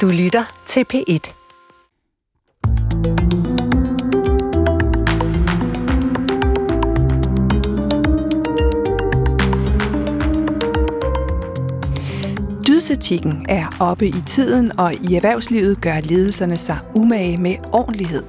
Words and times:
Du 0.00 0.08
lytter 0.08 0.44
til 0.66 0.84
P1. 0.94 1.32
Dydsetikken 12.66 13.46
er 13.48 13.76
oppe 13.80 14.08
i 14.08 14.20
tiden, 14.26 14.78
og 14.78 14.94
i 14.94 15.14
erhvervslivet 15.14 15.80
gør 15.80 16.00
ledelserne 16.00 16.58
sig 16.58 16.78
umage 16.94 17.36
med 17.36 17.54
ordentlighed. 17.72 18.22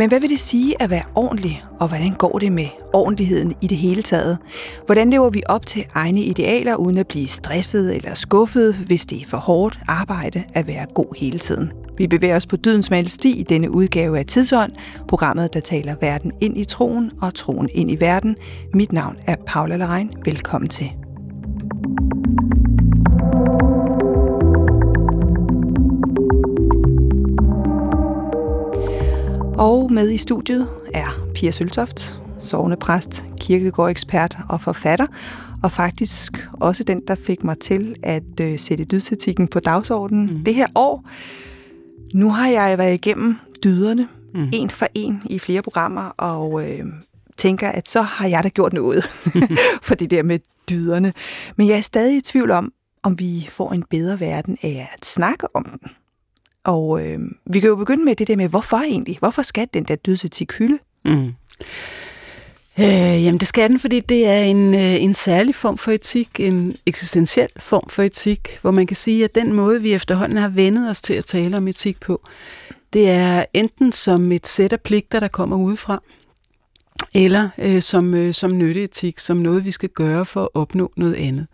Men 0.00 0.08
hvad 0.08 0.20
vil 0.20 0.30
det 0.30 0.40
sige 0.40 0.82
at 0.82 0.90
være 0.90 1.02
ordentlig, 1.14 1.64
og 1.80 1.88
hvordan 1.88 2.12
går 2.12 2.38
det 2.38 2.52
med 2.52 2.66
ordentligheden 2.92 3.54
i 3.62 3.66
det 3.66 3.76
hele 3.76 4.02
taget? 4.02 4.38
Hvordan 4.86 5.10
lever 5.10 5.30
vi 5.30 5.42
op 5.46 5.66
til 5.66 5.84
egne 5.94 6.20
idealer, 6.20 6.76
uden 6.76 6.98
at 6.98 7.08
blive 7.08 7.28
stresset 7.28 7.96
eller 7.96 8.14
skuffet, 8.14 8.74
hvis 8.74 9.06
det 9.06 9.22
er 9.22 9.26
for 9.28 9.36
hårdt 9.36 9.78
arbejde 9.88 10.44
at 10.54 10.66
være 10.66 10.86
god 10.94 11.16
hele 11.16 11.38
tiden? 11.38 11.72
Vi 11.98 12.06
bevæger 12.06 12.36
os 12.36 12.46
på 12.46 12.56
dydens 12.56 12.86
smalle 12.86 13.10
sti 13.10 13.40
i 13.40 13.42
denne 13.42 13.70
udgave 13.70 14.18
af 14.18 14.26
Tidsånd, 14.26 14.72
programmet, 15.08 15.54
der 15.54 15.60
taler 15.60 15.94
verden 16.00 16.32
ind 16.40 16.58
i 16.58 16.64
troen 16.64 17.10
og 17.22 17.34
troen 17.34 17.68
ind 17.74 17.90
i 17.90 17.96
verden. 18.00 18.36
Mit 18.74 18.92
navn 18.92 19.16
er 19.26 19.36
Paula 19.46 19.76
Lerein. 19.76 20.10
Velkommen 20.24 20.68
til. 20.68 20.90
Og 29.60 29.92
med 29.92 30.10
i 30.10 30.16
studiet 30.16 30.68
er 30.94 31.30
Pia 31.34 31.50
Søltoft, 31.50 32.18
sovnepræst, 32.42 33.24
kirkegårdekspert 33.40 34.38
og 34.48 34.60
forfatter, 34.60 35.06
og 35.62 35.72
faktisk 35.72 36.48
også 36.52 36.84
den, 36.84 37.02
der 37.08 37.14
fik 37.14 37.44
mig 37.44 37.58
til 37.58 37.96
at 38.02 38.40
øh, 38.40 38.58
sætte 38.58 38.84
dydsetikken 38.84 39.48
på 39.48 39.60
dagsordenen 39.60 40.36
mm. 40.36 40.44
det 40.44 40.54
her 40.54 40.66
år. 40.74 41.08
Nu 42.14 42.30
har 42.30 42.48
jeg 42.48 42.78
været 42.78 42.94
igennem 42.94 43.36
dyderne, 43.64 44.08
mm. 44.34 44.48
en 44.52 44.70
for 44.70 44.86
en 44.94 45.22
i 45.24 45.38
flere 45.38 45.62
programmer, 45.62 46.02
og 46.02 46.68
øh, 46.68 46.86
tænker, 47.36 47.68
at 47.68 47.88
så 47.88 48.02
har 48.02 48.26
jeg 48.26 48.42
da 48.42 48.48
gjort 48.48 48.72
noget 48.72 49.04
for 49.86 49.94
det 49.94 50.10
der 50.10 50.22
med 50.22 50.38
dyderne. 50.70 51.12
Men 51.56 51.68
jeg 51.68 51.76
er 51.76 51.80
stadig 51.80 52.16
i 52.16 52.20
tvivl 52.20 52.50
om, 52.50 52.72
om 53.02 53.18
vi 53.18 53.48
får 53.50 53.72
en 53.72 53.84
bedre 53.90 54.20
verden 54.20 54.58
af 54.62 54.88
at 54.94 55.04
snakke 55.04 55.56
om 55.56 55.64
den. 55.64 55.90
Og 56.64 57.06
øh, 57.06 57.18
vi 57.46 57.60
kan 57.60 57.68
jo 57.68 57.76
begynde 57.76 58.04
med 58.04 58.14
det 58.14 58.28
der 58.28 58.36
med, 58.36 58.48
hvorfor 58.48 58.76
egentlig? 58.76 59.18
Hvorfor 59.18 59.42
skal 59.42 59.68
den 59.74 59.84
der 59.84 59.94
dødsetik 59.94 60.52
hylde? 60.52 60.78
Mm. 61.04 61.32
Øh, 62.80 63.24
jamen 63.24 63.38
det 63.38 63.48
skal 63.48 63.70
den, 63.70 63.78
fordi 63.78 64.00
det 64.00 64.26
er 64.26 64.42
en, 64.42 64.74
øh, 64.74 65.02
en 65.02 65.14
særlig 65.14 65.54
form 65.54 65.78
for 65.78 65.90
etik, 65.90 66.40
en 66.40 66.76
eksistentiel 66.86 67.48
form 67.56 67.88
for 67.88 68.02
etik, 68.02 68.58
hvor 68.62 68.70
man 68.70 68.86
kan 68.86 68.96
sige, 68.96 69.24
at 69.24 69.34
den 69.34 69.52
måde, 69.52 69.82
vi 69.82 69.92
efterhånden 69.92 70.38
har 70.38 70.48
vendet 70.48 70.90
os 70.90 71.00
til 71.00 71.14
at 71.14 71.24
tale 71.24 71.56
om 71.56 71.68
etik 71.68 72.00
på, 72.00 72.22
det 72.92 73.10
er 73.10 73.44
enten 73.54 73.92
som 73.92 74.32
et 74.32 74.46
sæt 74.46 74.72
af 74.72 74.80
pligter, 74.80 75.20
der 75.20 75.28
kommer 75.28 75.56
udefra, 75.56 76.02
eller 77.14 77.48
øh, 77.58 77.82
som, 77.82 78.14
øh, 78.14 78.34
som 78.34 78.58
nytteetik, 78.58 79.18
som 79.18 79.36
noget, 79.36 79.64
vi 79.64 79.70
skal 79.70 79.88
gøre 79.88 80.26
for 80.26 80.42
at 80.42 80.48
opnå 80.54 80.92
noget 80.96 81.14
andet. 81.14 81.46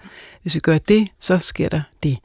Hvis 0.42 0.54
vi 0.54 0.60
gør 0.60 0.78
det, 0.78 1.08
så 1.20 1.38
sker 1.38 1.68
der 1.68 1.82
det. 2.02 2.18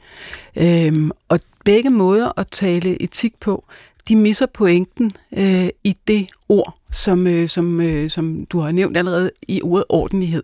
Øhm, 0.56 1.12
og 1.30 1.40
begge 1.66 1.90
måder 1.90 2.40
at 2.40 2.48
tale 2.48 3.02
etik 3.02 3.40
på, 3.40 3.66
de 4.08 4.16
misser 4.16 4.46
pointen 4.46 5.12
øh, 5.38 5.70
i 5.84 5.96
det 6.08 6.28
ord, 6.50 6.78
som, 6.92 7.28
øh, 7.28 7.50
som, 7.50 7.82
øh, 7.82 8.10
som 8.10 8.46
du 8.46 8.60
har 8.60 8.72
nævnt 8.72 8.98
allerede 8.98 9.32
i 9.48 9.62
ordet 9.62 9.86
ordentlighed, 9.90 10.44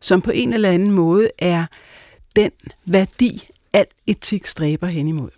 som 0.00 0.20
på 0.20 0.30
en 0.30 0.52
eller 0.52 0.70
anden 0.70 0.90
måde 0.90 1.30
er 1.38 1.66
den 2.36 2.50
værdi, 2.84 3.48
al 3.72 3.86
etik 4.06 4.46
stræber 4.46 4.86
hen 4.86 5.08
imod. 5.08 5.30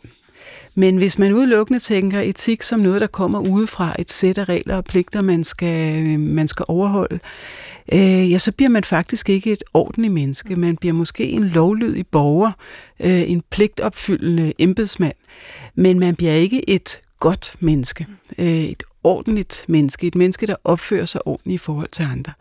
Men 0.74 0.96
hvis 0.96 1.18
man 1.18 1.32
udelukkende 1.32 1.78
tænker 1.78 2.20
etik 2.20 2.62
som 2.62 2.80
noget, 2.80 3.00
der 3.00 3.06
kommer 3.06 3.40
udefra, 3.40 3.96
et 3.98 4.12
sæt 4.12 4.38
af 4.38 4.48
regler 4.48 4.76
og 4.76 4.84
pligter, 4.84 5.22
man 5.22 5.44
skal, 5.44 6.06
øh, 6.06 6.20
man 6.20 6.48
skal 6.48 6.64
overholde, 6.68 7.14
øh, 7.14 7.20
øh, 7.92 8.30
ja, 8.32 8.38
så 8.38 8.52
bliver 8.52 8.68
man 8.68 8.84
faktisk 8.84 9.28
ikke 9.28 9.52
et 9.52 9.64
ordentligt 9.74 10.12
menneske. 10.12 10.56
Man 10.56 10.76
bliver 10.76 10.92
måske 10.92 11.28
en 11.28 11.44
lovlydig 11.44 12.06
borger, 12.06 12.52
øh, 13.00 13.30
en 13.30 13.42
pligtopfyldende 13.50 14.52
embedsmand, 14.58 15.14
men 15.74 15.98
man 15.98 16.16
bliver 16.16 16.32
ikke 16.32 16.70
et 16.70 17.00
godt 17.20 17.54
menneske, 17.60 18.06
øh, 18.38 18.64
et 18.64 18.82
ordentligt 19.04 19.64
menneske, 19.68 20.06
et 20.06 20.14
menneske, 20.14 20.46
der 20.46 20.56
opfører 20.64 21.04
sig 21.04 21.26
ordentligt 21.26 21.62
i 21.62 21.64
forhold 21.64 21.88
til 21.92 22.02
andre. 22.02 22.32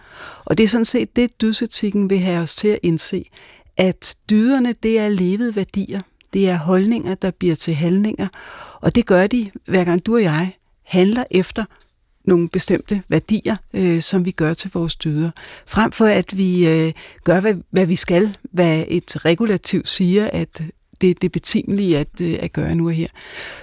Og 0.46 0.58
det 0.58 0.64
er 0.64 0.68
sådan 0.68 0.86
set 0.86 1.16
det, 1.16 1.42
dydsetikken 1.42 2.10
vil 2.10 2.20
have 2.20 2.42
os 2.42 2.56
til 2.56 2.68
at 2.68 2.80
indse, 2.84 3.30
at 3.78 4.16
dyderne, 4.30 4.76
det 4.84 5.00
er 5.00 5.10
levede 5.10 5.56
værdier. 5.56 6.02
Det 6.34 6.50
er 6.50 6.58
holdninger, 6.58 7.16
der 7.16 7.32
bliver 7.32 7.56
til 7.56 7.76
handlinger, 7.76 8.28
og 8.82 8.96
det 8.96 9.06
gør 9.06 9.28
de, 9.28 9.52
hver 9.66 9.84
gang 9.84 10.06
du 10.06 10.16
og 10.16 10.24
jeg 10.24 10.54
handler 10.84 11.24
efter 11.32 11.66
nogle 12.28 12.50
bestemte 12.50 13.02
værdier, 13.10 13.56
øh, 13.74 14.02
som 14.02 14.26
vi 14.26 14.32
gør 14.32 14.54
til 14.54 14.72
vores 14.74 14.96
dyder. 14.96 15.32
Frem 15.68 15.92
for 15.92 16.06
at 16.06 16.38
vi 16.38 16.68
øh, 16.68 16.94
gør, 17.24 17.40
hvad, 17.40 17.56
hvad 17.72 17.86
vi 17.86 17.96
skal, 17.96 18.38
hvad 18.52 18.84
et 18.88 19.26
regulativ 19.26 19.86
siger, 19.86 20.30
at 20.34 20.64
det, 21.02 21.22
det 21.22 21.32
betimelige 21.32 21.98
at, 21.98 22.22
øh, 22.22 22.38
at 22.40 22.54
gøre 22.54 22.76
nu 22.76 22.88
og 22.88 22.94
her. 22.94 23.08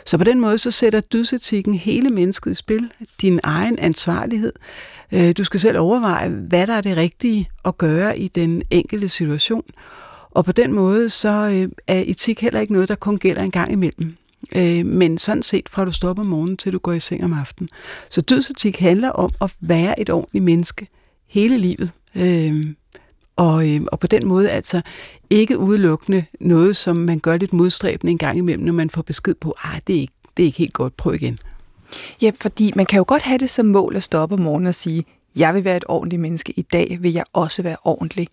Så 0.06 0.18
på 0.18 0.24
den 0.24 0.40
måde 0.40 0.58
så 0.58 0.70
sætter 0.70 1.00
dydsetikken 1.00 1.74
hele 1.74 2.10
mennesket 2.10 2.50
i 2.50 2.54
spil, 2.54 2.90
din 3.20 3.40
egen 3.42 3.78
ansvarlighed. 3.78 4.52
Øh, 5.12 5.34
du 5.36 5.44
skal 5.44 5.60
selv 5.60 5.78
overveje, 5.78 6.28
hvad 6.28 6.66
der 6.66 6.74
er 6.74 6.80
det 6.80 6.96
rigtige 6.96 7.48
at 7.64 7.78
gøre 7.78 8.18
i 8.18 8.28
den 8.28 8.62
enkelte 8.70 9.08
situation. 9.08 9.64
Og 10.30 10.44
på 10.44 10.52
den 10.52 10.72
måde 10.72 11.10
så 11.10 11.28
øh, 11.28 11.68
er 11.86 12.04
etik 12.06 12.40
heller 12.40 12.60
ikke 12.60 12.72
noget, 12.72 12.88
der 12.88 12.94
kun 12.94 13.18
gælder 13.18 13.42
en 13.42 13.50
gang 13.50 13.72
imellem. 13.72 14.16
Øh, 14.56 14.86
men 14.86 15.18
sådan 15.18 15.42
set 15.42 15.68
fra 15.68 15.84
du 15.84 15.92
stopper 15.92 16.22
om 16.22 16.28
morgenen 16.28 16.56
til 16.56 16.72
du 16.72 16.78
går 16.78 16.92
i 16.92 17.00
seng 17.00 17.24
om 17.24 17.32
aftenen. 17.32 17.68
Så 18.10 18.20
dødsetik 18.20 18.78
handler 18.78 19.10
om 19.10 19.30
at 19.40 19.54
være 19.60 20.00
et 20.00 20.10
ordentligt 20.10 20.44
menneske 20.44 20.88
hele 21.26 21.58
livet. 21.58 21.90
Øh, 22.14 22.66
og, 23.36 23.70
øh, 23.70 23.80
og 23.92 24.00
på 24.00 24.06
den 24.06 24.26
måde 24.26 24.50
altså 24.50 24.80
ikke 25.30 25.58
udelukkende 25.58 26.24
noget, 26.40 26.76
som 26.76 26.96
man 26.96 27.18
gør 27.18 27.36
lidt 27.36 27.52
modstræbende 27.52 28.10
en 28.10 28.18
gang 28.18 28.38
imellem, 28.38 28.64
når 28.64 28.72
man 28.72 28.90
får 28.90 29.02
besked 29.02 29.34
på, 29.34 29.50
at 29.50 29.86
det 29.86 29.96
er 29.96 30.00
ikke, 30.00 30.12
det 30.36 30.42
er 30.42 30.46
ikke 30.46 30.58
helt 30.58 30.72
godt, 30.72 30.96
prøv 30.96 31.14
igen. 31.14 31.38
Ja, 32.22 32.30
fordi 32.40 32.72
man 32.76 32.86
kan 32.86 32.96
jo 32.96 33.04
godt 33.08 33.22
have 33.22 33.38
det 33.38 33.50
som 33.50 33.66
mål 33.66 33.96
at 33.96 34.02
stoppe 34.02 34.34
om 34.34 34.40
morgenen 34.40 34.66
og 34.66 34.74
sige, 34.74 35.04
jeg 35.36 35.54
vil 35.54 35.64
være 35.64 35.76
et 35.76 35.84
ordentligt 35.88 36.22
menneske, 36.22 36.52
i 36.56 36.62
dag 36.62 36.98
vil 37.00 37.12
jeg 37.12 37.24
også 37.32 37.62
være 37.62 37.76
ordentlig. 37.84 38.28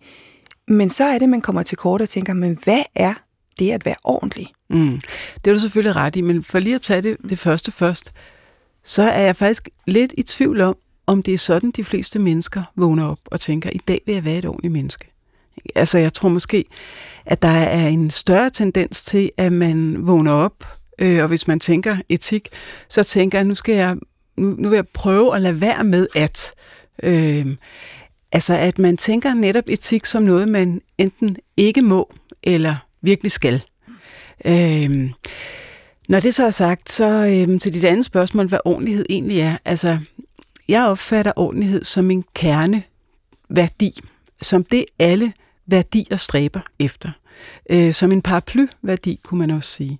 Men 0.68 0.88
så 0.88 1.04
er 1.04 1.18
det, 1.18 1.28
man 1.28 1.40
kommer 1.40 1.62
til 1.62 1.78
kort 1.78 2.00
og 2.00 2.08
tænker, 2.08 2.32
men 2.32 2.58
hvad 2.64 2.82
er 2.94 3.14
det 3.58 3.70
at 3.70 3.84
være 3.84 3.96
ordentlig? 4.04 4.52
Mm. 4.72 5.00
Det 5.44 5.50
er 5.50 5.54
du 5.54 5.58
selvfølgelig 5.58 5.96
ret 5.96 6.16
i, 6.16 6.20
men 6.20 6.44
for 6.44 6.58
lige 6.58 6.74
at 6.74 6.82
tage 6.82 7.02
det, 7.02 7.16
det 7.28 7.38
første 7.38 7.72
først, 7.72 8.12
så 8.84 9.02
er 9.02 9.20
jeg 9.20 9.36
faktisk 9.36 9.68
lidt 9.86 10.14
i 10.18 10.22
tvivl 10.22 10.60
om, 10.60 10.76
om 11.06 11.22
det 11.22 11.34
er 11.34 11.38
sådan, 11.38 11.70
de 11.70 11.84
fleste 11.84 12.18
mennesker 12.18 12.62
vågner 12.76 13.06
op 13.06 13.18
og 13.24 13.40
tænker, 13.40 13.70
i 13.70 13.80
dag 13.88 14.00
vil 14.06 14.14
jeg 14.14 14.24
være 14.24 14.38
et 14.38 14.44
ordentligt 14.44 14.72
menneske. 14.72 15.04
Altså 15.74 15.98
jeg 15.98 16.14
tror 16.14 16.28
måske, 16.28 16.64
at 17.26 17.42
der 17.42 17.48
er 17.48 17.88
en 17.88 18.10
større 18.10 18.50
tendens 18.50 19.04
til, 19.04 19.30
at 19.36 19.52
man 19.52 20.06
vågner 20.06 20.32
op, 20.32 20.64
øh, 20.98 21.22
og 21.22 21.28
hvis 21.28 21.46
man 21.46 21.60
tænker 21.60 21.96
etik, 22.08 22.48
så 22.88 23.02
tænker 23.02 23.38
jeg, 23.38 23.46
nu 23.46 23.54
skal 23.54 23.74
jeg, 23.74 23.96
nu, 24.36 24.54
nu 24.58 24.68
vil 24.68 24.76
jeg 24.76 24.88
prøve 24.88 25.36
at 25.36 25.42
lade 25.42 25.60
være 25.60 25.84
med 25.84 26.06
at. 26.14 26.52
Øh, 27.02 27.46
altså 28.32 28.54
at 28.54 28.78
man 28.78 28.96
tænker 28.96 29.34
netop 29.34 29.64
etik 29.68 30.04
som 30.04 30.22
noget, 30.22 30.48
man 30.48 30.82
enten 30.98 31.36
ikke 31.56 31.82
må, 31.82 32.12
eller 32.42 32.76
virkelig 33.02 33.32
skal. 33.32 33.62
Øh, 34.44 35.10
når 36.08 36.20
det 36.20 36.34
så 36.34 36.46
er 36.46 36.50
sagt, 36.50 36.92
så 36.92 37.08
øh, 37.08 37.60
til 37.60 37.74
dit 37.74 37.84
andet 37.84 38.04
spørgsmål, 38.04 38.48
hvad 38.48 38.58
ordentlighed 38.64 39.06
egentlig 39.08 39.40
er. 39.40 39.56
Altså, 39.64 39.98
jeg 40.68 40.86
opfatter 40.86 41.32
ordentlighed 41.36 41.84
som 41.84 42.10
en 42.10 42.24
kerneværdi, 42.34 44.00
som 44.42 44.64
det 44.64 44.84
alle 44.98 45.32
værdier 45.66 46.16
stræber 46.16 46.60
efter. 46.78 47.10
Øh, 47.70 47.92
som 47.92 48.12
en 48.12 48.22
paraplyværdi, 48.22 49.20
kunne 49.24 49.38
man 49.38 49.50
også 49.50 49.70
sige. 49.70 49.98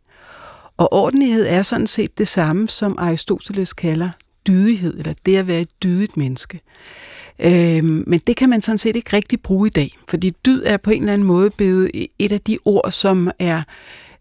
Og 0.76 0.92
ordentlighed 0.92 1.46
er 1.46 1.62
sådan 1.62 1.86
set 1.86 2.18
det 2.18 2.28
samme, 2.28 2.68
som 2.68 2.94
Aristoteles 2.98 3.72
kalder 3.72 4.10
dydighed, 4.46 4.98
eller 4.98 5.14
det 5.26 5.36
at 5.36 5.46
være 5.46 5.60
et 5.60 5.82
dydigt 5.82 6.16
menneske. 6.16 6.58
Øh, 7.38 7.84
men 7.84 8.20
det 8.26 8.36
kan 8.36 8.48
man 8.48 8.62
sådan 8.62 8.78
set 8.78 8.96
ikke 8.96 9.16
rigtig 9.16 9.42
bruge 9.42 9.66
i 9.66 9.70
dag, 9.70 9.98
fordi 10.08 10.32
dyd 10.46 10.62
er 10.66 10.76
på 10.76 10.90
en 10.90 11.02
eller 11.02 11.12
anden 11.12 11.26
måde 11.26 11.50
blevet 11.50 11.90
et 12.18 12.32
af 12.32 12.40
de 12.40 12.58
ord, 12.64 12.90
som 12.90 13.30
er, 13.38 13.58
øh, 13.58 13.64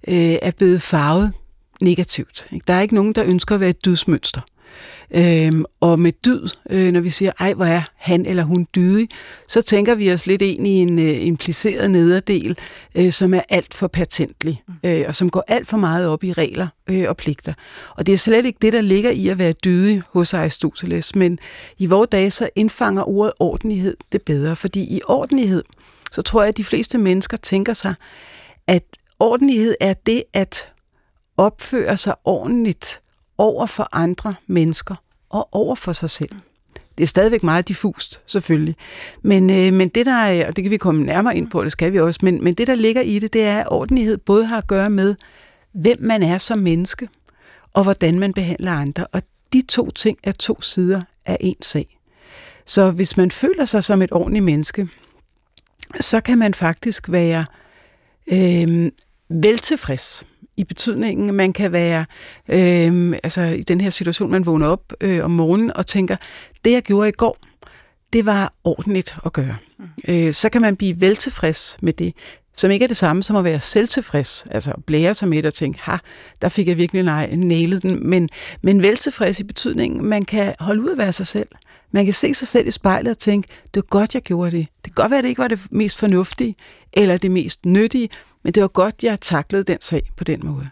er 0.08 0.52
blevet 0.58 0.82
farvet 0.82 1.34
negativt. 1.82 2.48
Der 2.68 2.74
er 2.74 2.82
ikke 2.82 2.96
nogen, 2.96 3.14
der 3.14 3.24
ønsker 3.26 3.56
at 3.56 3.62
være 3.62 3.70
et 3.70 3.86
dydsmønster. 3.86 4.42
Øhm, 5.16 5.66
og 5.80 6.00
med 6.00 6.12
dyd, 6.26 6.48
øh, 6.70 6.92
når 6.92 7.00
vi 7.00 7.10
siger, 7.10 7.32
ej 7.40 7.54
hvor 7.54 7.66
er 7.66 7.82
han 7.96 8.26
eller 8.26 8.44
hun 8.44 8.68
dydig, 8.76 9.10
så 9.48 9.62
tænker 9.62 9.96
vi 9.96 10.14
os 10.14 10.28
lidt 10.28 10.42
ind 10.42 10.68
i 10.68 10.72
en 10.72 11.00
øh, 11.00 11.26
impliceret 11.26 11.92
nederdel, 11.92 12.58
øh, 12.96 13.12
som 13.12 13.34
er 13.34 13.42
alt 13.50 13.74
for 13.74 13.88
patentlig, 13.88 14.64
mm. 14.68 14.90
øh, 14.90 15.06
og 15.08 15.16
som 15.16 15.30
går 15.30 15.44
alt 15.48 15.68
for 15.68 15.78
meget 15.78 16.08
op 16.08 16.24
i 16.24 16.34
regler 16.34 16.68
øh, 16.90 17.06
og 17.10 17.18
pligter. 17.18 17.54
Og 17.96 18.06
det 18.06 18.14
er 18.14 18.18
slet 18.18 18.46
ikke 18.46 18.60
det, 18.62 18.74
der 18.74 18.82
ligger 18.82 19.10
i 19.10 19.28
at 19.28 19.38
være 19.38 19.54
dydig 19.54 20.02
hos 20.10 20.34
Aristoteles, 20.34 21.16
men 21.16 21.40
i 21.78 21.86
vores 21.86 22.10
dage 22.12 22.32
så 22.32 22.50
indfanger 22.56 23.10
ordet 23.10 23.34
ordentlighed 23.40 23.98
det 24.12 24.22
bedre, 24.22 24.56
fordi 24.56 24.82
i 24.82 25.02
ordentlighed, 25.08 25.64
så 26.12 26.22
tror 26.22 26.42
jeg, 26.42 26.50
at 26.50 26.58
de 26.58 26.64
fleste 26.64 26.98
mennesker 26.98 27.38
tænker 27.38 27.74
sig, 27.74 27.94
at 28.68 28.84
ordentlighed 29.22 29.76
er 29.80 29.94
det 29.94 30.24
at 30.34 30.74
opføre 31.38 31.98
sig 31.98 32.16
ordentligt 32.26 33.02
over 33.38 33.66
for 33.66 33.90
andre 33.92 34.36
mennesker 34.48 34.96
og 35.30 35.50
over 35.52 35.76
for 35.76 35.94
sig 35.94 36.10
selv. 36.10 36.36
Det 36.98 37.04
er 37.04 37.08
stadigvæk 37.08 37.44
meget 37.44 37.68
diffust, 37.68 38.22
selvfølgelig. 38.26 38.76
Men, 39.22 39.50
øh, 39.50 39.74
men 39.74 39.90
det 39.90 40.06
der 40.06 40.14
er, 40.14 40.48
og 40.48 40.56
det 40.56 40.64
kan 40.64 40.72
vi 40.72 40.78
komme 40.78 41.04
nærmere 41.04 41.38
ind 41.38 41.50
på, 41.50 41.64
det 41.64 41.72
skal 41.72 41.94
vi 41.94 42.00
også, 42.00 42.20
men, 42.24 42.44
men 42.44 42.54
det 42.54 42.68
der 42.68 42.76
ligger 42.76 43.02
i 43.02 43.20
det, 43.20 43.34
det 43.34 43.44
er, 43.44 43.60
at 43.60 43.68
ordentlighed 43.72 44.18
både 44.18 44.46
har 44.46 44.58
at 44.58 44.68
gøre 44.68 44.90
med, 44.90 45.16
hvem 45.74 45.98
man 46.02 46.24
er 46.24 46.38
som 46.38 46.60
menneske, 46.60 47.10
og 47.74 47.84
hvordan 47.84 48.20
man 48.20 48.34
behandler 48.34 48.72
andre. 48.72 49.08
Og 49.12 49.22
de 49.54 49.62
to 49.62 49.92
ting 49.92 50.18
er 50.24 50.32
to 50.32 50.62
sider 50.62 51.02
af 51.26 51.38
en 51.40 51.62
sag. 51.62 51.98
Så 52.66 52.92
hvis 52.92 53.18
man 53.18 53.32
føler 53.32 53.66
sig 53.66 53.84
som 53.84 54.02
et 54.02 54.12
ordentligt 54.12 54.46
menneske, 54.46 54.88
så 56.00 56.22
kan 56.22 56.38
man 56.38 56.54
faktisk 56.54 57.12
være 57.12 57.46
øh, 58.28 58.92
veltilfreds 59.32 60.26
i 60.58 60.64
betydningen, 60.64 61.30
at 61.30 61.36
man 61.36 61.54
kan 61.54 61.72
være 61.72 62.06
øh, 62.50 63.20
altså 63.24 63.42
i 63.42 63.64
den 63.64 63.82
her 63.82 63.90
situation, 63.90 64.32
man 64.32 64.46
vågner 64.46 64.68
op 64.68 64.94
øh, 65.02 65.26
om 65.26 65.32
morgenen 65.32 65.74
og 65.74 65.88
tænker, 65.88 66.16
det 66.66 66.72
jeg 66.72 66.82
gjorde 66.82 67.10
i 67.10 67.12
går, 67.12 67.38
det 68.14 68.26
var 68.26 68.54
ordentligt 68.64 69.16
at 69.26 69.34
gøre. 69.34 69.58
Mm. 69.80 69.86
Øh, 70.08 70.34
så 70.34 70.50
kan 70.50 70.62
man 70.62 70.76
blive 70.76 71.02
veltilfreds 71.02 71.78
med 71.82 71.94
det, 71.94 72.14
som 72.58 72.72
ikke 72.72 72.84
er 72.84 72.88
det 72.88 72.98
samme 72.98 73.24
som 73.24 73.36
at 73.36 73.44
være 73.44 73.60
selvtilfreds, 73.60 74.48
altså 74.52 74.74
blære 74.86 75.14
sig 75.14 75.28
med 75.28 75.46
og 75.46 75.54
tænke, 75.54 75.80
ha, 75.82 75.98
der 76.42 76.50
fik 76.50 76.68
jeg 76.68 76.78
virkelig 76.78 77.04
nej, 77.04 77.36
nailet 77.36 77.84
den, 77.84 78.10
men, 78.10 78.30
men 78.62 78.82
veltilfreds 78.82 79.40
i 79.40 79.44
betydningen, 79.44 80.06
man 80.06 80.22
kan 80.22 80.54
holde 80.60 80.82
ud 80.82 80.90
at 80.90 80.98
være 80.98 81.14
sig 81.14 81.28
selv. 81.28 81.48
Man 81.92 82.06
kan 82.06 82.14
se 82.14 82.34
sig 82.34 82.48
selv 82.48 82.68
i 82.68 82.72
spejlet 82.72 83.12
og 83.12 83.20
tænke, 83.20 83.48
det 83.64 83.76
var 83.76 83.82
godt, 83.82 84.14
jeg 84.14 84.22
gjorde 84.22 84.52
det. 84.52 84.68
Det 84.86 84.96
kan 84.96 85.04
godt 85.04 85.12
være, 85.12 85.18
at 85.18 85.24
det 85.24 85.30
ikke 85.30 85.42
var 85.42 85.48
det 85.48 85.68
mest 85.72 85.98
fornuftige, 85.98 86.56
eller 86.94 87.18
det 87.18 87.32
mest 87.32 87.66
nyttige, 87.66 88.10
men 88.44 88.54
det 88.54 88.62
var 88.62 88.68
godt, 88.68 89.04
jeg 89.04 89.22
taklede 89.22 89.64
den 89.64 89.78
sag 89.82 90.12
på 90.18 90.24
den 90.24 90.42
måde. 90.44 90.70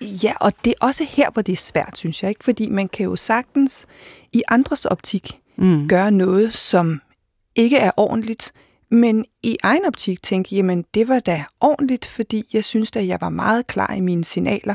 Ja, 0.00 0.32
og 0.40 0.52
det 0.64 0.70
er 0.70 0.86
også 0.86 1.04
her, 1.04 1.30
hvor 1.30 1.42
det 1.42 1.52
er 1.52 1.56
svært, 1.56 1.98
synes 1.98 2.22
jeg. 2.22 2.28
ikke, 2.28 2.44
Fordi 2.44 2.70
man 2.70 2.88
kan 2.88 3.04
jo 3.04 3.16
sagtens 3.16 3.86
i 4.32 4.42
andres 4.48 4.84
optik 4.84 5.40
mm. 5.56 5.88
gøre 5.88 6.10
noget, 6.10 6.54
som 6.54 7.00
ikke 7.54 7.76
er 7.76 7.90
ordentligt, 7.96 8.52
men 8.92 9.24
i 9.42 9.56
egen 9.62 9.84
optik 9.84 10.22
tænke, 10.22 10.56
jamen 10.56 10.84
det 10.94 11.08
var 11.08 11.20
da 11.20 11.44
ordentligt, 11.60 12.06
fordi 12.06 12.44
jeg 12.52 12.64
synes 12.64 12.90
at 12.96 13.06
jeg 13.06 13.18
var 13.20 13.28
meget 13.28 13.66
klar 13.66 13.94
i 13.94 14.00
mine 14.00 14.24
signaler. 14.24 14.74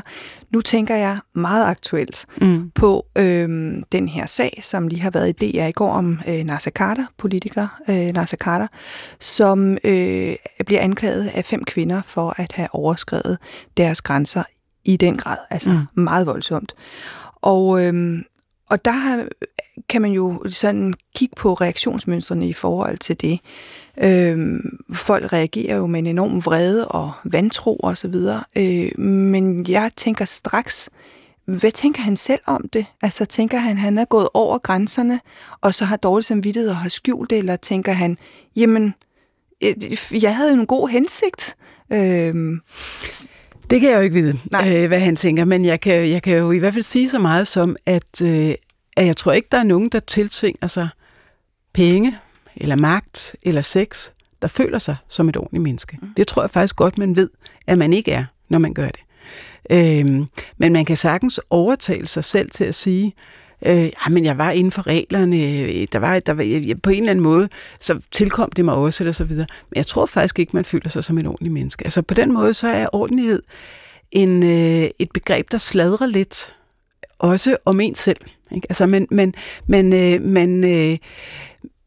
Nu 0.50 0.60
tænker 0.60 0.96
jeg 0.96 1.18
meget 1.34 1.66
aktuelt 1.66 2.26
mm. 2.40 2.70
på 2.74 3.06
øhm, 3.16 3.82
den 3.92 4.08
her 4.08 4.26
sag, 4.26 4.58
som 4.62 4.88
lige 4.88 5.00
har 5.00 5.10
været 5.10 5.28
i 5.28 5.32
DR 5.52 5.66
i 5.66 5.72
går 5.72 5.92
om 5.92 6.20
øh, 6.28 6.44
Nasser 6.44 6.70
Carter, 6.70 7.06
politiker 7.16 7.80
øh, 7.88 8.10
Nasser 8.10 8.36
Carter, 8.36 8.66
som 9.20 9.78
øh, 9.84 10.36
bliver 10.66 10.80
anklaget 10.80 11.30
af 11.34 11.44
fem 11.44 11.64
kvinder 11.64 12.02
for 12.02 12.34
at 12.36 12.52
have 12.52 12.68
overskrevet 12.72 13.38
deres 13.76 14.02
grænser 14.02 14.42
i 14.84 14.96
den 14.96 15.16
grad, 15.16 15.36
altså 15.50 15.70
mm. 15.70 16.02
meget 16.02 16.26
voldsomt. 16.26 16.74
Og, 17.42 17.84
øhm, 17.84 18.24
og 18.68 18.84
der 18.84 19.24
kan 19.88 20.02
man 20.02 20.10
jo 20.10 20.42
sådan 20.48 20.94
kigge 21.14 21.34
på 21.36 21.54
reaktionsmønstrene 21.54 22.48
i 22.48 22.52
forhold 22.52 22.98
til 22.98 23.20
det. 23.20 23.40
Øhm, 24.00 24.78
folk 24.92 25.32
reagerer 25.32 25.76
jo 25.76 25.86
med 25.86 25.98
en 25.98 26.06
enorm 26.06 26.44
vrede 26.44 26.88
og 26.88 27.12
vantro 27.24 27.76
og 27.76 27.96
så 27.96 28.08
videre. 28.08 28.44
Øh, 28.56 28.98
men 29.00 29.66
jeg 29.68 29.90
tænker 29.96 30.24
straks, 30.24 30.90
hvad 31.44 31.72
tænker 31.72 32.02
han 32.02 32.16
selv 32.16 32.40
om 32.46 32.68
det? 32.72 32.86
Altså 33.02 33.24
tænker 33.24 33.58
han, 33.58 33.76
han 33.78 33.98
er 33.98 34.04
gået 34.04 34.28
over 34.34 34.58
grænserne, 34.58 35.20
og 35.60 35.74
så 35.74 35.84
har 35.84 35.96
dårlig 35.96 36.24
samvittighed 36.24 36.70
og 36.70 36.76
har 36.76 36.88
skjult 36.88 37.30
det, 37.30 37.38
eller 37.38 37.56
tænker 37.56 37.92
han, 37.92 38.18
jamen, 38.56 38.94
øh, 39.60 39.74
jeg 40.22 40.36
havde 40.36 40.52
en 40.52 40.66
god 40.66 40.88
hensigt. 40.88 41.56
Øhm, 41.92 42.60
det 43.70 43.80
kan 43.80 43.90
jeg 43.90 43.96
jo 43.96 44.02
ikke 44.02 44.14
vide, 44.14 44.38
Nej. 44.50 44.76
Øh, 44.76 44.88
hvad 44.88 45.00
han 45.00 45.16
tænker, 45.16 45.44
men 45.44 45.64
jeg 45.64 45.80
kan, 45.80 46.10
jeg 46.10 46.22
kan 46.22 46.38
jo 46.38 46.52
i 46.52 46.58
hvert 46.58 46.72
fald 46.72 46.82
sige 46.82 47.10
så 47.10 47.18
meget 47.18 47.46
som, 47.46 47.76
at, 47.86 48.22
øh, 48.22 48.54
at 48.96 49.06
jeg 49.06 49.16
tror 49.16 49.32
ikke, 49.32 49.48
der 49.52 49.58
er 49.58 49.64
nogen, 49.64 49.88
der 49.88 49.98
tiltvinger 49.98 50.66
sig 50.66 50.88
penge, 51.72 52.18
eller 52.56 52.76
magt, 52.76 53.36
eller 53.42 53.62
sex, 53.62 54.10
der 54.42 54.48
føler 54.48 54.78
sig 54.78 54.96
som 55.08 55.28
et 55.28 55.36
ordentligt 55.36 55.62
menneske. 55.62 55.98
Mm. 56.02 56.08
Det 56.16 56.26
tror 56.26 56.42
jeg 56.42 56.50
faktisk 56.50 56.76
godt, 56.76 56.98
man 56.98 57.16
ved, 57.16 57.30
at 57.66 57.78
man 57.78 57.92
ikke 57.92 58.12
er, 58.12 58.24
når 58.48 58.58
man 58.58 58.74
gør 58.74 58.88
det. 58.88 59.00
Øhm, 59.70 60.26
men 60.58 60.72
man 60.72 60.84
kan 60.84 60.96
sagtens 60.96 61.40
overtale 61.50 62.08
sig 62.08 62.24
selv 62.24 62.50
til 62.50 62.64
at 62.64 62.74
sige, 62.74 63.14
øh, 63.66 63.90
ah, 64.06 64.12
men 64.12 64.24
jeg 64.24 64.38
var 64.38 64.50
inden 64.50 64.72
for 64.72 64.86
reglerne, 64.86 65.36
øh, 65.36 65.86
der 65.92 65.98
var, 65.98 66.20
der 66.20 66.32
var 66.32 66.42
jeg, 66.42 66.76
på 66.82 66.90
en 66.90 66.98
eller 66.98 67.10
anden 67.10 67.22
måde, 67.22 67.48
så 67.80 68.00
tilkom 68.12 68.50
det 68.50 68.64
mig 68.64 68.74
også, 68.74 69.04
eller 69.04 69.12
så 69.12 69.24
videre. 69.24 69.46
Men 69.70 69.76
jeg 69.76 69.86
tror 69.86 70.06
faktisk 70.06 70.38
ikke, 70.38 70.50
man 70.56 70.64
føler 70.64 70.90
sig 70.90 71.04
som 71.04 71.18
et 71.18 71.26
ordentligt 71.26 71.52
menneske. 71.52 71.84
Altså 71.84 72.02
på 72.02 72.14
den 72.14 72.32
måde, 72.32 72.54
så 72.54 72.68
er 72.68 72.86
ordentlighed 72.92 73.42
en, 74.12 74.42
øh, 74.42 74.90
et 74.98 75.10
begreb, 75.14 75.50
der 75.50 75.58
sladrer 75.58 76.06
lidt, 76.06 76.54
også 77.18 77.56
om 77.64 77.80
en 77.80 77.94
selv. 77.94 78.20
Ikke? 78.54 78.66
Altså, 78.70 78.86
men, 78.86 79.06
men, 79.10 79.34
men, 79.66 79.92
øh, 79.92 80.22
men 80.22 80.64
øh, 80.64 80.98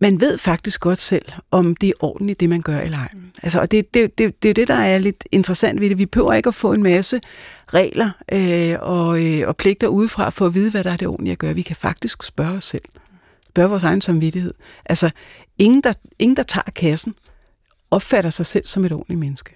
man 0.02 0.22
ved 0.22 0.38
faktisk 0.38 0.82
godt 0.82 1.00
selv, 1.00 1.26
om 1.52 1.76
det 1.76 1.90
er 1.90 1.94
ordentligt, 2.00 2.40
det 2.40 2.50
man 2.50 2.62
gør 2.62 2.80
eller 2.80 2.98
ej. 2.98 3.10
Mm. 3.14 3.20
Altså, 3.44 3.60
og 3.60 3.72
det, 3.72 3.94
det, 3.94 4.18
det, 4.18 4.44
det 4.44 4.50
er 4.50 4.54
det, 4.54 4.68
der 4.68 4.74
er 4.74 4.98
lidt 4.98 5.28
interessant 5.32 5.82
ved 5.82 5.90
det. 5.90 5.98
Vi 5.98 6.06
behøver 6.06 6.34
ikke 6.34 6.48
at 6.48 6.56
få 6.56 6.74
en 6.74 6.84
masse 6.84 7.22
regler 7.68 8.10
øh, 8.32 8.76
og, 8.82 9.26
øh, 9.26 9.48
og 9.48 9.58
pligter 9.58 9.88
udefra 9.88 10.30
for 10.30 10.46
at 10.46 10.54
vide, 10.54 10.72
hvad 10.72 10.84
der 10.84 10.92
er 10.92 10.98
det 10.98 11.08
ordentlige 11.08 11.32
at 11.32 11.38
gøre. 11.38 11.56
Vi 11.56 11.62
kan 11.62 11.76
faktisk 11.76 12.24
spørge 12.24 12.58
os 12.58 12.64
selv. 12.64 12.82
Spørge 13.50 13.70
vores 13.70 13.84
egen 13.84 14.02
samvittighed. 14.02 14.54
Altså, 14.86 15.10
ingen 15.58 15.82
der, 15.82 15.94
ingen, 16.20 16.38
der 16.38 16.44
tager 16.44 16.72
kassen, 16.76 17.14
opfatter 17.92 18.30
sig 18.30 18.46
selv 18.46 18.68
som 18.68 18.86
et 18.86 18.92
ordentligt 18.92 19.20
menneske. 19.20 19.56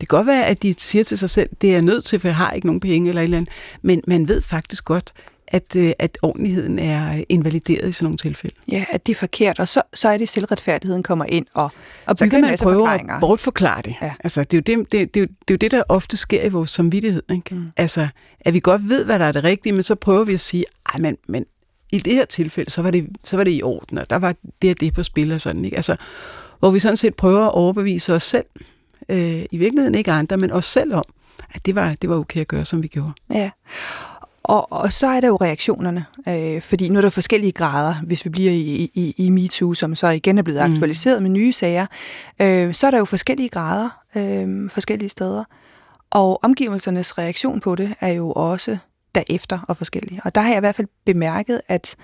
Det 0.00 0.08
kan 0.08 0.16
godt 0.16 0.26
være, 0.26 0.46
at 0.46 0.62
de 0.62 0.74
siger 0.78 1.04
til 1.04 1.18
sig 1.18 1.30
selv, 1.30 1.50
det 1.60 1.68
er 1.68 1.72
jeg 1.72 1.82
nødt 1.82 2.04
til, 2.04 2.20
for 2.20 2.28
jeg 2.28 2.36
har 2.36 2.52
ikke 2.52 2.66
nogen 2.66 2.80
penge 2.80 3.08
eller 3.08 3.22
et 3.22 3.24
eller 3.24 3.36
andet. 3.36 3.52
Men 3.82 4.02
man 4.06 4.28
ved 4.28 4.42
faktisk 4.42 4.84
godt, 4.84 5.12
at, 5.50 5.76
øh, 5.76 5.92
at 5.98 6.18
ordentligheden 6.22 6.78
er 6.78 7.24
invalideret 7.28 7.88
i 7.88 7.92
sådan 7.92 8.04
nogle 8.04 8.18
tilfælde. 8.18 8.54
Ja, 8.72 8.84
at 8.90 9.06
det 9.06 9.12
er 9.12 9.18
forkert, 9.18 9.58
og 9.58 9.68
så, 9.68 9.82
så 9.94 10.08
er 10.08 10.18
det 10.18 10.28
selvretfærdigheden 10.28 11.02
kommer 11.02 11.24
ind 11.28 11.46
og, 11.54 11.70
og 12.06 12.18
så 12.18 12.28
kan 12.28 12.40
man 12.40 12.58
prøve 12.62 12.94
at 12.94 13.00
bortforklare 13.20 13.82
det. 13.82 13.94
Ja. 14.02 14.12
Altså, 14.20 14.44
det, 14.44 14.68
er 14.68 14.74
jo 14.74 14.78
det, 14.78 14.92
det, 14.92 15.14
det, 15.14 15.20
er 15.20 15.24
jo, 15.24 15.26
det 15.26 15.54
er 15.54 15.54
jo 15.54 15.56
det, 15.56 15.70
der 15.70 15.82
ofte 15.88 16.16
sker 16.16 16.42
i 16.42 16.48
vores 16.48 16.70
samvittighed. 16.70 17.22
Ikke? 17.30 17.54
Mm. 17.54 17.66
Altså, 17.76 18.08
at 18.40 18.54
vi 18.54 18.60
godt 18.60 18.88
ved, 18.88 19.04
hvad 19.04 19.18
der 19.18 19.24
er 19.24 19.32
det 19.32 19.44
rigtige, 19.44 19.72
men 19.72 19.82
så 19.82 19.94
prøver 19.94 20.24
vi 20.24 20.34
at 20.34 20.40
sige, 20.40 20.64
ej, 20.94 21.00
men, 21.00 21.16
men 21.28 21.44
i 21.92 21.98
det 21.98 22.14
her 22.14 22.24
tilfælde, 22.24 22.70
så 22.70 22.82
var 22.82 22.90
det, 22.90 23.08
så 23.24 23.36
var 23.36 23.44
det 23.44 23.50
i 23.50 23.62
orden, 23.62 23.98
og 23.98 24.10
der 24.10 24.16
var 24.16 24.34
det 24.62 24.70
og 24.70 24.80
det 24.80 24.94
på 24.94 25.02
spil 25.02 25.32
og 25.32 25.40
sådan. 25.40 25.64
Ikke? 25.64 25.76
Altså, 25.76 25.96
hvor 26.58 26.70
vi 26.70 26.78
sådan 26.78 26.96
set 26.96 27.14
prøver 27.14 27.46
at 27.46 27.52
overbevise 27.52 28.14
os 28.14 28.22
selv, 28.22 28.44
øh, 29.08 29.44
i 29.50 29.58
virkeligheden 29.58 29.94
ikke 29.94 30.12
andre, 30.12 30.36
men 30.36 30.50
os 30.50 30.64
selv 30.64 30.94
om, 30.94 31.04
at 31.54 31.66
det 31.66 31.74
var, 31.74 31.94
det 32.02 32.10
var 32.10 32.16
okay 32.16 32.40
at 32.40 32.48
gøre, 32.48 32.64
som 32.64 32.82
vi 32.82 32.88
gjorde. 32.88 33.12
Ja, 33.34 33.50
og, 34.48 34.72
og 34.72 34.92
så 34.92 35.06
er 35.06 35.20
der 35.20 35.28
jo 35.28 35.36
reaktionerne, 35.36 36.06
øh, 36.28 36.62
fordi 36.62 36.88
nu 36.88 36.96
er 36.96 37.00
der 37.00 37.10
forskellige 37.10 37.52
grader, 37.52 37.94
hvis 37.94 38.24
vi 38.24 38.30
bliver 38.30 38.52
i, 38.52 38.90
i, 38.94 39.14
i 39.16 39.30
MeToo, 39.30 39.74
som 39.74 39.94
så 39.94 40.08
igen 40.08 40.38
er 40.38 40.42
blevet 40.42 40.66
mm. 40.66 40.72
aktualiseret 40.72 41.22
med 41.22 41.30
nye 41.30 41.52
sager, 41.52 41.86
øh, 42.40 42.74
så 42.74 42.86
er 42.86 42.90
der 42.90 42.98
jo 42.98 43.04
forskellige 43.04 43.48
grader 43.48 43.88
øh, 44.16 44.70
forskellige 44.70 45.08
steder. 45.08 45.44
Og 46.10 46.40
omgivelsernes 46.42 47.18
reaktion 47.18 47.60
på 47.60 47.74
det 47.74 47.94
er 48.00 48.08
jo 48.08 48.32
også 48.32 48.78
derefter 49.14 49.58
og 49.68 49.76
forskellige. 49.76 50.20
Og 50.24 50.34
der 50.34 50.40
har 50.40 50.48
jeg 50.48 50.56
i 50.56 50.60
hvert 50.60 50.74
fald 50.74 50.88
bemærket, 51.06 51.60
at 51.68 51.96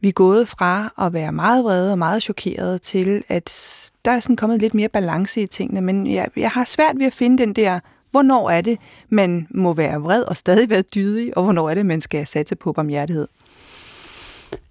vi 0.00 0.08
er 0.08 0.12
gået 0.12 0.48
fra 0.48 0.92
at 0.98 1.12
være 1.12 1.32
meget 1.32 1.64
vrede 1.64 1.92
og 1.92 1.98
meget 1.98 2.22
chokerede 2.22 2.78
til, 2.78 3.24
at 3.28 3.90
der 4.04 4.10
er 4.10 4.20
sådan 4.20 4.36
kommet 4.36 4.60
lidt 4.60 4.74
mere 4.74 4.88
balance 4.88 5.42
i 5.42 5.46
tingene. 5.46 5.80
Men 5.80 6.06
jeg, 6.06 6.28
jeg 6.36 6.50
har 6.50 6.64
svært 6.64 6.98
ved 6.98 7.06
at 7.06 7.12
finde 7.12 7.38
den 7.38 7.52
der 7.52 7.80
Hvornår 8.10 8.50
er 8.50 8.60
det, 8.60 8.78
man 9.08 9.46
må 9.50 9.72
være 9.72 10.00
vred 10.00 10.22
og 10.22 10.36
stadig 10.36 10.70
være 10.70 10.82
dydig, 10.82 11.36
og 11.36 11.44
hvornår 11.44 11.70
er 11.70 11.74
det, 11.74 11.86
man 11.86 12.00
skal 12.00 12.26
satse 12.26 12.56
på 12.56 12.72
barmhjertighed? 12.72 13.28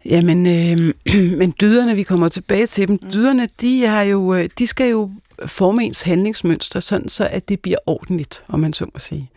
Jamen, 0.05 0.47
øh, 0.47 0.93
men 1.39 1.53
dyderne, 1.61 1.95
vi 1.95 2.03
kommer 2.03 2.27
tilbage 2.27 2.67
til 2.67 2.87
dem, 2.87 2.99
mm. 3.01 3.11
dyderne, 3.11 3.49
de, 3.61 3.85
har 3.85 4.01
jo, 4.01 4.33
øh, 4.33 4.49
de 4.59 4.67
skal 4.67 4.89
jo 4.89 5.11
forme 5.45 5.83
ens 5.83 6.01
handlingsmønster, 6.01 6.79
sådan 6.79 7.09
så 7.09 7.27
at 7.31 7.49
det 7.49 7.59
bliver 7.59 7.77
ordentligt, 7.85 8.43
om 8.47 8.59
man 8.59 8.73
så 8.73 8.85
må 8.85 8.99
sige. 8.99 9.29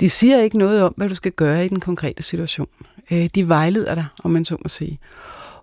De 0.00 0.10
siger 0.10 0.40
ikke 0.40 0.58
noget 0.58 0.82
om, 0.82 0.94
hvad 0.96 1.08
du 1.08 1.14
skal 1.14 1.32
gøre 1.32 1.64
i 1.64 1.68
den 1.68 1.80
konkrete 1.80 2.22
situation. 2.22 2.68
Øh, 3.10 3.28
de 3.34 3.48
vejleder 3.48 3.94
dig, 3.94 4.06
om 4.24 4.30
man 4.30 4.44
så 4.44 4.56
må 4.62 4.68
sige. 4.68 4.98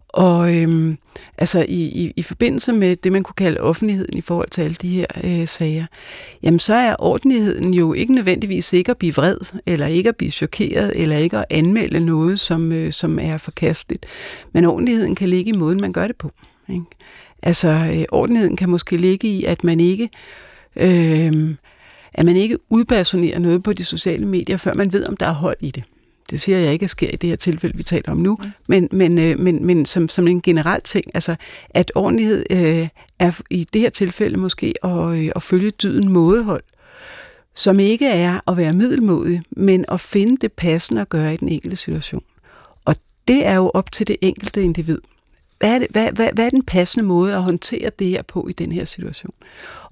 Og 0.10 0.56
øhm, 0.56 0.98
altså 1.38 1.66
i, 1.68 1.82
i, 1.84 2.14
i 2.16 2.22
forbindelse 2.22 2.74
med 2.74 2.96
det, 2.96 3.12
man 3.12 3.24
kunne 3.24 3.34
kalde 3.38 3.60
offentligheden 3.60 4.18
i 4.18 4.22
forhold 4.22 4.50
til 4.50 4.62
alle 4.62 4.76
de 4.76 4.90
her 4.90 5.06
øh, 5.24 5.48
sager, 5.48 5.86
jamen 6.44 6.60
så 6.60 6.74
er 6.74 6.96
ordentligheden 7.00 7.74
jo 7.74 7.94
ikke 7.94 8.14
nødvendigvis 8.14 8.74
ikke 8.74 8.92
at 8.92 8.98
blive 8.98 9.14
vred, 9.14 9.38
eller 9.66 9.86
ikke 9.86 10.10
at 10.10 10.16
blive 10.16 10.32
chokeret, 10.32 10.92
eller 10.96 11.18
ikke 11.18 11.38
at 11.38 11.46
anmelde 11.50 12.00
noget, 12.00 12.40
som, 12.40 12.72
øh, 12.72 12.92
som 12.92 13.20
er 13.20 13.38
forkasteligt. 13.38 14.06
Men 14.54 14.66
ordentligheden 14.66 15.16
kan 15.16 15.30
ligge 15.30 15.50
i 15.50 15.58
måden, 15.58 15.82
man 15.82 15.94
gør 15.94 16.08
det 16.08 16.16
på. 16.16 16.32
Ikke? 16.70 16.86
Altså 17.44 17.70
øh, 17.70 18.06
ordentligheden 18.12 18.58
kan 18.58 18.70
måske 18.70 18.98
ligge 18.98 19.28
i, 19.28 19.44
at 19.44 19.64
man 19.64 19.80
ikke... 19.80 20.10
Øh, 20.76 21.56
at 22.14 22.26
man 22.26 22.36
ikke 22.36 22.58
udpersonerer 22.70 23.40
noget 23.40 23.64
på 23.64 23.74
de 23.74 23.86
sociale 23.86 24.26
medier, 24.26 24.58
før 24.58 24.74
man 24.74 24.94
ved, 24.94 25.06
om 25.06 25.18
der 25.18 25.26
er 25.26 25.34
hold 25.34 25.58
i 25.60 25.72
det. 25.72 25.84
Det 26.30 26.42
siger 26.42 26.58
jeg 26.58 26.74
ikke 26.74 26.84
at 26.84 26.90
sker 26.90 27.10
i 27.14 27.16
det 27.16 27.30
her 27.30 27.36
tilfælde, 27.36 27.78
vi 27.78 27.84
taler 27.84 28.12
om 28.12 28.18
nu, 28.18 28.38
men, 28.68 28.90
men, 28.92 29.18
øh, 29.18 29.40
men, 29.40 29.66
men 29.66 29.86
som, 29.86 30.10
som 30.10 30.28
en 30.28 30.42
generel 30.42 30.82
ting, 30.82 31.06
altså 31.14 31.36
at 31.70 31.92
ordentlighed 31.96 32.46
øh, 32.50 32.88
er 33.20 33.42
i 33.50 33.68
det 33.74 33.82
her 33.82 33.90
tilfælde 33.90 34.38
måske 34.38 34.74
at, 34.84 35.10
øh, 35.10 35.32
at 35.36 35.44
følge 35.44 35.72
dyden 35.72 36.12
mådehold. 36.12 36.64
som 37.56 37.80
ikke 37.80 38.08
er 38.08 38.50
at 38.50 38.58
være 38.58 38.74
middelmodig, 38.74 39.42
men 39.52 39.86
at 39.88 40.00
finde 40.00 40.38
det 40.38 40.54
passende 40.54 41.02
at 41.02 41.10
gøre 41.10 41.34
i 41.34 41.38
den 41.38 41.50
enkelte 41.50 41.78
situation. 41.78 42.24
Og 42.86 42.96
det 43.28 43.46
er 43.46 43.56
jo 43.56 43.72
op 43.74 43.92
til 43.92 44.08
det 44.08 44.18
enkelte 44.22 44.64
individ. 44.64 45.00
Hvad 45.60 45.76
er, 45.76 45.80
det, 45.80 45.88
hvad, 45.90 46.12
hvad, 46.12 46.30
hvad 46.34 46.46
er 46.46 46.50
den 46.50 46.64
passende 46.64 47.06
måde 47.06 47.34
at 47.34 47.42
håndtere 47.42 47.92
det 48.00 48.08
her 48.08 48.22
på 48.22 48.48
i 48.50 48.54
den 48.54 48.72
her 48.72 48.86
situation? 48.86 49.34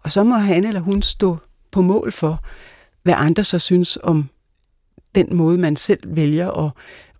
Og 0.03 0.11
så 0.11 0.23
må 0.23 0.35
han 0.35 0.65
eller 0.65 0.81
hun 0.81 1.01
stå 1.01 1.37
på 1.71 1.81
mål 1.81 2.11
for, 2.11 2.43
hvad 3.03 3.13
andre 3.17 3.43
så 3.43 3.59
synes 3.59 3.97
om 4.03 4.29
den 5.15 5.35
måde, 5.35 5.57
man 5.57 5.75
selv 5.75 5.99
vælger 6.05 6.65
at, 6.65 6.71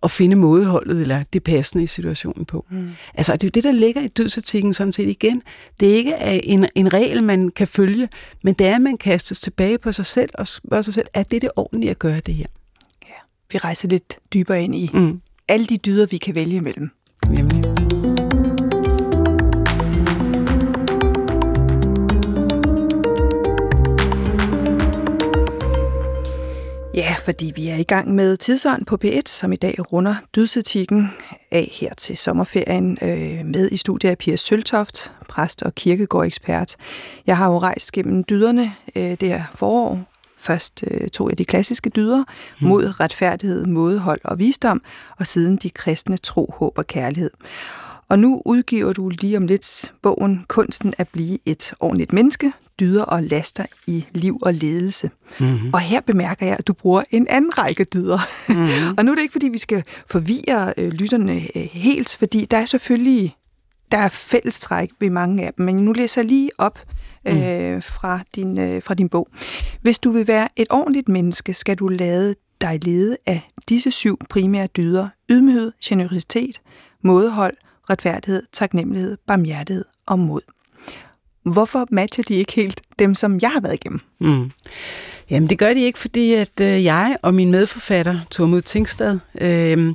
at 0.04 0.12
finde 0.12 0.36
mådeholdet 0.36 1.02
eller 1.02 1.24
det 1.34 1.44
passende 1.44 1.84
i 1.84 1.88
situationen 1.88 2.46
på. 2.46 2.66
Mm. 2.70 2.90
Altså, 3.14 3.34
det 3.34 3.44
er 3.44 3.48
jo 3.48 3.52
det, 3.54 3.64
der 3.64 3.72
ligger 3.72 4.02
i 4.02 4.08
dødsetikken 4.08 4.74
sådan 4.74 4.94
set 4.94 5.10
igen. 5.10 5.42
Det 5.80 5.92
er 5.92 5.96
ikke 5.96 6.46
en, 6.46 6.66
en 6.75 6.94
regel, 6.94 7.24
man 7.24 7.50
kan 7.50 7.68
følge, 7.68 8.10
men 8.44 8.54
det 8.54 8.68
er, 8.68 8.75
at 8.75 8.82
man 8.82 8.98
kastes 8.98 9.40
tilbage 9.40 9.78
på 9.78 9.92
sig 9.92 10.06
selv 10.06 10.30
og 10.34 10.48
spørger 10.48 10.82
sig 10.82 10.94
selv, 10.94 11.08
er 11.14 11.24
det 11.24 11.42
det 11.42 11.50
ordentlige 11.56 11.92
at 11.92 12.00
gøre 12.00 12.20
det 12.20 12.34
her? 12.34 12.46
Ja. 13.04 13.14
Vi 13.52 13.58
rejser 13.58 13.88
lidt 13.88 14.18
dybere 14.34 14.64
ind 14.64 14.75
i 14.75 14.90
mm. 14.94 15.22
alle 15.48 15.66
de 15.66 15.78
dyder, 15.78 16.06
vi 16.06 16.18
kan 16.18 16.36
vælge 16.36 16.56
imellem. 16.56 16.90
Ja, 26.96 27.16
fordi 27.25 27.52
vi 27.56 27.68
er 27.68 27.75
i 27.75 27.84
gang 27.84 28.16
med 28.16 28.38
Tidsånd 28.38 28.86
på 28.86 28.98
P1, 29.06 29.22
som 29.25 29.54
i 29.54 29.56
dag 29.56 29.92
runder 29.94 30.16
dødsetikken 30.36 31.14
af 31.52 31.70
her 31.74 31.94
til 31.94 32.18
sommerferien 32.18 32.98
øh, 33.02 33.46
med 33.46 33.72
i 33.72 33.78
studiet 33.78 34.12
af 34.12 34.18
Pia 34.18 34.36
Søltoft, 34.36 35.14
præst 35.30 35.64
og 35.64 35.75
kirkegård-ekspert. 35.75 36.75
Jeg 37.28 37.38
har 37.38 37.48
jo 37.48 37.60
rejst 37.60 37.92
gennem 37.92 38.24
dyderne 38.24 38.74
øh, 38.96 39.12
det 39.12 39.30
her 39.30 39.44
forår. 39.56 40.02
Først 40.38 40.84
øh, 40.92 41.10
tog 41.10 41.30
jeg 41.30 41.38
de 41.38 41.46
klassiske 41.46 41.90
dyder 41.90 42.24
mm. 42.62 42.68
mod 42.68 43.00
retfærdighed, 43.00 43.66
mådehold 43.66 44.22
og 44.24 44.40
visdom, 44.40 44.82
og 45.20 45.28
siden 45.28 45.58
de 45.58 45.70
kristne 45.70 46.18
tro, 46.18 46.54
håb 46.58 46.78
og 46.78 46.88
kærlighed. 46.88 47.32
Og 48.09 48.19
nu 48.19 48.41
udgiver 48.45 48.93
du 48.93 49.09
lige 49.09 49.38
om 49.38 49.47
lidt 49.47 49.93
bogen 50.01 50.45
Kunsten 50.47 50.93
at 50.97 51.07
blive 51.07 51.38
et 51.45 51.74
ordentligt 51.79 52.13
menneske, 52.13 52.51
dyder 52.79 53.03
og 53.03 53.24
laster 53.24 53.65
i 53.88 54.05
liv 54.12 54.39
og 54.41 54.53
ledelse. 54.53 55.09
Mm-hmm. 55.39 55.74
Og 55.74 55.79
her 55.79 56.01
bemærker 56.01 56.45
jeg, 56.45 56.55
at 56.59 56.67
du 56.67 56.74
bruger 56.74 57.03
en 57.12 57.27
anden 57.27 57.57
række 57.57 57.83
dyder. 57.83 58.19
Mm-hmm. 58.50 58.93
og 58.97 59.05
nu 59.05 59.12
er 59.12 59.15
det 59.15 59.21
ikke, 59.21 59.31
fordi 59.31 59.47
vi 59.47 59.57
skal 59.57 59.83
forvirre 60.07 60.74
øh, 60.77 60.91
lytterne 60.91 61.47
øh, 61.55 61.63
helt, 61.71 62.15
fordi 62.19 62.45
der 62.45 62.57
er 62.57 62.65
selvfølgelig 62.65 63.35
der 63.91 63.97
er 63.97 64.09
fællestræk 64.09 64.89
ved 65.00 65.09
mange 65.09 65.45
af 65.45 65.53
dem, 65.53 65.65
men 65.65 65.75
nu 65.75 65.93
læser 65.93 66.21
jeg 66.21 66.29
lige 66.29 66.50
op 66.57 66.79
mm. 67.25 67.38
øh, 67.38 67.83
fra, 67.83 68.19
din, 68.35 68.57
øh, 68.57 68.83
fra 68.83 68.93
din 68.93 69.09
bog. 69.09 69.27
Hvis 69.81 70.00
du 70.00 70.12
vil 70.12 70.27
være 70.27 70.47
et 70.55 70.67
ordentligt 70.69 71.09
menneske, 71.09 71.53
skal 71.53 71.77
du 71.77 71.88
lade 71.88 72.35
dig 72.62 72.85
lede 72.85 73.17
af 73.25 73.51
disse 73.69 73.91
syv 73.91 74.17
primære 74.29 74.67
dyder. 74.67 75.09
Ydmyghed, 75.29 75.71
generøsitet, 75.83 76.62
mådehold, 77.01 77.57
retfærdighed, 77.89 78.44
taknemmelighed, 78.54 79.18
barmhjertighed 79.27 79.86
og 80.06 80.20
mod. 80.20 80.42
Hvorfor 81.54 81.88
matcher 81.92 82.24
de 82.27 82.34
ikke 82.34 82.54
helt 82.54 82.82
dem, 83.00 83.15
som 83.15 83.39
jeg 83.42 83.50
har 83.50 83.60
været 83.60 83.74
igennem? 83.74 84.00
Mm. 84.20 84.51
Jamen 85.30 85.50
det 85.50 85.60
gør 85.60 85.74
de 85.74 85.82
ikke, 85.82 86.00
fordi 86.00 86.34
at 86.34 86.62
øh, 86.62 86.84
jeg 86.84 87.18
og 87.22 87.34
min 87.34 87.51
medforfatter, 87.51 88.20
Tormod 88.32 88.62
Tingstad, 88.62 89.20
øh, 89.42 89.94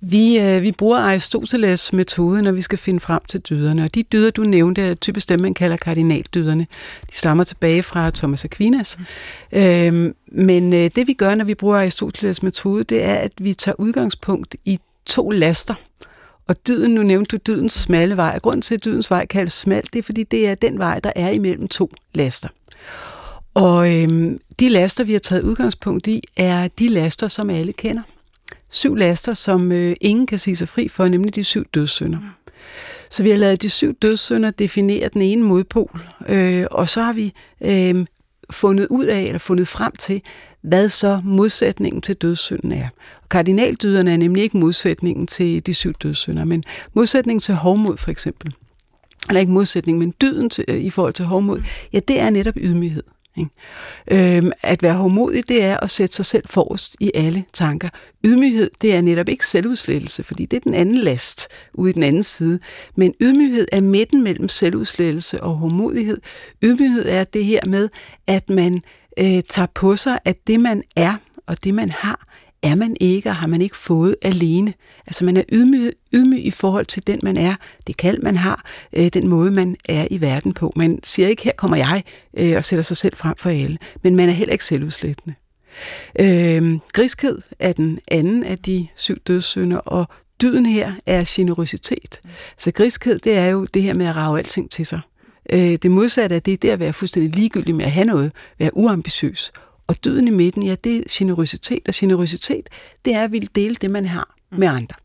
vi, 0.00 0.40
øh, 0.40 0.62
vi 0.62 0.72
bruger 0.72 0.98
Aristoteles 0.98 1.92
metode, 1.92 2.42
når 2.42 2.52
vi 2.52 2.62
skal 2.62 2.78
finde 2.78 3.00
frem 3.00 3.20
til 3.28 3.40
dyderne. 3.40 3.84
Og 3.84 3.94
de 3.94 4.02
dyder, 4.02 4.30
du 4.30 4.42
nævnte, 4.42 4.82
er 4.82 4.94
typisk 4.94 5.28
dem, 5.28 5.40
man 5.40 5.54
kalder 5.54 5.76
kardinaldyderne. 5.76 6.66
De 7.12 7.18
stammer 7.18 7.44
tilbage 7.44 7.82
fra 7.82 8.10
Thomas 8.10 8.44
Aquinas. 8.44 8.98
Øh, 9.52 10.14
men 10.32 10.72
øh, 10.72 10.90
det 10.94 11.06
vi 11.06 11.12
gør, 11.12 11.34
når 11.34 11.44
vi 11.44 11.54
bruger 11.54 11.78
Aristoteles 11.78 12.42
metode, 12.42 12.84
det 12.84 13.04
er, 13.04 13.14
at 13.14 13.32
vi 13.40 13.54
tager 13.54 13.80
udgangspunkt 13.80 14.56
i 14.64 14.78
to 15.06 15.30
laster. 15.30 15.74
Og 16.46 16.66
dyden, 16.66 16.94
nu 16.94 17.02
nævnte 17.02 17.36
du 17.36 17.52
dydens 17.52 17.72
smalle 17.72 18.16
vej. 18.16 18.38
Grunden 18.38 18.62
til, 18.62 18.74
at 18.74 18.84
dydens 18.84 19.10
vej 19.10 19.26
kaldes 19.26 19.52
smal, 19.52 19.82
det 19.92 19.98
er, 19.98 20.02
fordi 20.02 20.22
det 20.22 20.48
er 20.48 20.54
den 20.54 20.78
vej, 20.78 21.00
der 21.00 21.12
er 21.16 21.30
imellem 21.30 21.68
to 21.68 21.92
laster. 22.14 22.48
Og 23.54 23.94
øhm, 23.94 24.40
de 24.60 24.68
laster, 24.68 25.04
vi 25.04 25.12
har 25.12 25.18
taget 25.18 25.42
udgangspunkt 25.42 26.06
i, 26.06 26.22
er 26.36 26.68
de 26.68 26.88
laster, 26.88 27.28
som 27.28 27.50
alle 27.50 27.72
kender. 27.72 28.02
Syv 28.70 28.94
laster, 28.94 29.34
som 29.34 29.72
øh, 29.72 29.96
ingen 30.00 30.26
kan 30.26 30.38
sige 30.38 30.56
sig 30.56 30.68
fri 30.68 30.88
for, 30.88 31.08
nemlig 31.08 31.34
de 31.34 31.44
syv 31.44 31.64
dødssynder. 31.74 32.18
Så 33.10 33.22
vi 33.22 33.30
har 33.30 33.36
lavet 33.36 33.62
de 33.62 33.70
syv 33.70 33.94
dødssynder 33.94 34.50
definere 34.50 35.08
den 35.12 35.22
ene 35.22 35.44
modpol, 35.44 36.00
øh, 36.28 36.66
og 36.70 36.88
så 36.88 37.02
har 37.02 37.12
vi 37.12 37.32
øh, 37.60 38.06
fundet 38.50 38.86
ud 38.90 39.04
af, 39.04 39.20
eller 39.20 39.38
fundet 39.38 39.68
frem 39.68 39.92
til, 39.98 40.22
hvad 40.62 40.88
så 40.88 41.20
modsætningen 41.24 42.02
til 42.02 42.16
dødssynden 42.16 42.72
er. 42.72 42.88
Kardinaldyderne 43.30 44.12
er 44.12 44.16
nemlig 44.16 44.42
ikke 44.42 44.56
modsætningen 44.58 45.26
til 45.26 45.66
de 45.66 45.74
syv 45.74 45.92
dødssynder, 45.92 46.44
men 46.44 46.64
modsætningen 46.94 47.40
til 47.40 47.54
hovmod 47.54 47.96
for 47.96 48.10
eksempel. 48.10 48.54
Eller 49.28 49.40
ikke 49.40 49.52
modsætning, 49.52 49.98
men 49.98 50.14
dyden 50.20 50.50
til, 50.50 50.64
øh, 50.68 50.80
i 50.80 50.90
forhold 50.90 51.12
til 51.12 51.24
hovmod, 51.24 51.62
ja, 51.92 52.00
det 52.08 52.20
er 52.20 52.30
netop 52.30 52.54
ydmyghed. 52.56 53.02
Ikke? 53.36 54.36
Øhm, 54.36 54.52
at 54.62 54.82
være 54.82 54.94
hårdmodig, 54.94 55.48
det 55.48 55.64
er 55.64 55.76
at 55.76 55.90
sætte 55.90 56.16
sig 56.16 56.24
selv 56.24 56.44
forrest 56.48 56.96
i 57.00 57.10
alle 57.14 57.44
tanker. 57.52 57.88
Ydmyghed, 58.24 58.70
det 58.80 58.94
er 58.94 59.00
netop 59.00 59.28
ikke 59.28 59.46
selvudslettelse, 59.46 60.22
fordi 60.22 60.46
det 60.46 60.56
er 60.56 60.60
den 60.60 60.74
anden 60.74 60.98
last 60.98 61.48
ude 61.74 61.90
i 61.90 61.92
den 61.92 62.02
anden 62.02 62.22
side. 62.22 62.58
Men 62.96 63.14
ydmyghed 63.20 63.66
er 63.72 63.80
midten 63.80 64.22
mellem 64.22 64.48
selvudslettelse 64.48 65.42
og 65.42 65.54
hårdmodighed. 65.54 66.20
Ydmyghed 66.62 67.06
er 67.08 67.24
det 67.24 67.44
her 67.44 67.60
med, 67.66 67.88
at 68.26 68.50
man 68.50 68.82
øh, 69.18 69.42
tager 69.48 69.68
på 69.74 69.96
sig, 69.96 70.18
at 70.24 70.46
det 70.46 70.60
man 70.60 70.82
er 70.96 71.14
og 71.46 71.64
det 71.64 71.74
man 71.74 71.90
har, 71.90 72.26
er 72.62 72.74
man 72.74 72.96
ikke, 73.00 73.28
og 73.28 73.36
har 73.36 73.46
man 73.46 73.62
ikke 73.62 73.76
fået 73.76 74.16
alene. 74.22 74.74
Altså 75.06 75.24
man 75.24 75.36
er 75.36 75.42
ydmyg, 75.52 75.92
ydmyg 76.12 76.46
i 76.46 76.50
forhold 76.50 76.86
til 76.86 77.06
den, 77.06 77.20
man 77.22 77.36
er, 77.36 77.54
det 77.86 77.96
kald, 77.96 78.22
man 78.22 78.36
har, 78.36 78.64
øh, 78.92 79.08
den 79.08 79.28
måde, 79.28 79.50
man 79.50 79.76
er 79.88 80.08
i 80.10 80.20
verden 80.20 80.52
på. 80.52 80.72
Man 80.76 80.98
siger 81.02 81.28
ikke, 81.28 81.42
her 81.42 81.52
kommer 81.56 81.76
jeg, 81.76 82.02
øh, 82.36 82.56
og 82.56 82.64
sætter 82.64 82.82
sig 82.82 82.96
selv 82.96 83.16
frem 83.16 83.36
for 83.36 83.50
alle, 83.50 83.78
men 84.02 84.16
man 84.16 84.28
er 84.28 84.32
heller 84.32 84.52
ikke 84.52 84.64
selvudslættende. 84.64 85.34
Øh, 86.20 86.78
griskhed 86.92 87.38
er 87.58 87.72
den 87.72 87.98
anden 88.08 88.44
af 88.44 88.58
de 88.58 88.88
syv 88.96 89.16
dødssynder, 89.26 89.78
og 89.78 90.08
dyden 90.42 90.66
her 90.66 90.92
er 91.06 91.24
generøsitet. 91.26 92.20
Så 92.58 92.72
griskhed, 92.72 93.18
det 93.18 93.36
er 93.36 93.46
jo 93.46 93.64
det 93.64 93.82
her 93.82 93.94
med 93.94 94.06
at 94.06 94.16
rave 94.16 94.38
alting 94.38 94.70
til 94.70 94.86
sig. 94.86 95.00
Øh, 95.50 95.78
det 95.82 95.90
modsatte 95.90 96.36
er 96.36 96.40
det, 96.40 96.62
det 96.62 96.68
at 96.68 96.80
være 96.80 96.92
fuldstændig 96.92 97.34
ligegyldig 97.34 97.74
med 97.74 97.84
at 97.84 97.90
have 97.90 98.06
noget, 98.06 98.32
være 98.58 98.76
uambitiøs 98.76 99.52
og 99.90 100.04
døden 100.04 100.28
i 100.28 100.30
midten, 100.30 100.62
ja, 100.62 100.74
det 100.84 100.96
er 100.96 101.02
generøsitet, 101.10 101.88
og 101.88 101.94
generøsitet, 101.96 102.68
det 103.04 103.14
er 103.14 103.24
at 103.24 103.32
ville 103.32 103.48
dele 103.54 103.74
det, 103.74 103.90
man 103.90 104.06
har 104.06 104.34
med 104.50 104.68
andre. 104.68 104.96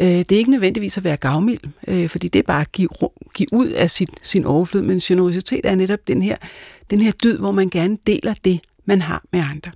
Øh, 0.00 0.06
det 0.06 0.32
er 0.32 0.36
ikke 0.36 0.50
nødvendigvis 0.50 0.96
at 0.96 1.04
være 1.04 1.16
gavmild, 1.16 1.60
øh, 1.88 2.08
fordi 2.08 2.28
det 2.28 2.38
er 2.38 2.42
bare 2.42 2.60
at 2.60 2.72
give, 2.72 2.88
give 3.34 3.48
ud 3.52 3.68
af 3.68 3.90
sit, 3.90 4.10
sin 4.22 4.44
overflod, 4.44 4.82
men 4.82 4.98
generøsitet 4.98 5.60
er 5.64 5.74
netop 5.74 5.98
den 6.06 6.22
her, 6.22 6.36
den 6.90 7.00
her 7.00 7.12
dyd, 7.12 7.38
hvor 7.38 7.52
man 7.52 7.68
gerne 7.68 7.98
deler 8.06 8.34
det, 8.44 8.60
man 8.84 9.02
har 9.02 9.22
med 9.32 9.40
andre. 9.40 9.70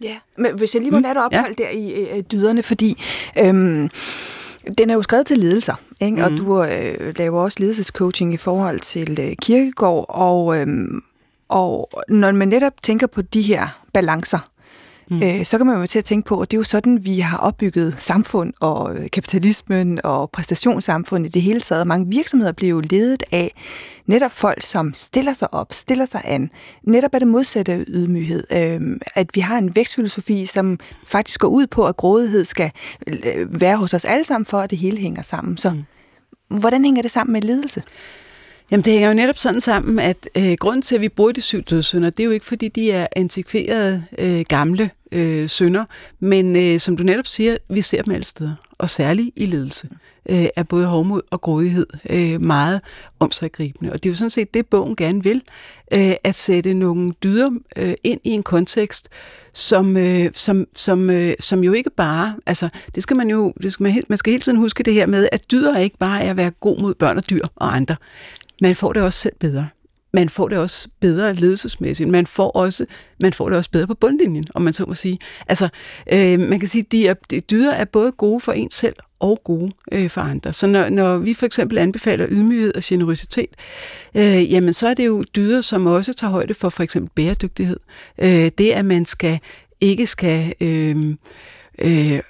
Ja, 0.00 0.18
men 0.38 0.58
hvis 0.58 0.74
jeg 0.74 0.82
lige 0.82 0.90
må 0.90 0.98
mm. 0.98 1.02
lade 1.02 1.14
dig 1.14 1.24
opholde 1.24 1.54
ja. 1.58 1.64
der 1.64 1.70
i, 1.70 2.18
i 2.18 2.22
dyderne, 2.22 2.62
fordi 2.62 3.02
øhm, 3.38 3.90
den 4.78 4.90
er 4.90 4.94
jo 4.94 5.02
skrevet 5.02 5.26
til 5.26 5.38
ledelser, 5.38 5.74
ikke? 6.00 6.16
Mm. 6.16 6.22
og 6.22 6.30
du 6.30 6.62
øh, 6.64 7.14
laver 7.18 7.40
også 7.40 7.56
ledelsescoaching 7.60 8.34
i 8.34 8.36
forhold 8.36 8.80
til 8.80 9.20
øh, 9.20 9.36
kirkegård, 9.42 10.06
og, 10.08 10.58
øhm, 10.58 11.02
og 11.48 11.90
når 12.08 12.32
man 12.32 12.48
netop 12.48 12.82
tænker 12.82 13.06
på 13.06 13.22
de 13.22 13.42
her 13.42 13.80
balancer, 13.92 14.50
mm. 15.10 15.22
øh, 15.22 15.44
så 15.44 15.58
kan 15.58 15.66
man 15.66 15.80
jo 15.80 15.86
til 15.86 15.98
at 15.98 16.04
tænke 16.04 16.26
på, 16.26 16.40
at 16.40 16.50
det 16.50 16.56
er 16.56 16.58
jo 16.58 16.64
sådan, 16.64 17.04
vi 17.04 17.18
har 17.18 17.38
opbygget 17.38 17.96
samfund 17.98 18.52
og 18.60 18.96
øh, 18.96 19.10
kapitalismen 19.10 20.00
og 20.04 20.30
præstationssamfundet 20.30 21.28
i 21.28 21.32
det 21.32 21.42
hele 21.42 21.60
taget. 21.60 21.86
Mange 21.86 22.06
virksomheder 22.08 22.52
bliver 22.52 22.70
jo 22.70 22.80
ledet 22.80 23.22
af 23.32 23.54
netop 24.06 24.30
folk, 24.30 24.62
som 24.62 24.94
stiller 24.94 25.32
sig 25.32 25.54
op, 25.54 25.72
stiller 25.72 26.04
sig 26.04 26.20
an. 26.24 26.50
Netop 26.82 27.14
er 27.14 27.18
det 27.18 27.28
modsatte 27.28 27.72
af 27.72 27.84
ydmyghed. 27.88 28.44
Øh, 28.52 28.80
at 29.14 29.30
vi 29.34 29.40
har 29.40 29.58
en 29.58 29.76
vækstfilosofi, 29.76 30.46
som 30.46 30.78
faktisk 31.06 31.40
går 31.40 31.48
ud 31.48 31.66
på, 31.66 31.86
at 31.86 31.96
grådighed 31.96 32.44
skal 32.44 32.70
øh, 33.06 33.60
være 33.60 33.76
hos 33.76 33.94
os 33.94 34.04
alle 34.04 34.24
sammen, 34.24 34.46
for 34.46 34.60
at 34.60 34.70
det 34.70 34.78
hele 34.78 34.98
hænger 34.98 35.22
sammen. 35.22 35.56
Så 35.56 35.70
mm. 35.70 35.84
hvordan 36.60 36.84
hænger 36.84 37.02
det 37.02 37.10
sammen 37.10 37.32
med 37.32 37.42
ledelse? 37.42 37.82
Jamen 38.70 38.84
det 38.84 38.92
hænger 38.92 39.08
jo 39.08 39.14
netop 39.14 39.36
sådan 39.36 39.60
sammen, 39.60 39.98
at 39.98 40.28
øh, 40.34 40.56
grunden 40.60 40.82
til, 40.82 40.94
at 40.94 41.00
vi 41.00 41.08
bruger 41.08 41.32
de 41.32 41.40
syv 41.40 41.62
dødssynder, 41.62 42.10
det 42.10 42.20
er 42.20 42.24
jo 42.24 42.30
ikke, 42.30 42.46
fordi 42.46 42.68
de 42.68 42.90
er 42.90 43.06
antikverede 43.16 44.04
øh, 44.18 44.44
gamle 44.48 44.90
øh, 45.12 45.48
synder, 45.48 45.84
men 46.20 46.56
øh, 46.56 46.80
som 46.80 46.96
du 46.96 47.02
netop 47.02 47.26
siger, 47.26 47.56
vi 47.70 47.80
ser 47.80 48.02
dem 48.02 48.14
alle 48.14 48.24
steder, 48.24 48.54
og 48.78 48.88
særligt 48.88 49.30
i 49.36 49.46
ledelse 49.46 49.88
øh, 50.28 50.46
er 50.56 50.62
både 50.62 50.86
hovmod 50.86 51.22
og 51.30 51.40
grådighed 51.40 51.86
øh, 52.10 52.40
meget 52.40 52.80
omsaggribende. 53.20 53.92
Og 53.92 54.02
det 54.02 54.08
er 54.08 54.12
jo 54.12 54.16
sådan 54.16 54.30
set 54.30 54.54
det, 54.54 54.66
bogen 54.66 54.96
gerne 54.96 55.22
vil, 55.22 55.42
øh, 55.92 56.12
at 56.24 56.34
sætte 56.34 56.74
nogle 56.74 57.12
dyder 57.22 57.50
øh, 57.76 57.94
ind 58.04 58.20
i 58.24 58.30
en 58.30 58.42
kontekst, 58.42 59.08
som, 59.52 59.96
øh, 59.96 60.30
som, 60.34 60.66
som, 60.76 61.10
øh, 61.10 61.34
som 61.40 61.64
jo 61.64 61.72
ikke 61.72 61.90
bare, 61.90 62.34
altså 62.46 62.68
det 62.94 63.02
skal 63.02 63.16
man 63.16 63.30
jo, 63.30 63.52
det 63.62 63.72
skal 63.72 63.84
man, 63.84 64.02
man 64.08 64.18
skal 64.18 64.30
hele 64.30 64.42
tiden 64.42 64.58
huske 64.58 64.82
det 64.82 64.94
her 64.94 65.06
med, 65.06 65.28
at 65.32 65.50
dyder 65.50 65.78
ikke 65.78 65.98
bare 65.98 66.22
er 66.22 66.30
at 66.30 66.36
være 66.36 66.50
god 66.50 66.80
mod 66.80 66.94
børn 66.94 67.16
og 67.16 67.30
dyr 67.30 67.46
og 67.56 67.76
andre 67.76 67.96
man 68.60 68.74
får 68.74 68.92
det 68.92 69.02
også 69.02 69.18
selv 69.18 69.34
bedre. 69.40 69.68
man 70.12 70.28
får 70.28 70.48
det 70.48 70.58
også 70.58 70.88
bedre 71.00 71.34
ledelsesmæssigt. 71.34 72.08
Man 72.08 72.26
får, 72.26 72.50
også, 72.50 72.86
man 73.20 73.32
får 73.32 73.48
det 73.48 73.58
også 73.58 73.70
bedre 73.70 73.86
på 73.86 73.94
bundlinjen, 73.94 74.44
om 74.54 74.62
man 74.62 74.72
så 74.72 74.84
må 74.86 74.94
sige. 74.94 75.18
Altså, 75.48 75.68
øh, 76.12 76.40
man 76.40 76.58
kan 76.60 76.68
sige, 76.68 76.82
at 76.82 76.92
de, 76.92 77.08
er, 77.08 77.14
de 77.30 77.40
dyder 77.40 77.72
er 77.72 77.84
både 77.84 78.12
gode 78.12 78.40
for 78.40 78.52
en 78.52 78.70
selv 78.70 78.96
og 79.20 79.40
gode 79.44 79.72
øh, 79.92 80.10
for 80.10 80.20
andre. 80.20 80.52
Så 80.52 80.66
når, 80.66 80.88
når 80.88 81.18
vi 81.18 81.34
for 81.34 81.46
eksempel 81.46 81.78
anbefaler 81.78 82.26
ydmyghed 82.28 82.74
og 82.74 82.82
generøsitet, 82.84 83.50
øh, 84.14 84.52
jamen 84.52 84.72
så 84.72 84.88
er 84.88 84.94
det 84.94 85.06
jo 85.06 85.24
dyder, 85.36 85.60
som 85.60 85.86
også 85.86 86.12
tager 86.12 86.30
højde 86.30 86.54
for 86.54 86.68
for 86.68 86.82
eksempel 86.82 87.10
bæredygtighed. 87.14 87.80
Øh, 88.18 88.50
det, 88.58 88.70
at 88.70 88.84
man 88.84 89.06
skal 89.06 89.38
ikke 89.80 90.06
skal 90.06 90.54
øh, 90.60 90.96
øh, 91.78 92.20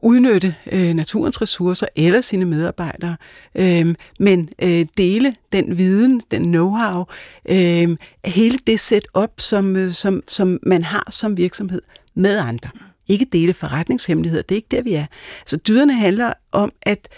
udnytte 0.00 0.54
øh, 0.72 0.94
naturens 0.94 1.42
ressourcer 1.42 1.86
eller 1.96 2.20
sine 2.20 2.44
medarbejdere, 2.44 3.16
øh, 3.54 3.94
men 4.20 4.48
øh, 4.62 4.86
dele 4.96 5.34
den 5.52 5.78
viden, 5.78 6.22
den 6.30 6.54
know-how, 6.54 7.04
øh, 7.48 7.96
hele 8.24 8.58
det 8.66 8.80
setup, 8.80 9.30
som, 9.38 9.76
øh, 9.76 9.92
som, 9.92 10.22
som 10.28 10.58
man 10.62 10.82
har 10.82 11.06
som 11.10 11.36
virksomhed 11.36 11.82
med 12.14 12.38
andre. 12.38 12.70
Ikke 13.08 13.26
dele 13.32 13.54
forretningshemmeligheder, 13.54 14.42
det 14.42 14.54
er 14.54 14.56
ikke 14.56 14.76
der, 14.76 14.82
vi 14.82 14.94
er. 14.94 15.06
Så 15.46 15.56
dyderne 15.56 15.94
handler 15.94 16.32
om 16.52 16.72
at 16.82 17.08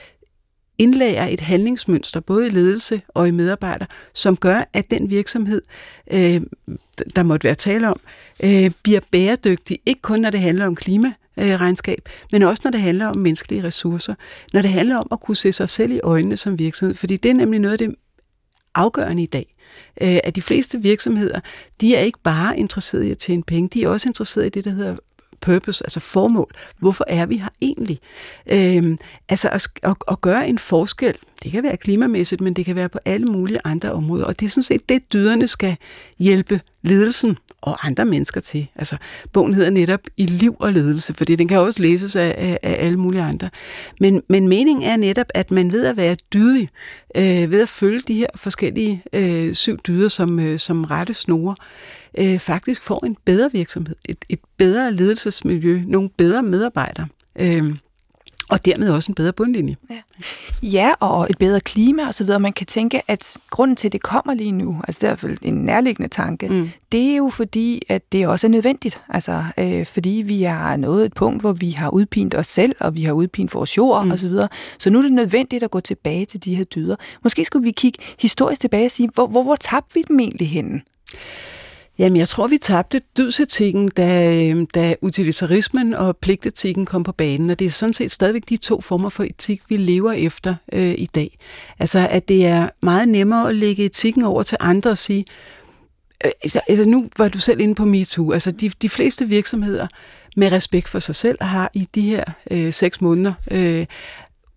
indlære 0.79 1.33
et 1.33 1.41
handlingsmønster, 1.41 2.21
både 2.21 2.47
i 2.47 2.51
ledelse 2.51 3.03
og 3.09 3.29
i 3.29 3.31
medarbejder, 3.31 3.87
som 4.15 4.37
gør, 4.37 4.69
at 4.73 4.91
den 4.91 5.11
virksomhed, 5.11 5.63
øh, 6.13 6.41
der 7.17 7.23
måtte 7.23 7.45
være 7.45 7.55
tale 7.55 7.89
om, 7.89 8.01
øh, 8.43 8.71
bliver 8.83 9.01
bæredygtig, 9.11 9.79
ikke 9.87 10.01
kun 10.01 10.21
når 10.21 10.31
det 10.31 10.41
handler 10.41 10.67
om 10.67 10.75
klima, 10.75 11.13
Øh, 11.39 11.61
regnskab, 11.61 12.09
men 12.33 12.43
også 12.43 12.61
når 12.65 12.71
det 12.71 12.81
handler 12.81 13.07
om 13.07 13.17
menneskelige 13.17 13.65
ressourcer, 13.65 14.15
når 14.53 14.63
det 14.63 14.71
handler 14.71 14.97
om 14.97 15.07
at 15.13 15.21
kunne 15.21 15.37
se 15.37 15.53
sig 15.53 15.69
selv 15.69 15.93
i 15.93 16.01
øjnene 16.03 16.37
som 16.37 16.59
virksomhed, 16.59 16.95
fordi 16.95 17.17
det 17.17 17.31
er 17.31 17.35
nemlig 17.35 17.61
noget 17.61 17.73
af 17.73 17.79
det 17.79 17.95
afgørende 18.75 19.23
i 19.23 19.27
dag, 19.27 19.55
øh, 20.03 20.19
at 20.25 20.37
de 20.37 20.43
fleste 20.43 20.83
virksomheder, 20.83 21.41
de 21.81 21.97
er 21.97 22.01
ikke 22.01 22.19
bare 22.23 22.59
interesserede 22.59 23.09
i 23.09 23.11
at 23.11 23.19
tjene 23.19 23.43
penge, 23.43 23.69
de 23.69 23.85
er 23.85 23.89
også 23.89 24.09
interesserede 24.09 24.47
i 24.47 24.51
det, 24.51 24.65
der 24.65 24.71
hedder 24.71 24.97
purpose, 25.41 25.85
altså 25.85 26.01
formål. 26.01 26.55
Hvorfor 26.79 27.05
er 27.09 27.27
vi 27.27 27.37
her 27.37 27.49
egentlig? 27.61 27.99
Øhm, 28.53 28.99
altså 29.29 29.49
at, 29.49 29.69
at, 29.83 29.97
at 30.09 30.21
gøre 30.21 30.49
en 30.49 30.59
forskel, 30.59 31.15
det 31.43 31.53
kan 31.53 31.63
være 31.63 31.77
klimamæssigt, 31.77 32.41
men 32.41 32.55
det 32.55 32.65
kan 32.65 32.77
være 32.77 32.89
på 32.89 32.99
alle 33.05 33.27
mulige 33.27 33.59
andre 33.65 33.93
områder, 33.93 34.25
og 34.25 34.41
det 34.41 34.47
er 34.47 34.51
sådan 34.51 34.63
set 34.63 34.89
det, 34.89 35.13
dyderne 35.13 35.49
skal 35.49 35.77
hjælpe 36.19 36.61
ledelsen 36.83 37.39
og 37.63 37.87
andre 37.87 38.05
mennesker 38.05 38.41
til. 38.41 38.69
Altså, 38.77 38.97
bogen 39.33 39.55
hedder 39.55 39.71
netop 39.71 40.01
I 40.17 40.27
liv 40.27 40.57
og 40.61 40.73
ledelse, 40.73 41.15
fordi 41.15 41.37
den 41.37 41.49
kan 41.49 41.59
også 41.59 41.83
læses 41.83 42.17
af, 42.17 42.35
af, 42.39 42.59
af 42.63 42.77
alle 42.87 42.99
mulige 42.99 43.23
andre. 43.23 43.51
Men, 44.01 44.23
men 44.29 44.49
meningen 44.49 44.83
er 44.83 44.97
netop, 44.97 45.27
at 45.35 45.51
man 45.51 45.73
ved 45.73 45.87
at 45.87 45.97
være 45.97 46.17
dydig, 46.33 46.69
øh, 47.17 47.51
ved 47.51 47.63
at 47.63 47.69
følge 47.69 48.01
de 48.01 48.15
her 48.15 48.27
forskellige 48.35 49.03
øh, 49.13 49.55
syv 49.55 49.79
dyder 49.79 50.09
som, 50.09 50.41
øh, 50.41 50.59
som 50.59 50.85
rette 50.85 51.15
snore, 51.15 51.55
øh, 52.19 52.39
faktisk 52.39 52.83
får 52.83 53.07
en 53.07 53.17
bedre 53.25 53.51
virksomhed, 53.53 53.97
et, 54.05 54.25
et 54.29 54.41
bedre 54.57 54.93
ledelsesmiljø, 54.95 55.83
nogle 55.87 56.11
bedre 56.17 56.43
medarbejdere. 56.43 57.07
Øh, 57.41 57.75
og 58.51 58.65
dermed 58.65 58.89
også 58.91 59.11
en 59.11 59.15
bedre 59.15 59.33
bundlinje. 59.33 59.75
Ja. 59.91 59.97
ja, 60.63 60.93
og 61.01 61.27
et 61.31 61.39
bedre 61.39 61.61
klima 61.61 62.07
og 62.07 62.15
så 62.15 62.25
videre. 62.25 62.41
Man 62.41 62.53
kan 62.53 62.67
tænke, 62.67 63.03
at 63.09 63.37
grunden 63.51 63.77
til, 63.77 63.89
at 63.89 63.93
det 63.93 64.03
kommer 64.03 64.35
lige 64.35 64.53
nu, 64.53 64.81
altså 64.89 64.99
det 64.99 65.05
er 65.05 65.09
i 65.09 65.11
hvert 65.11 65.19
fald 65.19 65.37
en 65.43 65.55
nærliggende 65.55 66.09
tanke, 66.09 66.49
mm. 66.49 66.71
det 66.93 67.13
er 67.13 67.17
jo 67.17 67.29
fordi, 67.29 67.83
at 67.89 68.13
det 68.13 68.27
også 68.27 68.47
er 68.47 68.51
nødvendigt. 68.51 69.03
Altså, 69.09 69.45
øh, 69.59 69.87
fordi 69.87 70.23
vi 70.27 70.43
har 70.43 70.77
nået 70.77 71.05
et 71.05 71.15
punkt, 71.15 71.41
hvor 71.41 71.53
vi 71.53 71.71
har 71.71 71.91
udpint 71.91 72.35
os 72.35 72.47
selv, 72.47 72.77
og 72.81 72.97
vi 72.97 73.03
har 73.03 73.13
udpint 73.13 73.55
vores 73.55 73.77
jord 73.77 74.05
mm. 74.05 74.11
og 74.11 74.19
så 74.19 74.29
videre. 74.29 74.49
Så 74.79 74.91
nu 74.91 74.99
er 74.99 75.03
det 75.03 75.13
nødvendigt 75.13 75.63
at 75.63 75.71
gå 75.71 75.81
tilbage 75.81 76.25
til 76.25 76.45
de 76.45 76.55
her 76.55 76.65
dyder. 76.65 76.97
Måske 77.23 77.45
skulle 77.45 77.65
vi 77.65 77.71
kigge 77.71 77.99
historisk 78.21 78.61
tilbage 78.61 78.87
og 78.87 78.91
sige, 78.91 79.11
hvor, 79.15 79.27
hvor, 79.27 79.43
hvor 79.43 79.57
tabte 79.57 79.95
vi 79.95 80.03
dem 80.09 80.21
egentlig 80.21 80.49
henne? 80.49 80.81
Jamen, 81.99 82.17
jeg 82.17 82.29
tror, 82.29 82.47
vi 82.47 82.59
tabte 82.59 83.01
dydsetikken, 83.17 83.89
da, 83.89 84.35
øh, 84.35 84.67
da 84.75 84.95
utilitarismen 85.01 85.95
og 85.95 86.17
pligtetikken 86.17 86.87
kom 86.87 87.03
på 87.03 87.13
banen, 87.13 87.51
og 87.51 87.59
det 87.59 87.67
er 87.67 87.71
sådan 87.71 87.93
set 87.93 88.11
stadigvæk 88.11 88.49
de 88.49 88.57
to 88.57 88.81
former 88.81 89.09
for 89.09 89.25
etik, 89.25 89.63
vi 89.69 89.77
lever 89.77 90.13
efter 90.13 90.55
øh, 90.73 90.95
i 90.99 91.07
dag. 91.15 91.39
Altså, 91.79 92.09
at 92.11 92.29
det 92.29 92.47
er 92.47 92.69
meget 92.83 93.09
nemmere 93.09 93.49
at 93.49 93.55
lægge 93.55 93.85
etikken 93.85 94.23
over 94.23 94.43
til 94.43 94.57
andre 94.61 94.91
og 94.91 94.99
sige, 94.99 95.25
øh, 96.25 96.31
altså, 96.43 96.61
altså 96.69 96.89
nu 96.89 97.05
var 97.19 97.29
du 97.29 97.41
selv 97.41 97.61
inde 97.61 97.75
på 97.75 97.85
MeToo, 97.85 98.33
altså 98.33 98.51
de, 98.51 98.71
de 98.83 98.89
fleste 98.89 99.29
virksomheder 99.29 99.87
med 100.37 100.53
respekt 100.53 100.89
for 100.89 100.99
sig 100.99 101.15
selv 101.15 101.39
har 101.41 101.71
i 101.75 101.89
de 101.95 102.01
her 102.01 102.25
øh, 102.51 102.73
seks 102.73 103.01
måneder 103.01 103.33
øh, 103.51 103.87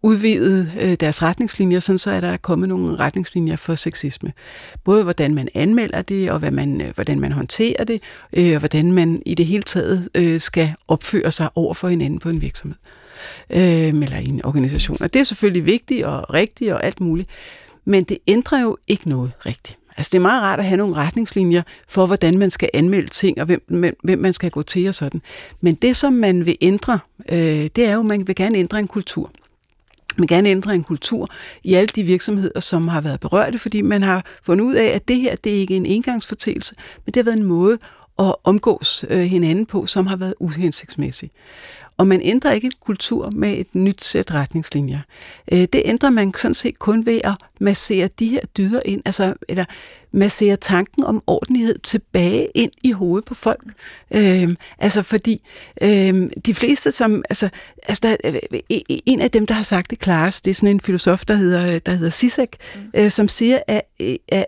udvidet 0.04 0.72
øh, 0.80 0.94
deres 0.94 1.24
retningslinjer, 1.24 1.80
sådan 1.80 1.98
så 1.98 2.12
er 2.12 2.22
der 2.22 2.38
kommet 2.38 2.70
nogle 2.70 2.96
retningslinjer 2.96 3.56
for 3.56 3.76
sexisme. 3.76 4.34
Både 4.84 5.04
hvordan 5.04 5.36
man 5.36 5.50
anmelder 5.54 6.02
det, 6.02 6.32
og 6.32 6.40
hvad 6.40 6.52
man, 6.52 6.82
øh, 6.82 6.92
hvordan 6.96 7.20
man 7.20 7.32
håndterer 7.32 7.84
det, 7.84 8.02
øh, 8.34 8.54
og 8.54 8.60
hvordan 8.60 8.92
man 8.92 9.22
i 9.26 9.36
det 9.36 9.46
hele 9.46 9.64
taget 9.64 10.10
øh, 10.16 10.42
skal 10.42 10.74
opføre 10.88 11.32
sig 11.32 11.50
over 11.56 11.74
for 11.74 11.88
hinanden 11.88 12.20
på 12.20 12.30
en 12.30 12.42
virksomhed 12.42 12.78
øh, 13.50 13.88
eller 13.88 14.18
i 14.18 14.30
en 14.30 14.46
organisation. 14.46 14.98
Og 15.02 15.14
det 15.14 15.20
er 15.20 15.24
selvfølgelig 15.24 15.66
vigtigt 15.66 16.06
og 16.06 16.34
rigtigt 16.34 16.74
og 16.74 16.84
alt 16.84 17.02
muligt, 17.02 17.30
men 17.86 18.04
det 18.04 18.18
ændrer 18.28 18.62
jo 18.62 18.78
ikke 18.88 19.10
noget 19.10 19.32
rigtigt. 19.46 19.78
Altså 19.98 20.10
det 20.10 20.18
er 20.18 20.22
meget 20.22 20.44
rart 20.44 20.60
at 20.60 20.66
have 20.66 20.78
nogle 20.78 20.96
retningslinjer 20.96 21.62
for, 21.88 22.06
hvordan 22.06 22.38
man 22.38 22.50
skal 22.50 22.70
anmelde 22.74 23.08
ting, 23.08 23.40
og 23.40 23.46
hvem, 23.46 23.96
hvem 24.04 24.20
man 24.20 24.34
skal 24.34 24.52
gå 24.52 24.62
til 24.62 24.88
og 24.88 24.94
sådan. 24.94 25.22
Men 25.62 25.76
det, 25.76 25.96
som 25.96 26.14
man 26.14 26.46
vil 26.46 26.58
ændre, 26.62 27.00
øh, 27.32 27.70
det 27.76 27.78
er 27.78 27.94
jo, 27.94 28.00
at 28.00 28.06
man 28.06 28.28
vil 28.28 28.36
gerne 28.36 28.58
ændre 28.58 28.80
en 28.80 28.88
kultur 28.88 29.32
man 30.18 30.28
gerne 30.28 30.50
ændre 30.50 30.76
en 30.76 30.84
kultur 30.84 31.28
i 31.64 31.74
alle 31.74 31.88
de 31.88 32.04
virksomheder, 32.04 32.60
som 32.60 32.88
har 32.88 33.02
været 33.02 33.20
berørte, 33.20 33.58
fordi 33.58 33.82
man 33.82 34.04
har 34.04 34.26
fundet 34.44 34.66
ud 34.66 34.76
af, 34.76 34.86
at 34.96 35.08
det 35.08 35.16
her, 35.16 35.36
det 35.36 35.56
er 35.56 35.60
ikke 35.60 35.76
en 35.76 35.86
engangsfortælse, 35.86 36.76
men 37.06 37.14
det 37.14 37.16
har 37.16 37.24
været 37.24 37.38
en 37.38 37.46
måde 37.48 37.78
at 38.20 38.36
omgås 38.44 39.06
øh, 39.10 39.20
hinanden 39.20 39.66
på, 39.66 39.86
som 39.86 40.08
har 40.08 40.16
været 40.16 40.34
uhensigtsmæssig. 40.40 41.32
Og 42.02 42.08
man 42.08 42.22
ændrer 42.24 42.52
ikke 42.52 42.66
en 42.66 42.72
kultur 42.80 43.30
med 43.30 43.58
et 43.58 43.68
nyt 43.76 44.04
sæt 44.04 44.34
retningslinjer. 44.34 45.00
Øh, 45.52 45.60
det 45.60 45.82
ændrer 45.86 46.10
man 46.10 46.34
sådan 46.38 46.56
set 46.56 46.80
kun 46.80 47.06
ved 47.06 47.22
at 47.24 47.34
massere 47.60 48.10
de 48.20 48.28
her 48.28 48.40
dyder 48.58 48.82
ind, 48.86 49.02
altså, 49.06 49.34
eller 49.50 49.66
massere 50.12 50.56
tanken 50.56 51.04
om 51.04 51.24
ordentlighed 51.28 51.80
tilbage 51.80 52.48
ind 52.56 52.72
i 52.84 52.92
hovedet 52.92 53.26
på 53.26 53.36
folk. 53.36 53.64
Øhm, 54.12 54.58
altså 54.80 55.02
fordi 55.02 55.42
øhm, 55.82 56.30
de 56.46 56.54
fleste, 56.54 56.92
som... 56.92 57.24
Altså, 57.30 57.50
altså 57.84 58.02
der, 58.04 58.16
øh, 58.24 58.60
en 58.88 59.22
af 59.22 59.32
dem, 59.32 59.48
der 59.48 59.54
har 59.54 59.64
sagt 59.64 59.90
det 59.90 60.00
klarest, 60.00 60.46
det 60.46 60.52
er 60.52 60.56
sådan 60.56 60.70
en 60.70 60.80
filosof, 60.80 61.26
der 61.26 61.34
hedder, 61.34 61.80
der 61.80 61.92
hedder 61.92 62.10
Sisek, 62.10 62.56
mm. 62.76 62.82
øh, 62.94 63.12
som 63.12 63.28
siger, 63.28 63.60
at, 63.68 63.82
at 64.28 64.46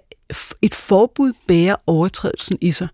et 0.61 0.75
forbud 0.75 1.33
bærer 1.47 1.75
overtrædelsen 1.87 2.57
i 2.61 2.71
sig. 2.71 2.87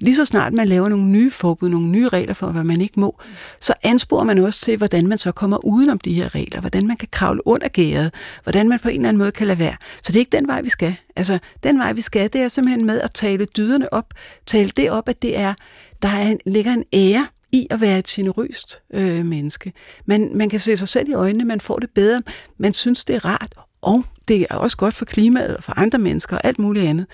Lige 0.00 0.16
så 0.16 0.24
snart 0.24 0.52
man 0.52 0.68
laver 0.68 0.88
nogle 0.88 1.04
nye 1.04 1.30
forbud, 1.30 1.68
nogle 1.68 1.88
nye 1.88 2.08
regler 2.08 2.34
for, 2.34 2.46
hvad 2.46 2.64
man 2.64 2.80
ikke 2.80 3.00
må, 3.00 3.20
så 3.60 3.74
ansporer 3.82 4.24
man 4.24 4.38
også 4.38 4.60
til, 4.60 4.76
hvordan 4.76 5.06
man 5.06 5.18
så 5.18 5.32
kommer 5.32 5.64
udenom 5.64 5.98
de 5.98 6.12
her 6.12 6.34
regler, 6.34 6.60
hvordan 6.60 6.86
man 6.86 6.96
kan 6.96 7.08
kravle 7.12 7.46
under 7.46 7.68
gæret, 7.68 8.14
hvordan 8.42 8.68
man 8.68 8.78
på 8.78 8.88
en 8.88 8.94
eller 8.94 9.08
anden 9.08 9.18
måde 9.18 9.32
kan 9.32 9.46
lade 9.46 9.58
være. 9.58 9.76
Så 9.96 10.02
det 10.06 10.16
er 10.16 10.20
ikke 10.20 10.36
den 10.36 10.48
vej, 10.48 10.62
vi 10.62 10.68
skal. 10.68 10.96
Altså, 11.16 11.38
den 11.62 11.78
vej, 11.78 11.92
vi 11.92 12.00
skal, 12.00 12.32
det 12.32 12.40
er 12.40 12.48
simpelthen 12.48 12.86
med 12.86 13.00
at 13.00 13.12
tale 13.14 13.44
dyderne 13.44 13.92
op, 13.92 14.14
tale 14.46 14.68
det 14.68 14.90
op, 14.90 15.08
at 15.08 15.22
det 15.22 15.38
er, 15.38 15.54
der 16.02 16.08
er, 16.08 16.34
ligger 16.46 16.72
en 16.72 16.84
ære 16.92 17.26
i 17.52 17.66
at 17.70 17.80
være 17.80 17.98
et 17.98 18.06
generøst 18.06 18.80
øh, 18.94 19.24
menneske. 19.26 19.72
Man, 20.06 20.30
man 20.34 20.48
kan 20.48 20.60
se 20.60 20.76
sig 20.76 20.88
selv 20.88 21.08
i 21.08 21.12
øjnene, 21.12 21.44
man 21.44 21.60
får 21.60 21.78
det 21.78 21.90
bedre, 21.94 22.22
man 22.58 22.72
synes, 22.72 23.04
det 23.04 23.16
er 23.16 23.24
rart, 23.24 23.54
og 23.84 24.04
det 24.28 24.46
er 24.50 24.54
også 24.54 24.76
godt 24.76 24.94
for 24.94 25.04
klimaet 25.04 25.56
og 25.56 25.64
for 25.64 25.78
andre 25.78 25.98
mennesker 25.98 26.36
og 26.36 26.46
alt 26.46 26.58
muligt 26.58 26.86
andet. 26.86 27.06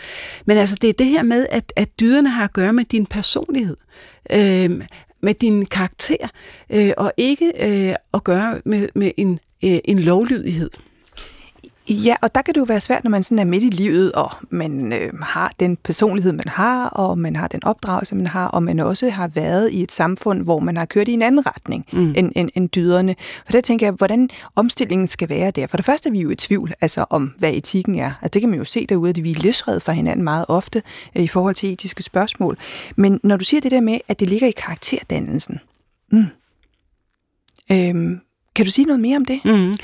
Men 0.45 0.57
altså, 0.57 0.77
det 0.83 0.91
er 0.91 0.95
det 0.95 1.07
her 1.07 1.23
med, 1.23 1.47
at, 1.51 1.73
at 1.77 2.01
dyderne 2.01 2.31
har 2.31 2.45
at 2.45 2.53
gøre 2.53 2.73
med 2.73 2.85
din 2.85 3.07
personlighed, 3.07 3.77
øh, 4.33 4.83
med 5.21 5.35
din 5.35 5.67
karakter, 5.67 6.29
øh, 6.71 6.93
og 6.97 7.13
ikke 7.17 7.53
øh, 7.61 7.95
at 8.15 8.25
gøre 8.25 8.61
med, 8.65 8.89
med 8.95 9.13
en, 9.17 9.39
øh, 9.65 9.79
en 9.85 9.99
lovlydighed. 9.99 10.71
Ja, 11.91 12.15
og 12.23 12.35
der 12.35 12.43
kan 12.43 12.55
det 12.55 12.61
jo 12.61 12.65
være 12.65 12.81
svært, 12.81 13.05
når 13.05 13.11
man 13.11 13.23
sådan 13.23 13.39
er 13.39 13.45
midt 13.45 13.65
i 13.65 13.69
livet, 13.69 14.13
og 14.13 14.31
man 14.51 14.93
øh, 14.93 15.19
har 15.19 15.53
den 15.61 15.77
personlighed, 15.77 16.33
man 16.33 16.49
har, 16.49 16.89
og 16.89 17.19
man 17.19 17.37
har 17.37 17.49
den 17.49 17.65
opdragelse, 17.65 18.15
man 18.15 18.27
har, 18.27 18.47
og 18.47 18.63
man 18.63 18.81
også 18.81 19.11
har 19.11 19.29
været 19.29 19.73
i 19.73 19.83
et 19.83 19.93
samfund, 19.93 20.43
hvor 20.43 20.61
man 20.61 20.77
har 20.77 20.85
kørt 20.85 21.09
i 21.09 21.13
en 21.13 21.23
anden 21.23 21.47
retning 21.47 21.87
mm. 21.93 22.15
end, 22.17 22.33
end, 22.37 22.51
end 22.55 22.69
dyderne. 22.69 23.17
For 23.45 23.53
der 23.53 23.61
tænker 23.61 23.87
jeg, 23.87 23.93
hvordan 23.93 24.31
omstillingen 24.57 25.09
skal 25.09 25.29
være 25.29 25.51
der. 25.51 25.67
For 25.67 25.77
det 25.77 25.87
første 25.87 26.09
er 26.09 26.13
vi 26.13 26.21
jo 26.21 26.31
i 26.31 26.35
tvivl 26.35 26.75
altså 26.81 27.05
om, 27.11 27.35
hvad 27.39 27.53
etikken 27.55 27.95
er. 27.95 28.13
Altså, 28.23 28.31
det 28.35 28.43
kan 28.43 28.49
man 28.49 28.59
jo 28.59 28.65
se 28.65 28.87
derude, 28.87 29.11
at 29.11 29.25
vi 29.25 29.31
er 29.31 29.43
løsredet 29.43 29.83
fra 29.83 29.93
hinanden 29.93 30.25
meget 30.25 30.45
ofte 30.49 30.83
øh, 31.17 31.23
i 31.23 31.29
forhold 31.29 31.55
til 31.55 31.73
etiske 31.73 32.03
spørgsmål. 32.03 32.59
Men 32.97 33.21
når 33.23 33.37
du 33.37 33.45
siger 33.45 33.61
det 33.61 33.71
der 33.71 33.81
med, 33.81 33.99
at 34.09 34.21
det 34.21 34.29
ligger 34.29 34.47
i 34.47 34.55
karakterdannelsen, 34.57 35.61
mm. 36.13 36.27
øhm, 37.73 38.21
kan 38.55 38.65
du 38.65 38.71
sige 38.71 38.85
noget 38.85 39.01
mere 39.01 39.17
om 39.17 39.25
det? 39.25 39.41
Mm. 39.45 39.75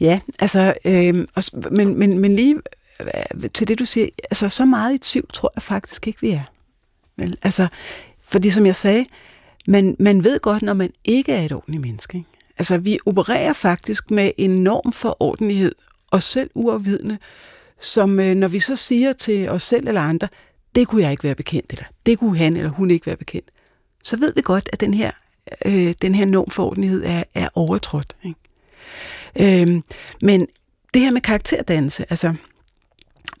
Ja, 0.00 0.20
altså, 0.38 0.74
øh, 0.84 1.26
men, 1.70 1.98
men, 1.98 2.18
men 2.18 2.36
lige 2.36 2.56
øh, 3.00 3.50
til 3.54 3.68
det, 3.68 3.78
du 3.78 3.84
siger, 3.84 4.08
altså 4.30 4.48
så 4.48 4.64
meget 4.64 4.94
i 4.94 4.98
tvivl 4.98 5.26
tror 5.32 5.52
jeg 5.56 5.62
faktisk 5.62 6.06
ikke, 6.06 6.20
vi 6.20 6.30
er. 6.30 6.42
Vel? 7.16 7.36
Altså, 7.42 7.66
fordi 8.22 8.50
som 8.50 8.66
jeg 8.66 8.76
sagde, 8.76 9.06
man, 9.66 9.96
man 9.98 10.24
ved 10.24 10.40
godt, 10.40 10.62
når 10.62 10.74
man 10.74 10.90
ikke 11.04 11.32
er 11.32 11.44
et 11.44 11.52
ordentligt 11.52 11.82
menneske. 11.82 12.18
Ikke? 12.18 12.28
Altså, 12.58 12.78
vi 12.78 12.98
opererer 13.06 13.52
faktisk 13.52 14.10
med 14.10 14.30
en 14.38 14.50
norm 14.50 14.92
for 14.92 15.16
ordentlighed, 15.20 15.74
og 16.10 16.22
selv 16.22 16.50
uafvidende, 16.54 17.18
som 17.80 18.20
øh, 18.20 18.34
når 18.34 18.48
vi 18.48 18.60
så 18.60 18.76
siger 18.76 19.12
til 19.12 19.48
os 19.48 19.62
selv 19.62 19.88
eller 19.88 20.00
andre, 20.00 20.28
det 20.74 20.88
kunne 20.88 21.02
jeg 21.02 21.10
ikke 21.10 21.24
være 21.24 21.34
bekendt, 21.34 21.72
eller 21.72 21.84
det 22.06 22.18
kunne 22.18 22.38
han 22.38 22.56
eller 22.56 22.70
hun 22.70 22.90
ikke 22.90 23.06
være 23.06 23.16
bekendt, 23.16 23.50
så 24.04 24.16
ved 24.16 24.32
vi 24.36 24.42
godt, 24.44 24.68
at 24.72 24.80
den 24.80 24.94
her, 24.94 25.10
øh, 25.66 25.94
den 26.02 26.14
her 26.14 26.24
normforordnighed 26.24 27.04
er, 27.04 27.24
er 27.34 27.48
overtrådt. 27.54 28.16
Ikke? 28.24 28.40
Øh, 29.40 29.80
men 30.22 30.46
det 30.94 31.02
her 31.02 31.10
med 31.10 31.20
karakterdannelse, 31.20 32.04
altså 32.10 32.34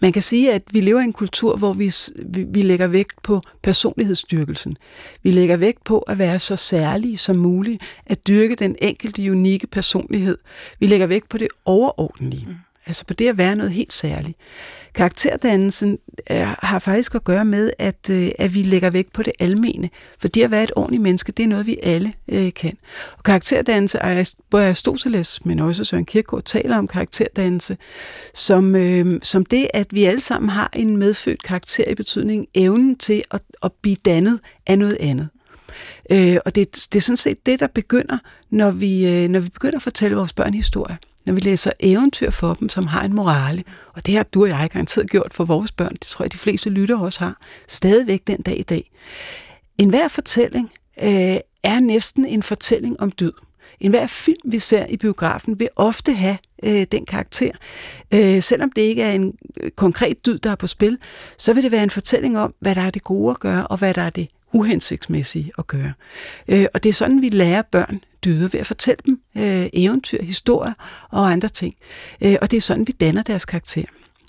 man 0.00 0.12
kan 0.12 0.22
sige, 0.22 0.52
at 0.52 0.62
vi 0.70 0.80
lever 0.80 1.00
i 1.00 1.04
en 1.04 1.12
kultur, 1.12 1.56
hvor 1.56 1.72
vi, 1.72 1.92
vi, 2.26 2.42
vi 2.42 2.62
lægger 2.62 2.86
vægt 2.86 3.22
på 3.22 3.40
personlighedsstyrkelsen. 3.62 4.76
Vi 5.22 5.30
lægger 5.30 5.56
vægt 5.56 5.84
på 5.84 5.98
at 5.98 6.18
være 6.18 6.38
så 6.38 6.56
særlige 6.56 7.16
som 7.16 7.36
muligt, 7.36 7.82
at 8.06 8.26
dyrke 8.26 8.54
den 8.54 8.76
enkelte 8.82 9.30
unikke 9.30 9.66
personlighed. 9.66 10.38
Vi 10.80 10.86
lægger 10.86 11.06
vægt 11.06 11.28
på 11.28 11.38
det 11.38 11.48
overordentlige. 11.64 12.46
Mm. 12.46 12.54
Altså 12.86 13.04
på 13.04 13.14
det 13.14 13.28
at 13.28 13.38
være 13.38 13.56
noget 13.56 13.72
helt 13.72 13.92
særligt. 13.92 14.38
Karakterdannelsen 14.94 15.98
er, 16.26 16.66
har 16.66 16.78
faktisk 16.78 17.14
at 17.14 17.24
gøre 17.24 17.44
med, 17.44 17.70
at, 17.78 18.10
øh, 18.10 18.28
at 18.38 18.54
vi 18.54 18.62
lægger 18.62 18.90
vægt 18.90 19.12
på 19.12 19.22
det 19.22 19.32
almene. 19.38 19.90
For 20.18 20.28
det 20.28 20.42
at 20.42 20.50
være 20.50 20.62
et 20.62 20.72
ordentligt 20.76 21.02
menneske, 21.02 21.32
det 21.32 21.42
er 21.42 21.46
noget, 21.46 21.66
vi 21.66 21.78
alle 21.82 22.12
øh, 22.28 22.52
kan. 22.52 22.76
Og 23.16 23.22
karakterdannelse, 23.22 23.98
både 24.50 24.66
Aristoteles, 24.66 25.44
men 25.44 25.58
også 25.58 25.84
Søren 25.84 26.04
Kierkegaard 26.04 26.42
taler 26.42 26.78
om 26.78 26.88
karakterdannelse, 26.88 27.76
som, 28.34 28.76
øh, 28.76 29.20
som 29.22 29.46
det, 29.46 29.66
at 29.74 29.94
vi 29.94 30.04
alle 30.04 30.20
sammen 30.20 30.48
har 30.48 30.70
en 30.76 30.96
medfødt 30.96 31.42
karakter 31.42 31.90
i 31.90 31.94
betydning 31.94 32.46
evnen 32.54 32.98
til 32.98 33.22
at, 33.30 33.40
at 33.62 33.72
blive 33.72 33.96
dannet 34.04 34.40
af 34.66 34.78
noget 34.78 34.96
andet. 35.00 35.28
Øh, 36.10 36.36
og 36.44 36.54
det, 36.54 36.86
det 36.92 36.98
er 36.98 37.02
sådan 37.02 37.16
set 37.16 37.46
det, 37.46 37.60
der 37.60 37.66
begynder, 37.66 38.18
når 38.50 38.70
vi, 38.70 39.06
øh, 39.06 39.28
når 39.28 39.40
vi 39.40 39.48
begynder 39.48 39.76
at 39.76 39.82
fortælle 39.82 40.16
vores 40.16 40.32
børn 40.32 40.54
historier 40.54 40.96
når 41.26 41.34
vi 41.34 41.40
læser 41.40 41.72
eventyr 41.80 42.30
for 42.30 42.54
dem, 42.54 42.68
som 42.68 42.86
har 42.86 43.02
en 43.02 43.14
morale, 43.14 43.64
og 43.94 44.06
det 44.06 44.16
har 44.16 44.22
du 44.22 44.42
og 44.42 44.48
jeg 44.48 44.68
garanteret 44.72 45.10
gjort 45.10 45.34
for 45.34 45.44
vores 45.44 45.72
børn, 45.72 45.92
det 45.92 46.00
tror 46.00 46.24
jeg, 46.24 46.32
de 46.32 46.38
fleste 46.38 46.70
lytter 46.70 46.98
også 46.98 47.20
har, 47.20 47.40
stadigvæk 47.68 48.26
den 48.26 48.42
dag 48.42 48.58
i 48.58 48.62
dag. 48.62 48.90
En 49.78 49.88
hver 49.88 50.08
fortælling 50.08 50.70
øh, 51.02 51.36
er 51.62 51.80
næsten 51.80 52.24
en 52.24 52.42
fortælling 52.42 53.00
om 53.00 53.10
død. 53.10 53.32
En 53.80 53.90
hver 53.90 54.06
film, 54.06 54.40
vi 54.44 54.58
ser 54.58 54.86
i 54.86 54.96
biografen, 54.96 55.60
vil 55.60 55.68
ofte 55.76 56.12
have 56.12 56.38
øh, 56.62 56.86
den 56.92 57.06
karakter. 57.06 57.50
Øh, 58.12 58.42
selvom 58.42 58.72
det 58.72 58.82
ikke 58.82 59.02
er 59.02 59.12
en 59.12 59.34
øh, 59.60 59.70
konkret 59.70 60.26
dyd, 60.26 60.38
der 60.38 60.50
er 60.50 60.54
på 60.54 60.66
spil, 60.66 60.98
så 61.38 61.52
vil 61.52 61.62
det 61.62 61.72
være 61.72 61.82
en 61.82 61.90
fortælling 61.90 62.38
om, 62.38 62.54
hvad 62.60 62.74
der 62.74 62.80
er 62.80 62.90
det 62.90 63.02
gode 63.02 63.30
at 63.30 63.40
gøre, 63.40 63.66
og 63.66 63.76
hvad 63.76 63.94
der 63.94 64.02
er 64.02 64.10
det 64.10 64.28
uhensigtsmæssige 64.54 65.50
at 65.58 65.66
gøre. 65.66 65.92
Øh, 66.48 66.66
og 66.74 66.82
det 66.82 66.88
er 66.88 66.92
sådan, 66.92 67.22
vi 67.22 67.28
lærer 67.28 67.62
børn 67.62 68.00
dyder 68.24 68.48
ved 68.48 68.60
at 68.60 68.66
fortælle 68.66 69.00
dem 69.06 69.20
øh, 69.36 69.66
eventyr, 69.72 70.22
historier 70.22 70.72
og 71.10 71.30
andre 71.30 71.48
ting. 71.48 71.74
Øh, 72.20 72.36
og 72.42 72.50
det 72.50 72.56
er 72.56 72.60
sådan, 72.60 72.86
vi 72.86 72.92
danner 72.92 73.22
deres 73.22 73.44
karakter. 73.44 73.84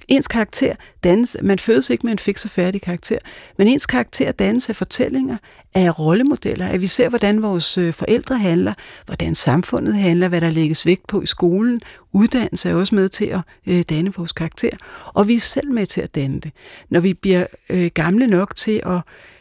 Ens 0.07 0.27
karakter 0.27 0.75
dannes, 1.03 1.37
man 1.41 1.59
fødes 1.59 1.89
ikke 1.89 2.05
med 2.05 2.11
en 2.11 2.19
fix 2.19 2.45
og 2.45 2.51
færdig 2.51 2.81
karakter, 2.81 3.17
men 3.57 3.67
ens 3.67 3.85
karakter 3.85 4.31
dannes 4.31 4.69
af 4.69 4.75
fortællinger, 4.75 5.37
af 5.75 5.99
rollemodeller, 5.99 6.67
at 6.67 6.81
vi 6.81 6.87
ser, 6.87 7.09
hvordan 7.09 7.41
vores 7.41 7.77
øh, 7.77 7.93
forældre 7.93 8.37
handler, 8.37 8.73
hvordan 9.05 9.35
samfundet 9.35 9.95
handler, 9.95 10.27
hvad 10.27 10.41
der 10.41 10.49
lægges 10.49 10.85
vægt 10.85 11.07
på 11.07 11.21
i 11.21 11.25
skolen. 11.25 11.81
Uddannelse 12.11 12.69
er 12.69 12.75
også 12.75 12.95
med 12.95 13.09
til 13.09 13.25
at 13.25 13.39
øh, 13.67 13.83
danne 13.89 14.13
vores 14.13 14.31
karakter, 14.31 14.69
og 15.05 15.27
vi 15.27 15.35
er 15.35 15.39
selv 15.39 15.71
med 15.71 15.85
til 15.85 16.01
at 16.01 16.15
danne 16.15 16.39
det. 16.39 16.51
Når 16.89 16.99
vi 16.99 17.13
bliver 17.13 17.45
øh, 17.69 17.91
gamle 17.93 18.27
nok 18.27 18.55
til 18.55 18.81
at 18.85 18.99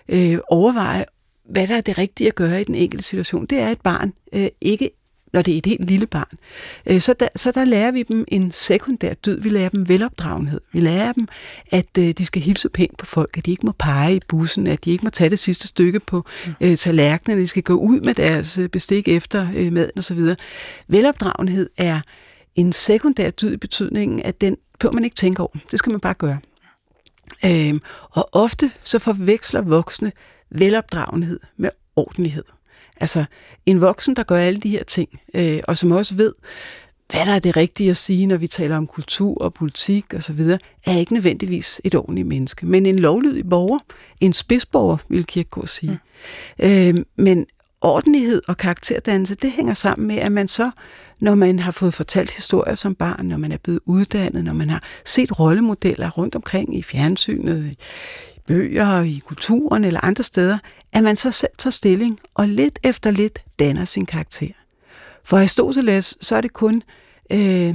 øh, 0.08 0.38
overveje, 0.48 1.04
hvad 1.44 1.66
der 1.66 1.76
er 1.76 1.80
det 1.80 1.98
rigtige 1.98 2.28
at 2.28 2.34
gøre 2.34 2.60
i 2.60 2.64
den 2.64 2.74
enkelte 2.74 3.04
situation. 3.04 3.46
Det 3.46 3.58
er 3.58 3.68
et 3.68 3.80
barn 3.80 4.12
øh, 4.32 4.48
ikke 4.60 4.90
når 5.34 5.42
det 5.42 5.54
er 5.54 5.58
et 5.58 5.66
helt 5.66 5.90
lille 5.90 6.06
barn. 6.06 6.38
Øh, 6.86 7.00
så, 7.00 7.12
der, 7.20 7.28
så 7.36 7.50
der 7.50 7.64
lærer 7.64 7.92
vi 7.92 8.02
dem 8.02 8.24
en 8.28 8.52
sekundær 8.52 9.14
død. 9.14 9.40
Vi 9.40 9.48
lærer 9.48 9.68
dem 9.68 9.88
velopdragenhed. 9.88 10.60
Vi 10.72 10.80
lærer 10.80 11.12
dem, 11.12 11.28
at 11.72 11.98
øh, 11.98 12.10
de 12.10 12.26
skal 12.26 12.42
hilse 12.42 12.68
pænt 12.68 12.96
på 12.96 13.06
folk, 13.06 13.38
at 13.38 13.46
de 13.46 13.50
ikke 13.50 13.66
må 13.66 13.72
pege 13.78 14.16
i 14.16 14.20
bussen, 14.28 14.66
at 14.66 14.84
de 14.84 14.90
ikke 14.90 15.04
må 15.04 15.10
tage 15.10 15.30
det 15.30 15.38
sidste 15.38 15.68
stykke 15.68 16.00
på 16.00 16.24
mm. 16.46 16.52
øh, 16.60 16.76
tallerkenen, 16.76 17.38
at 17.38 17.42
de 17.42 17.46
skal 17.46 17.62
gå 17.62 17.74
ud 17.74 18.00
med 18.00 18.14
deres 18.14 18.58
øh, 18.58 18.68
bestik 18.68 19.08
efter 19.08 19.48
øh, 19.54 19.72
maden 19.72 19.98
osv. 19.98 20.20
Velopdragenhed 20.88 21.70
er 21.76 22.00
en 22.54 22.72
sekundær 22.72 23.30
død 23.30 23.52
i 23.52 23.56
betydningen, 23.56 24.22
at 24.22 24.40
den 24.40 24.56
på 24.80 24.90
man 24.90 25.04
ikke 25.04 25.16
tænke 25.16 25.42
over. 25.42 25.56
Det 25.70 25.78
skal 25.78 25.90
man 25.90 26.00
bare 26.00 26.14
gøre. 26.14 26.38
Øh, 27.44 27.80
og 28.10 28.28
ofte 28.32 28.70
så 28.82 28.98
forveksler 28.98 29.62
voksne 29.62 30.12
velopdragenhed 30.50 31.40
med 31.56 31.70
ordentlighed. 31.96 32.44
Altså 33.00 33.24
en 33.66 33.80
voksen, 33.80 34.16
der 34.16 34.22
gør 34.22 34.38
alle 34.38 34.60
de 34.60 34.68
her 34.68 34.84
ting, 34.84 35.20
øh, 35.34 35.60
og 35.68 35.78
som 35.78 35.92
også 35.92 36.14
ved, 36.14 36.32
hvad 37.10 37.26
der 37.26 37.32
er 37.32 37.38
det 37.38 37.56
rigtige 37.56 37.90
at 37.90 37.96
sige, 37.96 38.26
når 38.26 38.36
vi 38.36 38.46
taler 38.46 38.76
om 38.76 38.86
kultur 38.86 39.42
og 39.42 39.54
politik 39.54 40.14
osv., 40.14 40.40
er 40.86 40.98
ikke 40.98 41.12
nødvendigvis 41.14 41.80
et 41.84 41.94
ordentligt 41.94 42.28
menneske, 42.28 42.66
men 42.66 42.86
en 42.86 42.98
lovlydig 42.98 43.48
borger, 43.48 43.78
en 44.20 44.32
spidsborger, 44.32 44.96
vil 45.08 45.26
Kierkegaard 45.26 45.66
sige. 45.66 45.98
Mm. 46.58 46.64
Øh, 46.64 47.04
men 47.16 47.46
ordentlighed 47.80 48.42
og 48.48 48.56
karakterdannelse, 48.56 49.34
det 49.34 49.50
hænger 49.50 49.74
sammen 49.74 50.08
med, 50.08 50.16
at 50.16 50.32
man 50.32 50.48
så, 50.48 50.70
når 51.20 51.34
man 51.34 51.58
har 51.58 51.72
fået 51.72 51.94
fortalt 51.94 52.30
historier 52.30 52.74
som 52.74 52.94
barn, 52.94 53.26
når 53.26 53.36
man 53.36 53.52
er 53.52 53.56
blevet 53.56 53.80
uddannet, 53.84 54.44
når 54.44 54.52
man 54.52 54.70
har 54.70 54.82
set 55.04 55.40
rollemodeller 55.40 56.10
rundt 56.10 56.34
omkring 56.34 56.78
i 56.78 56.82
fjernsynet, 56.82 57.72
i 57.72 57.76
bøger, 58.46 59.02
i 59.02 59.20
kulturen 59.26 59.84
eller 59.84 60.04
andre 60.04 60.24
steder, 60.24 60.58
at 60.92 61.02
man 61.02 61.16
så 61.16 61.30
selv 61.30 61.50
tager 61.58 61.70
stilling 61.70 62.18
og 62.34 62.48
lidt 62.48 62.78
efter 62.82 63.10
lidt 63.10 63.38
danner 63.58 63.84
sin 63.84 64.06
karakter. 64.06 64.52
For 65.24 65.36
Aristoteles, 65.36 66.16
så 66.20 66.36
er 66.36 66.40
det 66.40 66.52
kun 66.52 66.82
øh, 67.32 67.74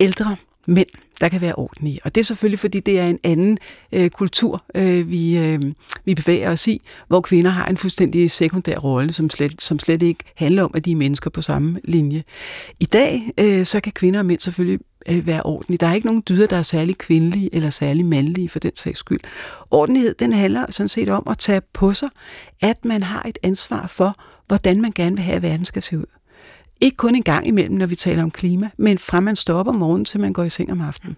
ældre 0.00 0.36
mænd, 0.66 0.88
der 1.20 1.28
kan 1.28 1.40
være 1.40 1.54
ordentlige. 1.54 2.00
Og 2.04 2.14
det 2.14 2.20
er 2.20 2.24
selvfølgelig, 2.24 2.58
fordi 2.58 2.80
det 2.80 3.00
er 3.00 3.06
en 3.06 3.18
anden 3.24 3.58
øh, 3.92 4.10
kultur, 4.10 4.64
øh, 4.74 5.10
vi, 5.10 5.38
øh, 5.38 5.60
vi 6.04 6.14
bevæger 6.14 6.50
os 6.52 6.66
i, 6.66 6.80
hvor 7.08 7.20
kvinder 7.20 7.50
har 7.50 7.66
en 7.66 7.76
fuldstændig 7.76 8.30
sekundær 8.30 8.76
rolle, 8.76 9.12
som 9.12 9.30
slet, 9.30 9.62
som 9.62 9.78
slet 9.78 10.02
ikke 10.02 10.24
handler 10.34 10.62
om, 10.62 10.70
at 10.74 10.84
de 10.84 10.92
er 10.92 10.96
mennesker 10.96 11.30
på 11.30 11.42
samme 11.42 11.80
linje. 11.84 12.24
I 12.80 12.84
dag, 12.84 13.22
øh, 13.38 13.66
så 13.66 13.80
kan 13.80 13.92
kvinder 13.92 14.20
og 14.20 14.26
mænd 14.26 14.40
selvfølgelig 14.40 14.80
øh, 15.08 15.26
være 15.26 15.42
ordentlige. 15.42 15.78
Der 15.78 15.86
er 15.86 15.94
ikke 15.94 16.06
nogen 16.06 16.22
dyder, 16.28 16.46
der 16.46 16.56
er 16.56 16.62
særlig 16.62 16.98
kvindelige 16.98 17.54
eller 17.54 17.70
særlig 17.70 18.06
mandlige 18.06 18.48
for 18.48 18.58
den 18.58 18.76
sags 18.76 18.98
skyld. 18.98 19.20
Ordentlighed, 19.70 20.14
den 20.14 20.32
handler 20.32 20.66
sådan 20.70 20.88
set 20.88 21.08
om 21.08 21.22
at 21.30 21.38
tage 21.38 21.60
på 21.72 21.92
sig, 21.92 22.08
at 22.62 22.84
man 22.84 23.02
har 23.02 23.22
et 23.28 23.38
ansvar 23.42 23.86
for, 23.86 24.14
hvordan 24.46 24.80
man 24.80 24.92
gerne 24.94 25.16
vil 25.16 25.24
have, 25.24 25.36
at 25.36 25.42
verden 25.42 25.64
skal 25.64 25.82
se 25.82 25.98
ud. 25.98 26.15
Ikke 26.80 26.96
kun 26.96 27.14
en 27.14 27.22
gang 27.22 27.46
imellem, 27.46 27.74
når 27.74 27.86
vi 27.86 27.96
taler 27.96 28.22
om 28.22 28.30
klima, 28.30 28.70
men 28.76 28.98
fra 28.98 29.20
man 29.20 29.36
står 29.36 29.54
op 29.54 29.68
om 29.68 29.74
morgenen, 29.74 30.04
til 30.04 30.20
man 30.20 30.32
går 30.32 30.42
i 30.42 30.50
seng 30.50 30.72
om 30.72 30.80
aftenen. 30.80 31.16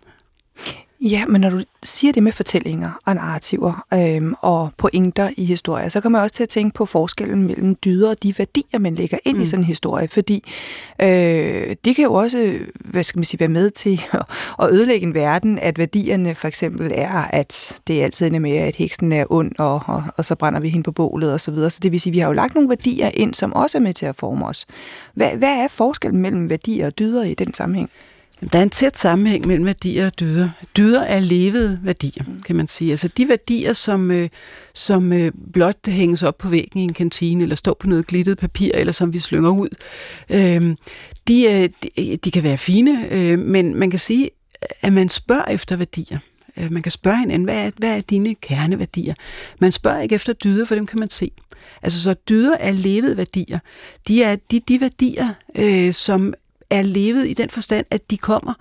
Ja, 1.01 1.27
men 1.27 1.41
når 1.41 1.51
du 1.51 1.61
siger 1.83 2.13
det 2.13 2.23
med 2.23 2.33
fortællinger 2.33 2.91
og 3.05 3.15
narrativer 3.15 3.87
øhm, 3.95 4.35
og 4.41 4.71
pointer 4.77 5.31
i 5.37 5.45
historier, 5.45 5.89
så 5.89 6.01
kommer 6.01 6.19
jeg 6.19 6.25
også 6.25 6.37
til 6.37 6.43
at 6.43 6.49
tænke 6.49 6.75
på 6.75 6.87
forskellen 6.87 7.43
mellem 7.43 7.75
dyder 7.75 8.11
og 8.11 8.23
de 8.23 8.39
værdier, 8.39 8.79
man 8.79 8.95
lægger 8.95 9.19
ind 9.25 9.37
mm. 9.37 9.43
i 9.43 9.47
sådan 9.47 9.61
en 9.61 9.67
historie. 9.67 10.09
Fordi 10.09 10.45
øh, 11.03 11.77
det 11.85 11.97
kan 11.97 12.05
jo 12.05 12.15
også 12.15 12.59
hvad 12.85 13.05
skal 13.05 13.19
man 13.19 13.25
sige, 13.25 13.41
være 13.41 13.49
med 13.49 13.71
til 13.71 14.03
at 14.63 14.71
ødelægge 14.71 15.07
en 15.07 15.15
verden, 15.15 15.59
at 15.59 15.79
værdierne 15.79 16.35
for 16.35 16.49
eksempel 16.49 16.93
er, 16.95 17.23
at 17.23 17.81
det 17.87 18.01
er 18.01 18.05
altid 18.05 18.31
med, 18.31 18.57
at 18.57 18.77
heksen 18.77 19.13
er 19.13 19.25
ond, 19.31 19.53
og, 19.59 19.83
og, 19.87 20.05
og 20.17 20.25
så 20.25 20.35
brænder 20.35 20.61
vi 20.61 20.69
hende 20.69 20.85
på 20.85 20.93
bålet 20.93 21.35
osv. 21.35 21.39
Så, 21.39 21.51
videre. 21.51 21.71
så 21.71 21.81
det 21.83 21.93
vil 21.93 22.01
sige, 22.01 22.11
at 22.11 22.15
vi 22.15 22.19
har 22.19 22.27
jo 22.27 22.33
lagt 22.33 22.55
nogle 22.55 22.69
værdier 22.69 23.11
ind, 23.15 23.35
som 23.35 23.53
også 23.53 23.79
er 23.79 23.83
med 23.83 23.93
til 23.93 24.07
at 24.07 24.17
forme 24.17 24.47
os. 24.47 24.67
Hvad, 25.15 25.31
hvad 25.31 25.59
er 25.59 25.69
forskellen 25.69 26.23
mellem 26.23 26.51
værdier 26.51 26.87
og 26.87 26.99
dyder 26.99 27.23
i 27.23 27.35
den 27.35 27.55
sammenhæng? 27.55 27.91
Der 28.53 28.59
er 28.59 28.63
en 28.63 28.71
tæt 28.71 28.99
sammenhæng 28.99 29.47
mellem 29.47 29.67
værdier 29.67 30.07
og 30.07 30.21
dyder. 30.21 30.51
Dyder 30.77 31.03
er 31.03 31.21
levede 31.21 31.81
værdier, 31.83 32.25
kan 32.47 32.57
man 32.57 32.67
sige. 32.67 32.91
Altså 32.91 33.09
de 33.09 33.29
værdier, 33.29 33.73
som, 33.73 34.11
øh, 34.11 34.29
som 34.75 35.13
øh, 35.13 35.33
blot 35.53 35.87
hænges 35.87 36.23
op 36.23 36.39
på 36.39 36.49
væggen 36.49 36.81
i 36.81 36.83
en 36.83 36.93
kantine, 36.93 37.43
eller 37.43 37.57
står 37.57 37.77
på 37.81 37.87
noget 37.87 38.07
glittet 38.07 38.39
papir, 38.39 38.71
eller 38.75 38.93
som 38.93 39.13
vi 39.13 39.19
slynger 39.19 39.51
ud, 39.51 39.69
øh, 40.31 40.77
de, 41.29 41.45
øh, 41.51 41.69
de, 41.83 42.17
de 42.17 42.31
kan 42.31 42.43
være 42.43 42.59
fine, 42.59 43.07
øh, 43.11 43.39
men 43.39 43.75
man 43.75 43.91
kan 43.91 44.01
sige, 44.01 44.31
at 44.83 44.93
man 44.93 45.09
spørger 45.09 45.45
efter 45.45 45.77
værdier. 45.77 46.19
Øh, 46.57 46.73
man 46.73 46.83
kan 46.83 46.93
spørge 46.93 47.19
hinanden, 47.19 47.45
hvad 47.45 47.67
er, 47.67 47.71
hvad 47.77 47.97
er 47.97 48.01
dine 48.01 48.35
kerneværdier? 48.35 49.15
Man 49.61 49.73
spørger 49.73 50.01
ikke 50.01 50.15
efter 50.15 50.33
dyder, 50.33 50.65
for 50.65 50.75
dem 50.75 50.87
kan 50.87 50.99
man 50.99 51.11
se. 51.11 51.31
Altså 51.83 52.03
så 52.03 52.15
dyder 52.29 52.57
er 52.57 52.73
levede 52.73 53.17
værdier. 53.17 53.59
De 54.09 54.23
er 54.23 54.37
de, 54.51 54.61
de 54.61 54.81
værdier, 54.81 55.29
øh, 55.55 55.93
som 55.95 56.35
er 56.71 56.83
levet 56.83 57.29
i 57.29 57.35
den 57.35 57.51
forstand, 57.51 57.87
at 57.91 58.11
de 58.11 58.17
kommer, 58.17 58.55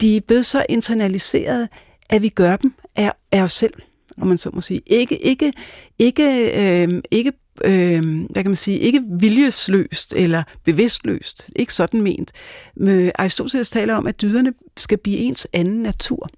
de 0.00 0.16
er 0.16 0.20
blevet 0.20 0.46
så 0.46 0.66
internaliseret, 0.68 1.68
at 2.10 2.22
vi 2.22 2.28
gør 2.28 2.56
dem 2.56 2.74
af, 2.96 3.12
af 3.32 3.42
os 3.42 3.52
selv, 3.52 3.74
om 4.20 4.26
man 4.26 4.38
så 4.38 4.50
må 4.52 4.60
sige. 4.60 4.82
Ikke, 4.86 5.24
ikke, 5.26 5.52
ikke, 5.98 6.52
øh, 6.56 7.02
ikke 7.10 7.32
øh, 7.64 8.24
hvad 8.30 8.42
kan 8.42 8.50
man 8.50 8.56
sige, 8.56 8.78
ikke 8.78 9.04
viljesløst 9.10 10.12
eller 10.16 10.42
bevidstløst. 10.64 11.50
Ikke 11.56 11.74
sådan 11.74 12.02
ment. 12.02 12.32
Men 12.76 13.12
Aristoteles 13.14 13.70
taler 13.70 13.94
om, 13.94 14.06
at 14.06 14.22
dyderne 14.22 14.52
skal 14.76 14.98
blive 14.98 15.18
ens 15.18 15.48
anden 15.52 15.82
natur. 15.82 16.28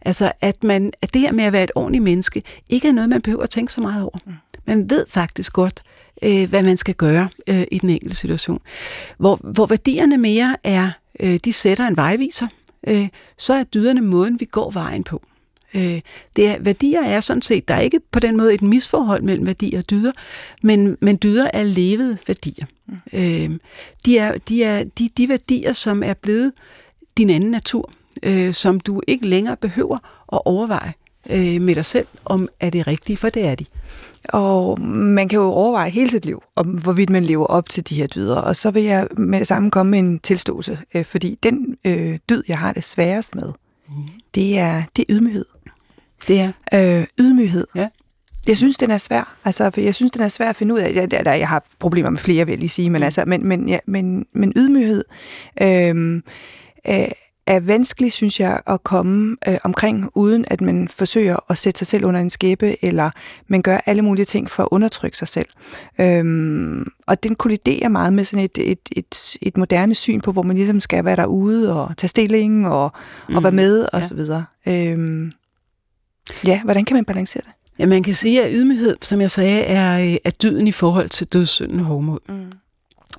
Altså, 0.00 0.32
at, 0.40 0.64
man, 0.64 0.92
at 1.02 1.12
det 1.12 1.20
her 1.20 1.32
med 1.32 1.44
at 1.44 1.52
være 1.52 1.64
et 1.64 1.70
ordentligt 1.74 2.04
menneske, 2.04 2.42
ikke 2.68 2.88
er 2.88 2.92
noget, 2.92 3.10
man 3.10 3.22
behøver 3.22 3.42
at 3.42 3.50
tænke 3.50 3.72
så 3.72 3.80
meget 3.80 4.02
over. 4.02 4.18
Man 4.66 4.90
ved 4.90 5.06
faktisk 5.08 5.52
godt, 5.52 5.82
øh, 6.22 6.48
hvad 6.48 6.62
man 6.62 6.76
skal 6.76 6.94
gøre 6.94 7.28
øh, 7.46 7.64
i 7.70 7.78
den 7.78 7.90
enkelte 7.90 8.16
situation. 8.16 8.60
Hvor, 9.18 9.36
hvor 9.36 9.66
værdierne 9.66 10.18
mere 10.18 10.56
er, 10.64 10.90
øh, 11.20 11.40
de 11.44 11.52
sætter 11.52 11.86
en 11.86 11.96
vejviser, 11.96 12.46
øh, 12.86 13.08
så 13.38 13.54
er 13.54 13.64
dyderne 13.64 14.00
måden, 14.00 14.40
vi 14.40 14.44
går 14.44 14.70
vejen 14.70 15.04
på. 15.04 15.22
Øh, 15.74 16.00
det 16.36 16.48
er, 16.48 16.58
værdier 16.58 17.02
er 17.02 17.20
sådan 17.20 17.42
set, 17.42 17.68
der 17.68 17.74
er 17.74 17.80
ikke 17.80 18.00
på 18.10 18.20
den 18.20 18.36
måde 18.36 18.54
et 18.54 18.62
misforhold 18.62 19.22
mellem 19.22 19.46
værdier 19.46 19.78
og 19.78 19.90
dyder, 19.90 20.12
men, 20.62 20.96
men 21.00 21.18
dyder 21.22 21.50
er 21.52 21.62
levede 21.62 22.18
værdier. 22.26 22.66
Mm. 22.86 22.96
Øh, 23.12 23.58
de 24.06 24.18
er 24.18 24.36
de, 24.48 24.64
er 24.64 24.84
de, 24.84 25.10
de 25.16 25.28
værdier, 25.28 25.72
som 25.72 26.02
er 26.02 26.14
blevet 26.14 26.52
din 27.16 27.30
anden 27.30 27.50
natur, 27.50 27.90
øh, 28.22 28.54
som 28.54 28.80
du 28.80 29.02
ikke 29.06 29.26
længere 29.26 29.56
behøver 29.56 29.96
at 30.32 30.40
overveje 30.44 30.92
øh, 31.30 31.60
med 31.62 31.74
dig 31.74 31.84
selv, 31.84 32.06
om 32.24 32.48
er 32.60 32.70
det 32.70 32.86
rigtige, 32.86 33.16
for 33.16 33.28
det 33.28 33.46
er 33.46 33.54
de. 33.54 33.64
Og 34.28 34.80
man 34.80 35.28
kan 35.28 35.36
jo 35.36 35.44
overveje 35.44 35.90
hele 35.90 36.10
sit 36.10 36.24
liv, 36.24 36.42
om 36.56 36.66
hvorvidt 36.66 37.10
man 37.10 37.24
lever 37.24 37.46
op 37.46 37.68
til 37.68 37.88
de 37.88 37.94
her 37.94 38.06
dyder. 38.06 38.36
Og 38.36 38.56
så 38.56 38.70
vil 38.70 38.82
jeg 38.82 39.06
med 39.16 39.38
det 39.38 39.46
samme 39.46 39.70
komme 39.70 39.90
med 39.90 39.98
en 39.98 40.18
tilståelse, 40.18 40.78
øh, 40.94 41.04
fordi 41.04 41.38
den 41.42 41.76
øh, 41.84 42.18
dyd, 42.28 42.42
jeg 42.48 42.58
har 42.58 42.72
det 42.72 42.84
sværest 42.84 43.34
med, 43.34 43.52
mm. 43.88 43.94
det, 44.34 44.58
er, 44.58 44.82
det 44.96 45.02
er 45.02 45.06
ydmyghed. 45.14 45.44
Det 46.28 46.40
er? 46.40 46.52
Øh, 46.74 47.06
ydmyghed. 47.20 47.66
Ja. 47.74 47.88
Jeg 48.46 48.56
synes, 48.56 48.76
den 48.76 48.90
er 48.90 48.98
svær. 48.98 49.38
Altså, 49.44 49.70
for 49.70 49.80
jeg 49.80 49.94
synes, 49.94 50.12
den 50.12 50.22
er 50.22 50.28
svær 50.28 50.50
at 50.50 50.56
finde 50.56 50.74
ud 50.74 50.78
af. 50.78 50.94
Jeg, 50.94 51.10
der, 51.10 51.32
jeg 51.32 51.48
har 51.48 51.64
problemer 51.78 52.10
med 52.10 52.18
flere, 52.18 52.44
vil 52.44 52.52
jeg 52.52 52.58
lige 52.58 52.68
sige, 52.68 52.90
men, 52.90 53.00
mm. 53.00 53.04
altså, 53.04 53.24
men, 53.26 53.46
men, 53.46 53.68
ja, 53.68 53.78
men, 53.86 54.26
men 54.32 54.52
ydmyghed 54.56 55.04
øh, 55.62 56.22
øh, 56.88 57.08
er 57.50 57.60
vanskelig, 57.60 58.12
synes 58.12 58.40
jeg, 58.40 58.60
at 58.66 58.82
komme 58.84 59.36
øh, 59.48 59.58
omkring, 59.64 60.10
uden 60.14 60.44
at 60.48 60.60
man 60.60 60.88
forsøger 60.88 61.36
at 61.50 61.58
sætte 61.58 61.78
sig 61.78 61.86
selv 61.86 62.04
under 62.04 62.20
en 62.20 62.30
skæbe, 62.30 62.84
eller 62.84 63.10
man 63.48 63.62
gør 63.62 63.78
alle 63.86 64.02
mulige 64.02 64.24
ting 64.24 64.50
for 64.50 64.62
at 64.62 64.68
undertrykke 64.70 65.18
sig 65.18 65.28
selv. 65.28 65.46
Øhm, 66.00 66.92
og 67.06 67.22
den 67.22 67.34
kolliderer 67.34 67.88
meget 67.88 68.12
med 68.12 68.24
sådan 68.24 68.44
et, 68.44 68.58
et, 68.58 68.88
et, 68.96 69.36
et 69.42 69.56
moderne 69.56 69.94
syn 69.94 70.20
på, 70.20 70.32
hvor 70.32 70.42
man 70.42 70.56
ligesom 70.56 70.80
skal 70.80 71.04
være 71.04 71.16
derude 71.16 71.82
og 71.82 71.96
tage 71.96 72.08
stilling 72.08 72.68
og, 72.68 72.92
mm. 73.28 73.36
og 73.36 73.42
være 73.42 73.52
med 73.52 73.82
og 73.92 74.00
ja. 74.00 74.06
så 74.06 74.14
videre. 74.14 74.44
Øhm, 74.66 75.32
ja, 76.46 76.62
hvordan 76.64 76.84
kan 76.84 76.94
man 76.94 77.04
balancere 77.04 77.42
det? 77.42 77.52
Ja, 77.78 77.86
man 77.86 78.02
kan 78.02 78.14
sige, 78.14 78.44
at 78.44 78.50
ydmyghed, 78.54 78.96
som 79.02 79.20
jeg 79.20 79.30
sagde, 79.30 79.60
er, 79.60 80.16
er 80.24 80.30
dyden 80.30 80.66
i 80.66 80.72
forhold 80.72 81.08
til 81.08 81.26
dødssynden 81.26 81.80
hovmod. 81.80 82.18
Mm. 82.28 82.52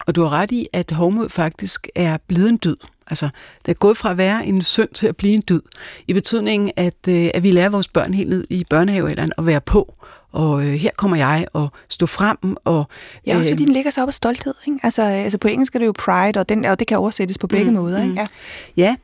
Og 0.08 0.16
du 0.16 0.22
har 0.22 0.30
ret 0.30 0.52
i, 0.52 0.68
at 0.74 0.92
hovmod 0.92 1.30
faktisk 1.30 1.88
er 1.96 2.18
blevet 2.28 2.50
en 2.50 2.60
dyd. 2.64 2.76
Altså, 3.12 3.30
det 3.66 3.72
er 3.72 3.76
gået 3.76 3.98
fra 3.98 4.12
at 4.12 4.18
være 4.18 4.46
en 4.46 4.62
synd 4.62 4.90
til 4.94 5.08
at 5.08 5.18
blive 5.18 5.34
en 5.34 5.44
dyd. 5.50 5.62
I 6.08 6.14
betydningen, 6.14 6.72
at, 6.76 7.08
øh, 7.10 7.30
at 7.34 7.44
vi 7.44 7.52
lærer 7.52 7.70
vores 7.70 7.88
børn 7.88 8.14
helt 8.14 8.30
ned 8.30 8.48
i 8.50 8.66
børnehavealderen 8.70 9.32
at 9.38 9.46
være 9.46 9.62
på. 9.62 9.94
Og 10.32 10.66
øh, 10.66 10.74
her 10.74 10.90
kommer 10.98 11.18
jeg 11.18 11.46
og 11.54 11.70
stå 11.90 12.06
frem. 12.06 12.38
Og, 12.66 12.88
ja, 13.28 13.38
også 13.38 13.52
fordi 13.52 13.64
øh, 13.64 13.68
den 13.68 13.74
ligger 13.74 13.92
så 13.92 14.02
op 14.02 14.08
af 14.08 14.14
stolthed. 14.14 14.54
Ikke? 14.68 14.80
Altså, 14.84 15.04
altså 15.04 15.38
på 15.38 15.48
engelsk 15.48 15.76
er 15.76 15.80
det 15.80 15.86
jo 15.86 15.94
pride, 15.98 16.40
og, 16.40 16.50
den, 16.50 16.66
og 16.66 16.80
det 16.80 16.88
kan 16.88 16.98
oversættes 16.98 17.38
på 17.38 17.48
begge 17.48 17.72
mm, 17.72 17.78
måder. 17.78 18.02
Ikke? 18.02 18.12
Mm. 18.12 18.18
Ja. 18.18 18.26
ja, 18.78 18.96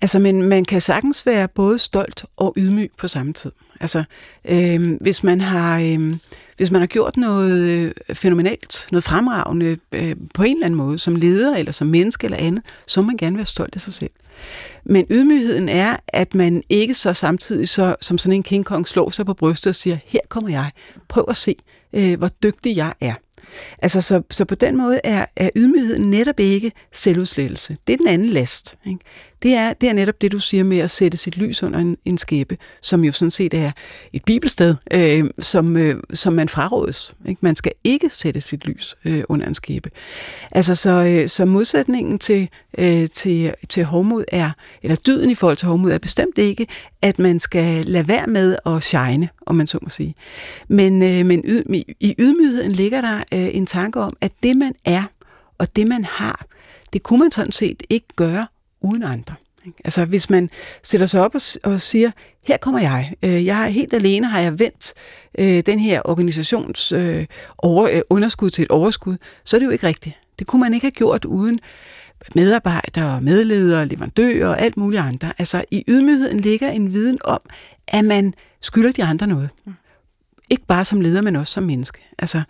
altså 0.00 0.18
men 0.18 0.42
man 0.42 0.64
kan 0.64 0.80
sagtens 0.80 1.26
være 1.26 1.48
både 1.48 1.78
stolt 1.78 2.24
og 2.36 2.54
ydmyg 2.56 2.90
på 2.98 3.08
samme 3.08 3.32
tid. 3.32 3.52
Altså, 3.80 4.04
øh, 4.44 4.96
hvis 5.00 5.22
man 5.22 5.40
har... 5.40 5.78
Øh, 5.78 6.14
hvis 6.62 6.70
man 6.70 6.80
har 6.80 6.86
gjort 6.86 7.16
noget 7.16 7.60
øh, 7.60 8.14
fænomenalt, 8.14 8.88
noget 8.90 9.04
fremragende 9.04 9.78
øh, 9.92 10.16
på 10.34 10.42
en 10.42 10.56
eller 10.56 10.66
anden 10.66 10.78
måde, 10.78 10.98
som 10.98 11.16
leder 11.16 11.56
eller 11.56 11.72
som 11.72 11.86
menneske 11.86 12.24
eller 12.24 12.38
andet, 12.38 12.64
så 12.86 13.00
må 13.00 13.06
man 13.06 13.16
gerne 13.16 13.36
være 13.36 13.46
stolt 13.46 13.76
af 13.76 13.80
sig 13.80 13.92
selv. 13.92 14.10
Men 14.84 15.06
ydmygheden 15.10 15.68
er, 15.68 15.96
at 16.08 16.34
man 16.34 16.62
ikke 16.68 16.94
så 16.94 17.12
samtidig 17.12 17.68
så, 17.68 17.96
som 18.00 18.18
sådan 18.18 18.32
en 18.32 18.42
King 18.42 18.64
Kong 18.64 18.88
slår 18.88 19.10
sig 19.10 19.26
på 19.26 19.34
brystet 19.34 19.68
og 19.68 19.74
siger, 19.74 19.98
her 20.06 20.20
kommer 20.28 20.50
jeg, 20.50 20.70
prøv 21.08 21.24
at 21.28 21.36
se, 21.36 21.54
øh, 21.92 22.18
hvor 22.18 22.28
dygtig 22.42 22.76
jeg 22.76 22.94
er. 23.00 23.14
Altså, 23.78 24.00
så, 24.00 24.22
så 24.30 24.44
på 24.44 24.54
den 24.54 24.76
måde 24.76 25.00
er, 25.04 25.26
er 25.36 25.50
ydmygheden 25.56 26.10
netop 26.10 26.40
ikke 26.40 26.72
selvudslettelse. 26.92 27.76
Det 27.86 27.92
er 27.92 27.96
den 27.96 28.08
anden 28.08 28.28
last. 28.28 28.76
Ikke? 28.86 29.00
Det, 29.42 29.54
er, 29.54 29.72
det 29.72 29.88
er 29.88 29.92
netop 29.92 30.20
det, 30.20 30.32
du 30.32 30.38
siger 30.38 30.64
med 30.64 30.78
at 30.78 30.90
sætte 30.90 31.18
sit 31.18 31.36
lys 31.36 31.62
under 31.62 31.78
en, 31.78 31.96
en 32.04 32.18
skæbe, 32.18 32.58
som 32.80 33.04
jo 33.04 33.12
sådan 33.12 33.30
set 33.30 33.54
er 33.54 33.70
et 34.12 34.24
bibelsted, 34.24 34.74
øh, 34.92 35.24
som, 35.38 35.76
øh, 35.76 36.02
som 36.12 36.32
man 36.32 36.48
frarådes. 36.48 37.14
Ikke? 37.28 37.38
Man 37.42 37.56
skal 37.56 37.72
ikke 37.84 38.10
sætte 38.10 38.40
sit 38.40 38.66
lys 38.66 38.96
øh, 39.04 39.24
under 39.28 39.46
en 39.46 39.54
skæbe. 39.54 39.90
Altså, 40.50 40.74
så, 40.74 40.90
øh, 40.90 41.28
så 41.28 41.44
modsætningen 41.44 42.18
til, 42.18 42.48
øh, 42.78 43.08
til, 43.08 43.54
til 43.68 43.84
hovmod 43.84 44.24
er, 44.28 44.50
eller 44.82 44.96
dyden 44.96 45.30
i 45.30 45.34
forhold 45.34 45.56
til 45.56 45.68
hovmod 45.68 45.92
er 45.92 45.98
bestemt 45.98 46.38
ikke, 46.38 46.66
at 47.02 47.18
man 47.18 47.38
skal 47.38 47.84
lade 47.84 48.08
være 48.08 48.26
med 48.26 48.56
at 48.66 48.82
shine, 48.82 49.28
om 49.46 49.54
man 49.56 49.66
så 49.66 49.78
må 49.82 49.88
sige. 49.88 50.14
Men, 50.68 51.02
øh, 51.02 51.26
men 51.26 51.42
yd, 51.44 51.62
i 52.00 52.14
ydmygheden 52.18 52.72
ligger 52.72 53.00
der 53.00 53.16
øh, 53.16 53.56
en 53.56 53.66
tanke 53.66 54.00
om, 54.00 54.16
at 54.20 54.32
det 54.42 54.56
man 54.56 54.74
er, 54.84 55.02
og 55.58 55.76
det 55.76 55.86
man 55.86 56.04
har, 56.04 56.46
det 56.92 57.02
kunne 57.02 57.18
man 57.18 57.30
sådan 57.30 57.52
set 57.52 57.82
ikke 57.90 58.06
gøre 58.16 58.46
uden 58.84 59.02
andre. 59.02 59.34
Altså 59.84 60.04
hvis 60.04 60.30
man 60.30 60.50
sætter 60.82 61.06
sig 61.06 61.20
op 61.20 61.34
og, 61.34 61.40
og 61.64 61.80
siger, 61.80 62.10
her 62.48 62.56
kommer 62.56 62.80
jeg, 62.80 63.14
øh, 63.22 63.46
jeg 63.46 63.64
er 63.64 63.68
helt 63.68 63.94
alene, 63.94 64.26
har 64.26 64.40
jeg 64.40 64.58
vendt 64.58 64.92
øh, 65.38 65.62
den 65.66 65.78
her 65.78 66.02
organisations 66.04 66.92
øh, 66.92 67.26
over, 67.58 67.88
øh, 67.88 68.00
underskud 68.10 68.50
til 68.50 68.62
et 68.62 68.70
overskud, 68.70 69.16
så 69.44 69.56
er 69.56 69.58
det 69.58 69.66
jo 69.66 69.70
ikke 69.70 69.86
rigtigt. 69.86 70.16
Det 70.38 70.46
kunne 70.46 70.60
man 70.60 70.74
ikke 70.74 70.84
have 70.84 70.90
gjort 70.90 71.24
uden 71.24 71.58
medarbejdere, 72.34 73.20
medledere, 73.20 73.86
leverandører 73.86 74.48
og 74.48 74.60
alt 74.60 74.76
muligt 74.76 75.02
andre. 75.02 75.32
Altså 75.38 75.64
i 75.70 75.84
ydmygheden 75.88 76.40
ligger 76.40 76.70
en 76.70 76.92
viden 76.92 77.18
om, 77.24 77.40
at 77.88 78.04
man 78.04 78.34
skylder 78.60 78.92
de 78.92 79.04
andre 79.04 79.26
noget. 79.26 79.50
Mm. 79.64 79.72
Ikke 80.50 80.66
bare 80.66 80.84
som 80.84 81.00
leder, 81.00 81.20
men 81.20 81.36
også 81.36 81.52
som 81.52 81.62
menneske. 81.62 81.98
Altså, 82.18 82.42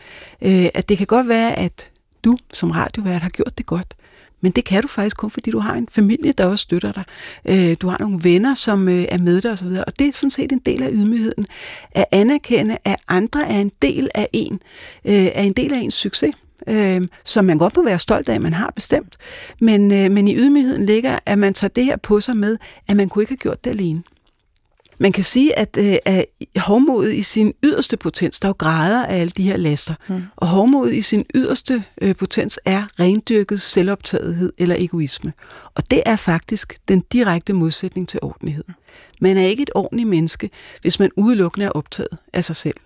øh, 0.43 0.67
at 0.75 0.89
det 0.89 0.99
kan 0.99 1.07
godt 1.07 1.29
være, 1.29 1.59
at 1.59 1.91
du 2.25 2.37
som 2.53 2.71
radiovært 2.71 3.23
har 3.23 3.29
gjort 3.29 3.59
det 3.59 3.67
godt, 3.67 3.95
men 4.43 4.53
det 4.53 4.65
kan 4.65 4.83
du 4.83 4.89
faktisk 4.89 5.17
kun, 5.17 5.31
fordi 5.31 5.51
du 5.51 5.59
har 5.59 5.75
en 5.75 5.89
familie, 5.91 6.33
der 6.33 6.47
også 6.47 6.63
støtter 6.63 6.93
dig. 6.93 7.05
Øh, 7.49 7.77
du 7.81 7.89
har 7.89 7.97
nogle 8.01 8.25
venner, 8.25 8.55
som 8.55 8.89
øh, 8.89 9.05
er 9.09 9.19
med 9.19 9.41
dig 9.41 9.51
osv. 9.51 9.69
Og 9.87 9.99
det 9.99 10.09
er 10.09 10.13
sådan 10.13 10.31
set 10.31 10.53
en 10.53 10.59
del 10.59 10.83
af 10.83 10.89
ydmygheden. 10.93 11.47
At 11.91 12.05
anerkende, 12.13 12.79
at 12.85 12.97
andre 13.09 13.49
er 13.49 13.61
en 13.61 13.73
del 13.83 14.09
af 14.15 14.29
en, 14.33 14.61
øh, 15.05 15.15
er 15.15 15.43
en 15.43 15.53
del 15.53 15.73
af 15.73 15.79
ens 15.79 15.95
succes 15.95 16.35
øh, 16.67 17.03
som 17.25 17.45
man 17.45 17.59
godt 17.59 17.77
må 17.77 17.85
være 17.85 17.99
stolt 17.99 18.29
af, 18.29 18.35
at 18.35 18.43
man 18.43 18.53
har 18.53 18.71
bestemt. 18.71 19.17
Men, 19.61 19.93
øh, 19.93 20.11
men 20.11 20.29
i 20.29 20.37
ydmygheden 20.37 20.87
ligger, 20.87 21.19
at 21.27 21.39
man 21.39 21.55
tager 21.55 21.69
det 21.69 21.85
her 21.85 21.97
på 21.97 22.21
sig 22.21 22.37
med, 22.37 22.59
at 22.89 22.97
man 22.97 23.09
kunne 23.09 23.23
ikke 23.23 23.31
have 23.31 23.37
gjort 23.37 23.65
det 23.65 23.71
alene. 23.71 24.03
Man 25.03 25.13
kan 25.13 25.25
sige, 25.25 25.59
at, 25.59 25.77
øh, 25.79 25.97
at 26.05 26.25
hovmodet 26.57 27.15
i 27.15 27.23
sin 27.23 27.53
yderste 27.63 27.97
potens, 27.97 28.41
der 28.41 28.47
er 28.47 28.51
jo 28.51 28.55
grader 28.59 29.07
af 29.07 29.21
alle 29.21 29.31
de 29.37 29.43
her 29.43 29.57
laster, 29.57 29.95
mm. 30.09 30.23
og 30.37 30.49
hovmodet 30.49 30.95
i 30.95 31.03
sin 31.03 31.27
yderste 31.35 31.85
øh, 32.03 32.17
potens 32.17 32.61
er 32.65 32.85
rendyrket 33.01 33.61
selvoptagethed 33.61 34.53
eller 34.59 34.77
egoisme. 34.79 35.33
Og 35.75 35.91
det 35.91 36.03
er 36.07 36.17
faktisk 36.17 36.79
den 36.89 37.05
direkte 37.13 37.53
modsætning 37.53 38.09
til 38.09 38.21
ordentlighed. 38.23 38.65
Man 39.21 39.37
er 39.37 39.47
ikke 39.47 39.63
et 39.63 39.71
ordentligt 39.75 40.09
menneske, 40.09 40.51
hvis 40.83 40.99
man 40.99 41.11
udelukkende 41.17 41.67
er 41.67 41.71
optaget 41.71 42.19
af 42.33 42.45
sig 42.45 42.57
selv. 42.57 42.77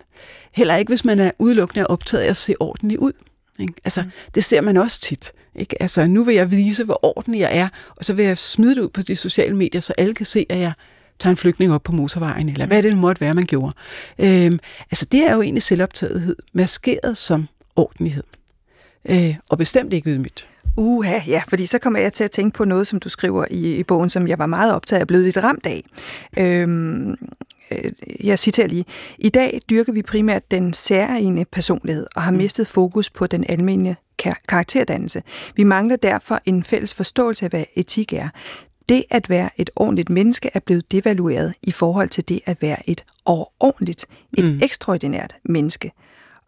Heller 0.51 0.75
ikke, 0.75 0.89
hvis 0.89 1.05
man 1.05 1.19
er 1.19 1.31
udelukkende 1.39 1.81
er 1.81 1.85
optaget 1.85 2.23
af 2.23 2.29
at 2.29 2.37
se 2.37 2.53
ordentligt 2.59 2.99
ud. 2.99 3.13
Ikke? 3.59 3.73
Altså, 3.83 4.01
mm. 4.01 4.11
det 4.35 4.43
ser 4.43 4.61
man 4.61 4.77
også 4.77 5.01
tit. 5.01 5.31
Ikke? 5.55 5.81
Altså, 5.81 6.07
nu 6.07 6.23
vil 6.23 6.35
jeg 6.35 6.51
vise, 6.51 6.83
hvor 6.83 7.05
ordentlig 7.05 7.39
jeg 7.39 7.57
er, 7.57 7.67
og 7.95 8.05
så 8.05 8.13
vil 8.13 8.25
jeg 8.25 8.37
smide 8.37 8.75
det 8.75 8.81
ud 8.81 8.89
på 8.89 9.01
de 9.01 9.15
sociale 9.15 9.55
medier, 9.55 9.81
så 9.81 9.93
alle 9.97 10.13
kan 10.13 10.25
se, 10.25 10.45
at 10.49 10.59
jeg 10.59 10.73
tager 11.19 11.31
en 11.31 11.37
flygtning 11.37 11.73
op 11.73 11.83
på 11.83 11.91
motorvejen, 11.91 12.49
eller 12.49 12.65
hvad 12.65 12.83
det 12.83 12.97
måtte 12.97 13.21
være, 13.21 13.33
man 13.33 13.43
gjorde. 13.43 13.73
Øhm, 14.19 14.59
altså 14.91 15.05
det 15.05 15.19
er 15.27 15.35
jo 15.35 15.41
egentlig 15.41 15.63
selvoptagethed, 15.63 16.35
maskeret 16.53 17.17
som 17.17 17.47
ordentlighed. 17.75 18.23
Øh, 19.09 19.35
og 19.49 19.57
bestemt 19.57 19.93
ikke 19.93 20.09
ydmygt. 20.09 20.49
Uha, 20.77 21.19
ja, 21.27 21.41
fordi 21.47 21.65
så 21.65 21.79
kommer 21.79 21.99
jeg 21.99 22.13
til 22.13 22.23
at 22.23 22.31
tænke 22.31 22.57
på 22.57 22.65
noget, 22.65 22.87
som 22.87 22.99
du 22.99 23.09
skriver 23.09 23.45
i, 23.51 23.75
i 23.75 23.83
bogen, 23.83 24.09
som 24.09 24.27
jeg 24.27 24.39
var 24.39 24.45
meget 24.45 24.73
optaget 24.73 24.99
af, 24.99 25.07
blevet 25.07 25.25
lidt 25.25 25.37
ramt 25.37 25.65
af. 25.65 25.83
Øhm, 26.37 27.11
øh, 27.71 27.91
jeg 28.23 28.39
citerer 28.39 28.67
lige. 28.67 28.85
I 29.17 29.29
dag 29.29 29.59
dyrker 29.69 29.93
vi 29.93 30.01
primært 30.01 30.51
den 30.51 30.73
særlige 30.73 31.45
personlighed 31.45 32.07
og 32.15 32.21
har 32.21 32.31
mm. 32.31 32.37
mistet 32.37 32.67
fokus 32.67 33.09
på 33.09 33.27
den 33.27 33.45
almindelige 33.49 33.95
karakterdannelse. 34.47 35.23
Vi 35.55 35.63
mangler 35.63 35.95
derfor 35.95 36.39
en 36.45 36.63
fælles 36.63 36.93
forståelse 36.93 37.45
af, 37.45 37.49
hvad 37.49 37.63
etik 37.75 38.13
er. 38.13 38.29
Det 38.89 39.03
at 39.09 39.29
være 39.29 39.49
et 39.57 39.69
ordentligt 39.75 40.09
menneske 40.09 40.49
er 40.53 40.59
blevet 40.59 40.91
devalueret 40.91 41.53
i 41.63 41.71
forhold 41.71 42.09
til 42.09 42.29
det 42.29 42.39
at 42.45 42.61
være 42.61 42.89
et 42.89 43.03
overordentligt, 43.25 44.05
et 44.37 44.51
mm. 44.51 44.59
ekstraordinært 44.63 45.35
menneske. 45.43 45.91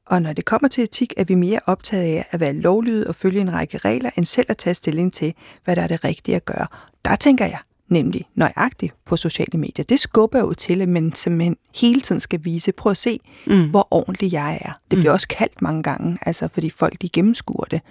Og 0.05 0.21
når 0.21 0.33
det 0.33 0.45
kommer 0.45 0.67
til 0.67 0.83
etik, 0.83 1.13
er 1.17 1.23
vi 1.23 1.35
mere 1.35 1.59
optaget 1.65 2.03
af 2.03 2.25
at 2.31 2.39
være 2.39 2.53
lovlydig 2.53 3.07
og 3.07 3.15
følge 3.15 3.41
en 3.41 3.53
række 3.53 3.77
regler, 3.77 4.09
end 4.17 4.25
selv 4.25 4.45
at 4.49 4.57
tage 4.57 4.73
stilling 4.73 5.13
til, 5.13 5.33
hvad 5.63 5.75
der 5.75 5.81
er 5.81 5.87
det 5.87 6.03
rigtige 6.03 6.35
at 6.35 6.45
gøre. 6.45 6.67
Der 7.05 7.15
tænker 7.15 7.45
jeg 7.45 7.59
nemlig 7.89 8.25
nøjagtigt 8.35 8.95
på 9.05 9.17
sociale 9.17 9.59
medier. 9.59 9.85
Det 9.85 9.99
skubber 9.99 10.39
jo 10.39 10.53
til, 10.53 10.81
at 10.81 10.89
man 10.89 11.13
simpelthen 11.13 11.57
hele 11.75 12.01
tiden 12.01 12.19
skal 12.19 12.39
vise, 12.43 12.71
prøv 12.71 12.91
at 12.91 12.97
se, 12.97 13.19
mm. 13.47 13.69
hvor 13.69 13.87
ordentlig 13.91 14.33
jeg 14.33 14.59
er. 14.61 14.71
Det 14.91 14.97
bliver 14.97 15.11
mm. 15.11 15.13
også 15.13 15.27
kaldt 15.27 15.61
mange 15.61 15.83
gange, 15.83 16.17
altså 16.21 16.47
fordi 16.47 16.69
folk 16.69 17.01
de 17.01 17.09
gennemskuer 17.09 17.65
det. 17.65 17.81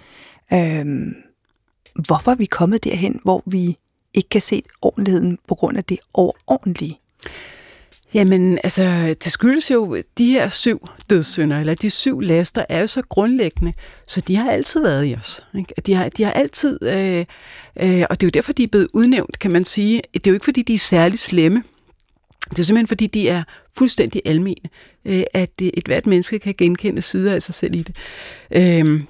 Øhm, 0.53 1.15
hvorfor 2.07 2.31
er 2.31 2.35
vi 2.35 2.45
kommet 2.45 2.83
derhen, 2.83 3.19
hvor 3.23 3.43
vi 3.45 3.77
ikke 4.13 4.29
kan 4.29 4.41
se 4.41 4.63
ordentligheden 4.81 5.37
på 5.47 5.55
grund 5.55 5.77
af 5.77 5.83
det 5.83 5.99
overordentlige? 6.13 6.99
Jamen, 8.13 8.59
altså, 8.63 9.15
det 9.23 9.31
skyldes 9.31 9.71
jo, 9.71 10.01
de 10.17 10.31
her 10.31 10.49
syv 10.49 10.89
dødssynder, 11.09 11.59
eller 11.59 11.75
de 11.75 11.89
syv 11.89 12.21
laster, 12.21 12.65
er 12.69 12.81
jo 12.81 12.87
så 12.87 13.01
grundlæggende, 13.01 13.73
så 14.07 14.21
de 14.21 14.35
har 14.35 14.51
altid 14.51 14.81
været 14.81 15.07
i 15.07 15.15
os. 15.15 15.45
Ikke? 15.57 15.73
De, 15.85 15.93
har, 15.93 16.09
de 16.09 16.23
har 16.23 16.31
altid, 16.31 16.83
øh, 16.83 17.25
øh, 17.79 18.05
og 18.09 18.21
det 18.21 18.25
er 18.25 18.27
jo 18.27 18.31
derfor, 18.33 18.53
de 18.53 18.63
er 18.63 18.67
blevet 18.67 18.87
udnævnt, 18.93 19.39
kan 19.39 19.51
man 19.51 19.65
sige. 19.65 20.01
Det 20.13 20.27
er 20.27 20.31
jo 20.31 20.33
ikke, 20.33 20.43
fordi 20.43 20.61
de 20.61 20.73
er 20.73 20.79
særlig 20.79 21.19
slemme. 21.19 21.63
Det 22.49 22.59
er 22.59 22.63
simpelthen, 22.63 22.87
fordi 22.87 23.07
de 23.07 23.29
er 23.29 23.43
fuldstændig 23.77 24.21
almene, 24.25 24.69
øh, 25.05 25.23
at 25.33 25.51
øh, 25.61 25.69
et 25.73 25.85
hvert 25.85 26.07
menneske 26.07 26.39
kan 26.39 26.55
genkende 26.57 27.01
sider 27.01 27.35
af 27.35 27.41
sig 27.41 27.55
selv 27.55 27.75
i 27.75 27.83
det. 27.83 27.95
Øh, 28.51 29.01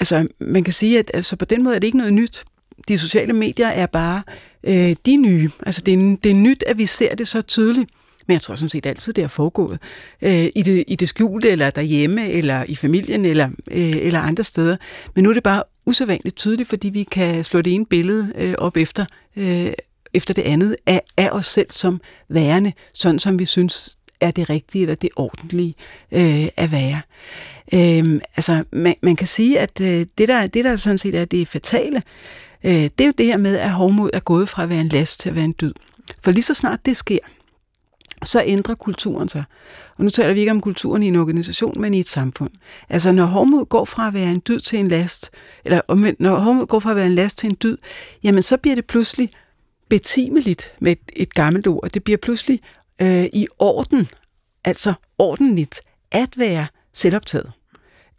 altså, 0.00 0.26
man 0.40 0.64
kan 0.64 0.74
sige, 0.74 0.98
at 0.98 1.10
altså, 1.14 1.36
på 1.36 1.44
den 1.44 1.62
måde 1.62 1.74
er 1.74 1.78
det 1.78 1.86
ikke 1.86 1.98
noget 1.98 2.12
nyt. 2.12 2.44
De 2.88 2.98
sociale 2.98 3.32
medier 3.32 3.68
er 3.68 3.86
bare 3.86 4.22
øh, 4.64 4.96
de 5.06 5.16
nye. 5.16 5.50
Altså, 5.66 5.82
det 5.82 5.94
er, 5.94 6.16
det 6.24 6.30
er 6.30 6.34
nyt, 6.34 6.64
at 6.66 6.78
vi 6.78 6.86
ser 6.86 7.14
det 7.14 7.28
så 7.28 7.42
tydeligt. 7.42 7.90
Men 8.26 8.32
jeg 8.32 8.42
tror 8.42 8.54
sådan 8.54 8.68
set 8.68 8.86
altid, 8.86 9.12
det 9.12 9.24
har 9.24 9.28
foregået. 9.28 9.78
Øh, 10.22 10.48
i, 10.56 10.62
det, 10.62 10.84
I 10.88 10.96
det 10.96 11.08
skjulte, 11.08 11.50
eller 11.50 11.70
derhjemme, 11.70 12.30
eller 12.30 12.64
i 12.68 12.74
familien, 12.74 13.24
eller, 13.24 13.48
øh, 13.70 13.92
eller 13.96 14.20
andre 14.20 14.44
steder. 14.44 14.76
Men 15.14 15.24
nu 15.24 15.30
er 15.30 15.34
det 15.34 15.42
bare 15.42 15.62
usædvanligt 15.86 16.36
tydeligt, 16.36 16.68
fordi 16.68 16.88
vi 16.88 17.02
kan 17.02 17.44
slå 17.44 17.62
det 17.62 17.74
ene 17.74 17.86
billede 17.86 18.32
øh, 18.38 18.54
op 18.58 18.76
efter, 18.76 19.04
øh, 19.36 19.72
efter 20.14 20.34
det 20.34 20.42
andet 20.42 20.76
af, 20.86 21.00
af 21.16 21.28
os 21.32 21.46
selv 21.46 21.66
som 21.70 22.00
værende, 22.28 22.72
sådan 22.94 23.18
som 23.18 23.38
vi 23.38 23.44
synes 23.44 23.98
er 24.20 24.30
det 24.30 24.50
rigtige 24.50 24.82
eller 24.82 24.94
det 24.94 25.10
ordentlige 25.16 25.74
øh, 26.12 26.48
at 26.56 26.72
være. 26.72 27.00
Øh, 27.74 28.20
altså, 28.36 28.64
man, 28.72 28.94
man 29.02 29.16
kan 29.16 29.26
sige, 29.26 29.60
at 29.60 29.80
øh, 29.80 30.06
det, 30.18 30.28
der, 30.28 30.46
det, 30.46 30.64
der 30.64 30.76
sådan 30.76 30.98
set 30.98 31.14
er 31.14 31.24
det 31.24 31.48
fatale, 31.48 31.96
øh, 31.96 32.02
Øh, 32.64 32.72
det 32.72 33.00
er 33.00 33.06
jo 33.06 33.12
det 33.18 33.26
her 33.26 33.36
med, 33.36 33.56
at 33.56 33.70
hovmod 33.70 34.10
er 34.12 34.20
gået 34.20 34.48
fra 34.48 34.62
at 34.62 34.68
være 34.68 34.80
en 34.80 34.88
last 34.88 35.20
til 35.20 35.28
at 35.28 35.34
være 35.34 35.44
en 35.44 35.54
dyd. 35.60 35.72
For 36.22 36.30
lige 36.30 36.42
så 36.42 36.54
snart 36.54 36.86
det 36.86 36.96
sker, 36.96 37.18
så 38.24 38.42
ændrer 38.46 38.74
kulturen 38.74 39.28
sig. 39.28 39.44
Og 39.96 40.04
nu 40.04 40.10
taler 40.10 40.32
vi 40.34 40.40
ikke 40.40 40.52
om 40.52 40.60
kulturen 40.60 41.02
i 41.02 41.06
en 41.06 41.16
organisation, 41.16 41.80
men 41.80 41.94
i 41.94 42.00
et 42.00 42.08
samfund. 42.08 42.50
Altså 42.88 43.12
når 43.12 43.24
hovmod 43.24 43.64
går 43.64 43.84
fra 43.84 44.06
at 44.06 44.14
være 44.14 44.30
en 44.30 44.42
dyd 44.48 44.60
til 44.60 44.78
en 44.78 44.88
last, 44.88 45.30
eller 45.64 45.80
omvendt, 45.88 46.20
når 46.20 46.36
hovmod 46.36 46.66
går 46.66 46.78
fra 46.78 46.90
at 46.90 46.96
være 46.96 47.06
en 47.06 47.14
last 47.14 47.38
til 47.38 47.50
en 47.50 47.56
dyd, 47.62 47.76
jamen 48.22 48.42
så 48.42 48.56
bliver 48.56 48.74
det 48.74 48.84
pludselig 48.84 49.30
betimeligt 49.88 50.72
med 50.80 50.92
et, 50.92 50.98
et 51.12 51.34
gammelt 51.34 51.66
ord. 51.66 51.90
Det 51.94 52.04
bliver 52.04 52.16
pludselig 52.16 52.60
øh, 53.02 53.24
i 53.32 53.46
orden, 53.58 54.08
altså 54.64 54.94
ordentligt, 55.18 55.80
at 56.10 56.38
være 56.38 56.66
selvoptaget 56.92 57.52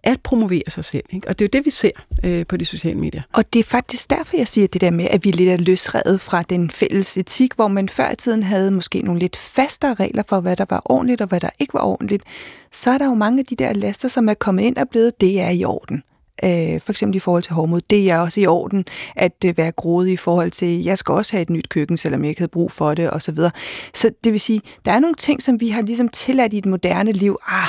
at 0.03 0.21
promovere 0.21 0.63
sig 0.67 0.85
selv. 0.85 1.03
Ikke? 1.13 1.27
Og 1.27 1.39
det 1.39 1.45
er 1.45 1.49
jo 1.53 1.57
det, 1.59 1.65
vi 1.65 1.69
ser 1.69 1.91
øh, 2.23 2.45
på 2.45 2.57
de 2.57 2.65
sociale 2.65 2.99
medier. 2.99 3.21
Og 3.33 3.53
det 3.53 3.59
er 3.59 3.63
faktisk 3.63 4.09
derfor, 4.09 4.37
jeg 4.37 4.47
siger 4.47 4.67
det 4.67 4.81
der 4.81 4.91
med, 4.91 5.05
at 5.05 5.25
vi 5.25 5.31
lidt 5.31 5.49
er 5.49 5.57
løsredet 5.57 6.21
fra 6.21 6.41
den 6.41 6.69
fælles 6.69 7.17
etik, 7.17 7.53
hvor 7.53 7.67
man 7.67 7.89
før 7.89 8.11
i 8.11 8.15
tiden 8.15 8.43
havde 8.43 8.71
måske 8.71 9.01
nogle 9.01 9.19
lidt 9.19 9.37
fastere 9.37 9.93
regler 9.93 10.23
for, 10.27 10.39
hvad 10.39 10.55
der 10.55 10.65
var 10.69 10.81
ordentligt 10.85 11.21
og 11.21 11.27
hvad 11.27 11.39
der 11.39 11.49
ikke 11.59 11.73
var 11.73 11.81
ordentligt. 11.81 12.23
Så 12.71 12.91
er 12.91 12.97
der 12.97 13.05
jo 13.05 13.13
mange 13.13 13.39
af 13.39 13.45
de 13.45 13.55
der 13.55 13.73
laster, 13.73 14.07
som 14.07 14.29
er 14.29 14.33
kommet 14.33 14.63
ind 14.63 14.77
og 14.77 14.89
blevet, 14.89 15.21
det 15.21 15.39
er 15.39 15.49
i 15.49 15.63
orden. 15.63 16.03
Øh, 16.43 16.81
for 16.81 16.91
eksempel 16.91 17.15
i 17.15 17.19
forhold 17.19 17.43
til 17.43 17.53
hormod. 17.53 17.81
Det 17.89 18.11
er 18.11 18.17
også 18.17 18.41
i 18.41 18.45
orden 18.45 18.85
at 19.15 19.45
øh, 19.45 19.57
være 19.57 19.71
grådig 19.71 20.13
i 20.13 20.17
forhold 20.17 20.51
til, 20.51 20.83
jeg 20.83 20.97
skal 20.97 21.13
også 21.13 21.31
have 21.31 21.41
et 21.41 21.49
nyt 21.49 21.69
køkken, 21.69 21.97
selvom 21.97 22.23
jeg 22.23 22.29
ikke 22.29 22.41
havde 22.41 22.51
brug 22.51 22.71
for 22.71 22.93
det, 22.93 23.13
osv. 23.13 23.35
Så, 23.35 23.49
så 23.93 24.11
det 24.23 24.31
vil 24.31 24.39
sige, 24.39 24.61
der 24.85 24.91
er 24.91 24.99
nogle 24.99 25.15
ting, 25.15 25.41
som 25.41 25.59
vi 25.59 25.69
har 25.69 25.81
ligesom 25.81 26.09
tilladt 26.09 26.53
i 26.53 26.57
et 26.57 26.65
moderne 26.65 27.11
liv. 27.11 27.37
Ah, 27.47 27.67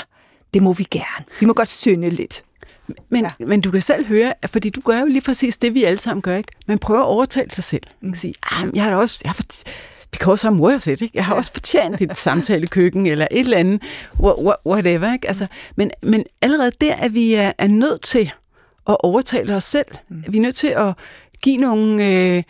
det 0.55 0.63
må 0.63 0.73
vi 0.73 0.87
gerne. 0.91 1.27
Vi 1.41 1.47
må 1.47 1.53
godt 1.53 1.69
synde 1.69 2.11
lidt. 2.11 2.45
Men, 3.09 3.25
ja. 3.25 3.31
men 3.47 3.61
du 3.61 3.71
kan 3.71 3.83
selv 3.83 4.07
høre, 4.07 4.33
fordi 4.47 4.71
du 4.71 4.81
gør 4.81 5.01
jo 5.01 5.07
lige 5.07 5.21
præcis 5.21 5.59
det, 5.59 5.75
vi 5.75 5.85
alle 5.85 5.99
sammen 5.99 6.23
gør, 6.23 6.37
ikke? 6.37 6.53
Man 6.67 6.79
prøver 6.79 7.01
at 7.01 7.07
overtale 7.07 7.51
sig 7.51 7.65
selv. 7.65 7.83
Man 8.01 8.13
kan 8.13 8.21
sige, 8.21 8.35
ah, 8.53 8.69
jeg 8.75 8.85
har 8.85 8.97
også, 8.97 9.21
jeg 9.25 9.29
har 9.29 9.35
for, 9.35 9.45
because 10.11 10.49
I'm 10.49 10.55
worth 10.55 10.89
it, 10.89 11.01
ikke? 11.01 11.11
Jeg 11.15 11.25
har 11.25 11.35
også 11.35 11.53
fortjent 11.53 12.01
et 12.01 12.17
samtalekøkken, 12.17 13.07
eller 13.07 13.29
et 13.31 13.41
eller 13.41 13.59
andet, 13.59 13.83
whatever, 14.67 15.13
ikke? 15.13 15.29
Altså, 15.29 15.47
men, 15.77 15.91
men 16.03 16.25
allerede 16.43 16.73
der, 16.81 16.95
at 16.95 17.15
vi 17.15 17.35
er, 17.35 17.53
er 17.59 17.69
nødt 17.69 18.03
til 18.03 18.33
at 18.89 18.97
overtale 19.01 19.57
os 19.57 19.65
selv. 19.65 19.87
Mm. 20.09 20.25
Vi 20.29 20.37
er 20.37 20.43
nødt 20.43 20.57
til 20.57 20.69
at 20.69 20.95
give 21.43 21.57
nogle, 21.57 22.07
øh, 22.07 22.43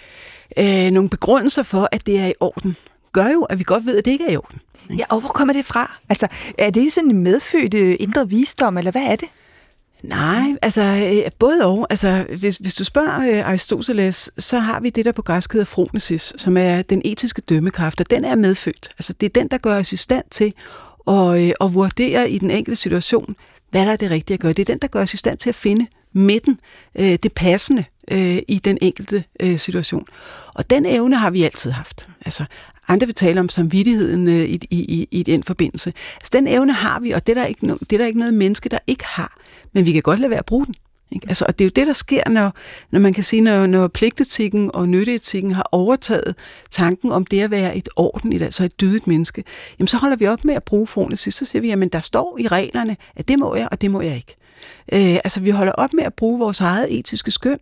øh, 0.59 0.91
nogle 0.91 1.09
begrundelser 1.09 1.63
for, 1.63 1.89
at 1.93 2.07
det 2.07 2.19
er 2.19 2.27
i 2.27 2.35
orden. 2.41 2.77
Gør 3.13 3.29
jo, 3.29 3.43
at 3.43 3.59
vi 3.59 3.65
godt 3.65 3.87
ved, 3.87 3.99
at 3.99 4.05
det 4.05 4.11
ikke 4.11 4.25
er 4.25 4.33
i 4.33 4.37
orden. 4.37 4.61
Ja, 4.99 5.05
og 5.09 5.21
hvor 5.21 5.29
kommer 5.29 5.55
det 5.55 5.65
fra? 5.65 5.99
Altså, 6.09 6.27
er 6.59 6.71
det 6.71 6.93
sådan 6.93 7.11
en 7.11 7.23
medfødt 7.23 7.75
indre 7.75 8.29
visdom, 8.29 8.79
eller 8.79 8.91
hvad 8.91 9.03
er 9.03 9.17
det? 9.17 9.29
Nej, 10.03 10.43
altså 10.63 10.83
øh, 10.83 11.31
både 11.39 11.67
og. 11.67 11.87
Altså, 11.91 12.27
hvis, 12.39 12.57
hvis 12.57 12.75
du 12.75 12.85
spørger 12.85 13.39
øh, 13.39 13.49
Aristoteles, 13.49 14.31
så 14.39 14.59
har 14.59 14.81
vi 14.81 14.91
det, 14.91 15.05
der 15.05 15.13
på 15.13 15.23
græsk 15.23 15.53
hedder 15.53 15.65
phronesis, 15.65 16.33
som 16.37 16.57
er 16.57 16.83
den 16.83 17.03
etiske 17.05 17.41
dømmekraft, 17.41 18.01
og 18.01 18.11
den 18.11 18.25
er 18.25 18.37
medfødt. 18.37 18.89
Altså, 18.99 19.13
det 19.13 19.27
er 19.27 19.41
den, 19.41 19.49
der 19.49 19.59
gør 19.59 19.79
os 19.79 19.93
i 19.93 19.97
stand 19.97 20.25
til 20.31 20.53
at, 21.09 21.43
øh, 21.43 21.53
at 21.61 21.75
vurdere 21.75 22.31
i 22.31 22.39
den 22.39 22.51
enkelte 22.51 22.77
situation, 22.77 23.37
hvad 23.71 23.87
der 23.87 23.93
er 23.93 23.97
det 23.97 24.11
rigtige 24.11 24.35
at 24.35 24.41
gøre. 24.41 24.53
Det 24.53 24.69
er 24.69 24.73
den, 24.73 24.79
der 24.79 24.89
gør 24.89 25.03
os 25.03 25.15
i 25.15 25.17
stand 25.17 25.39
til 25.39 25.49
at 25.49 25.55
finde 25.55 25.87
midten, 26.13 26.61
øh, 26.99 27.19
det 27.23 27.33
passende 27.33 27.85
øh, 28.11 28.39
i 28.49 28.61
den 28.65 28.79
enkelte 28.81 29.25
øh, 29.41 29.59
situation. 29.59 30.07
Og 30.55 30.71
den 30.71 30.87
evne 30.87 31.17
har 31.17 31.31
vi 31.31 31.43
altid 31.43 31.71
haft. 31.71 32.09
Altså, 32.25 32.45
andre 32.91 33.07
vil 33.07 33.15
tale 33.15 33.41
om 33.41 33.49
samvittigheden 33.49 34.29
øh, 34.29 34.45
i, 34.45 34.61
i, 34.71 35.09
i 35.11 35.23
den 35.23 35.43
forbindelse. 35.43 35.93
Altså, 36.15 36.31
den 36.33 36.47
evne 36.47 36.73
har 36.73 37.01
vi, 37.01 37.11
og 37.11 37.27
det 37.27 37.37
er, 37.37 37.41
der 37.41 37.47
ikke 37.47 37.67
no, 37.67 37.75
det 37.75 37.93
er 37.93 37.99
der 37.99 38.07
ikke 38.07 38.19
noget 38.19 38.35
menneske, 38.35 38.69
der 38.69 38.79
ikke 38.87 39.05
har. 39.05 39.39
Men 39.73 39.87
vi 39.87 39.93
kan 39.93 40.03
godt 40.03 40.21
lade 40.21 40.31
være 40.31 40.39
at 40.39 40.47
bruge 40.47 40.67
den. 40.67 40.75
Ikke? 41.13 41.27
Altså, 41.29 41.45
og 41.49 41.59
det 41.59 41.65
er 41.65 41.67
jo 41.67 41.73
det, 41.77 41.87
der 41.87 41.93
sker, 41.93 42.29
når, 42.29 42.53
når 42.91 43.01
man 43.01 43.13
kan 43.13 43.25
sige, 43.25 43.43
når, 43.43 43.67
når 43.67 43.89
pligtetikken 43.89 44.71
og 44.75 44.89
nytteetikken 44.89 45.51
har 45.51 45.69
overtaget 45.73 46.35
tanken 46.71 47.13
om 47.13 47.27
det 47.27 47.41
at 47.41 47.51
være 47.51 47.77
et 47.77 47.89
ordentligt, 47.97 48.43
altså 48.43 48.65
et 48.65 48.81
dydigt 48.81 49.07
menneske, 49.07 49.45
jamen 49.79 49.89
så 49.89 49.97
holder 49.97 50.17
vi 50.17 50.27
op 50.27 50.45
med 50.45 50.55
at 50.55 50.63
bruge 50.63 50.87
fronesis, 50.87 51.35
så 51.35 51.45
siger 51.45 51.63
vi, 51.63 51.69
jamen 51.69 51.89
der 51.89 52.01
står 52.01 52.37
i 52.41 52.47
reglerne, 52.47 52.97
at 53.17 53.29
det 53.29 53.39
må 53.39 53.55
jeg, 53.55 53.69
og 53.71 53.81
det 53.81 53.91
må 53.91 54.01
jeg 54.01 54.17
ikke. 54.17 54.37
Øh, 54.93 55.15
altså 55.25 55.41
vi 55.41 55.51
holder 55.51 55.73
op 55.73 55.93
med 55.93 56.05
at 56.05 56.15
bruge 56.15 56.39
vores 56.39 56.61
eget 56.61 56.99
etiske 56.99 57.31
skøn, 57.31 57.59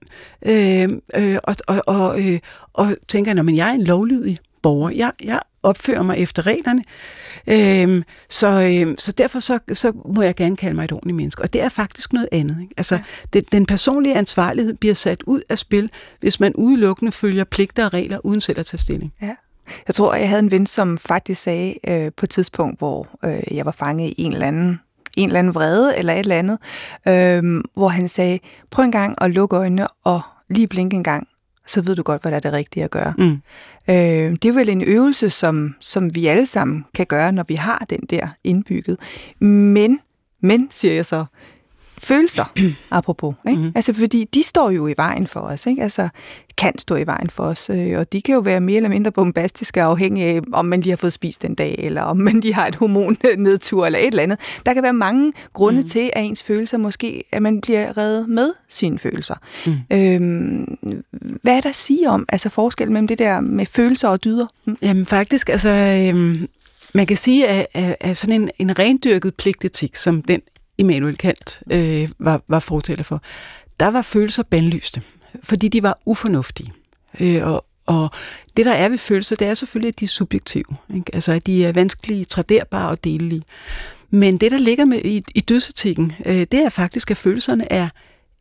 øh, 0.47 0.89
øh, 1.15 1.39
og, 1.45 1.55
og, 1.67 1.83
og, 1.87 2.21
øh, 2.23 2.39
og 2.73 2.97
tænker, 3.09 3.35
når 3.35 3.43
men 3.43 3.57
jeg 3.57 3.69
er 3.69 3.73
en 3.73 3.85
lovlydig 3.85 4.39
borger, 4.69 4.91
jeg, 4.91 5.13
jeg 5.25 5.41
opfører 5.63 6.03
mig 6.03 6.19
efter 6.19 6.47
reglerne, 6.47 6.85
øh, 7.47 8.03
så, 8.29 8.47
øh, 8.49 8.95
så 8.99 9.13
derfor 9.13 9.41
så, 9.41 9.59
så 9.73 9.93
må 10.15 10.23
jeg 10.23 10.35
gerne 10.35 10.57
kalde 10.57 10.75
mig 10.75 10.85
et 10.85 10.93
ordentligt 10.93 11.17
menneske. 11.17 11.43
Og 11.43 11.53
det 11.53 11.61
er 11.61 11.69
faktisk 11.69 12.13
noget 12.13 12.29
andet. 12.33 12.57
Ikke? 12.63 12.75
Altså, 12.77 12.95
ja. 12.95 13.03
det, 13.33 13.53
den 13.53 13.67
personlige 13.67 14.15
ansvarlighed 14.15 14.75
bliver 14.75 14.95
sat 14.95 15.23
ud 15.23 15.41
af 15.49 15.59
spil, 15.59 15.91
hvis 16.21 16.41
man 16.41 16.53
udelukkende 16.55 17.13
følger 17.13 17.45
pligter 17.45 17.85
og 17.85 17.93
regler, 17.95 18.19
uden 18.25 18.41
selv 18.41 18.59
at 18.59 18.67
tage 18.67 18.79
stilling. 18.79 19.13
Ja. 19.23 19.35
Jeg 19.87 19.95
tror, 19.95 20.15
jeg 20.15 20.29
havde 20.29 20.43
en 20.43 20.51
ven, 20.51 20.67
som 20.67 20.99
faktisk 20.99 21.43
sagde 21.43 21.75
øh, 21.89 22.13
på 22.17 22.27
et 22.27 22.31
tidspunkt, 22.31 22.79
hvor 22.79 23.09
øh, 23.25 23.57
jeg 23.57 23.65
var 23.65 23.73
fanget 23.73 24.09
i 24.19 24.23
en 24.23 24.33
eller 24.33 24.47
anden 24.47 24.81
en 25.17 25.29
eller 25.29 25.39
anden 25.39 25.55
vrede 25.55 25.99
eller 25.99 26.13
et 26.13 26.19
eller 26.19 26.39
andet, 26.39 26.59
øh, 27.09 27.63
hvor 27.75 27.89
han 27.89 28.09
sagde, 28.09 28.39
prøv 28.71 28.85
en 28.85 28.93
gang 28.93 29.15
at 29.23 29.31
lukke 29.31 29.57
øjnene 29.57 29.89
og 30.05 30.21
lige 30.51 30.67
blinke 30.67 30.97
en 30.97 31.05
gang, 31.05 31.29
så 31.69 31.81
ved 31.81 31.97
du 31.97 32.03
godt, 32.03 32.23
hvad 32.23 32.31
der 32.31 32.37
er 32.37 32.41
det 32.41 32.53
rigtige 32.53 32.85
at 32.85 32.91
gøre. 32.91 33.15
Mm. 33.19 33.43
Øh, 33.89 34.37
det 34.43 34.45
er 34.45 34.53
vel 34.53 34.69
en 34.69 34.83
øvelse, 34.83 35.31
som, 35.31 35.75
som 35.81 36.15
vi 36.15 36.27
alle 36.27 36.47
sammen 36.47 36.85
kan 36.95 37.07
gøre, 37.07 37.33
når 37.33 37.45
vi 37.49 37.55
har 37.55 37.87
den 37.91 38.01
der 38.11 38.29
indbygget. 38.45 38.99
Men, 39.41 40.01
men 40.41 40.71
siger 40.71 40.95
jeg 40.95 41.07
så, 41.07 41.25
følelser, 42.03 42.53
apropos. 42.91 43.35
Ikke? 43.49 43.59
Mm-hmm. 43.59 43.73
Altså, 43.75 43.93
fordi 43.93 44.25
de 44.35 44.43
står 44.43 44.71
jo 44.71 44.87
i 44.87 44.95
vejen 44.97 45.27
for 45.27 45.41
os. 45.41 45.67
Ikke? 45.67 45.83
Altså, 45.83 46.09
kan 46.59 46.79
stå 46.79 46.97
i 46.97 47.07
vejen 47.07 47.31
for 47.31 47.45
os. 47.45 47.71
Øh, 47.71 47.99
og 47.99 48.13
de 48.13 48.23
kan 48.23 48.35
jo 48.35 48.41
være 48.41 48.61
mere 48.61 48.77
eller 48.77 48.89
mindre 48.89 49.13
bombastiske, 49.13 49.83
afhængig 49.83 50.25
af, 50.25 50.41
om 50.53 50.65
man 50.65 50.81
lige 50.81 50.91
har 50.91 50.97
fået 50.97 51.13
spist 51.13 51.43
den 51.43 51.55
dag, 51.55 51.75
eller 51.79 52.03
om 52.03 52.17
man 52.17 52.41
lige 52.41 52.55
har 52.55 52.67
et 52.67 52.75
hormonnedtur, 52.75 53.87
eller 53.87 53.99
et 53.99 54.07
eller 54.07 54.23
andet. 54.23 54.39
Der 54.67 54.75
kan 54.75 54.83
være 54.83 54.93
mange 54.93 55.33
grunde 55.53 55.81
mm. 55.81 55.87
til, 55.87 56.11
at 56.13 56.25
ens 56.25 56.43
følelser 56.43 56.79
måske, 56.79 57.25
at 57.33 57.43
man 57.43 57.61
bliver 57.61 57.97
reddet 57.97 58.29
med 58.29 58.53
sine 58.69 58.99
følelser. 58.99 59.35
Mm. 59.67 59.97
Øhm, 59.97 60.79
hvad 61.43 61.57
er 61.57 61.61
der 61.61 61.69
at 61.69 61.75
sige 61.75 62.11
om 62.11 62.27
altså 62.29 62.49
forskel 62.49 62.93
mellem 62.93 63.09
det 63.09 63.19
der 63.19 63.41
med 63.41 63.67
følelser 63.67 64.09
og 64.09 64.25
dyder? 64.25 64.47
Mm. 64.65 64.77
Jamen 64.83 65.07
faktisk, 65.07 65.49
altså... 65.49 65.69
Øhm 66.09 66.49
man 66.95 67.07
kan 67.07 67.17
sige, 67.17 67.49
at, 67.49 67.67
at, 67.75 67.97
at 68.01 68.17
sådan 68.17 68.43
en, 68.43 68.51
en 68.59 68.79
rendyrket 68.79 69.35
pligtetik, 69.35 69.97
som 69.97 70.23
den 70.23 70.41
Immanuel 70.79 71.17
Kant 71.17 71.63
øh, 71.71 72.09
var, 72.19 72.43
var 72.49 72.59
fortæller 72.59 73.05
for, 73.05 73.23
der 73.81 73.87
var 73.87 74.03
følelser 74.03 74.43
bandlyste, 74.43 75.03
fordi 75.43 75.69
de 75.69 75.83
var 75.83 75.99
ufornuftige. 76.07 76.73
Øh, 77.21 77.47
og, 77.49 77.65
og 77.87 78.11
det, 78.57 78.67
der 78.67 78.73
er 78.73 78.89
ved 78.89 78.99
følelser, 78.99 79.37
det 79.37 79.47
er 79.47 79.55
selvfølgelig, 79.55 79.89
at 79.89 80.01
de 80.01 80.05
er 80.05 80.09
subjektive. 80.09 80.77
Ikke? 80.95 81.15
Altså, 81.15 81.33
at 81.33 81.47
de 81.47 81.65
er 81.65 81.73
vanskelige, 81.73 82.25
traderbare 82.25 82.89
og 82.89 83.05
delelige. 83.05 83.43
Men 84.11 84.39
det, 84.39 84.51
der 84.51 84.59
ligger 84.59 84.85
med, 84.85 85.01
i, 85.05 85.23
i 85.35 85.41
dødsetikken, 85.41 86.13
øh, 86.27 86.47
det 86.53 86.55
er 86.55 86.69
faktisk, 86.69 87.11
at 87.11 87.17
følelserne 87.17 87.73
er 87.73 87.89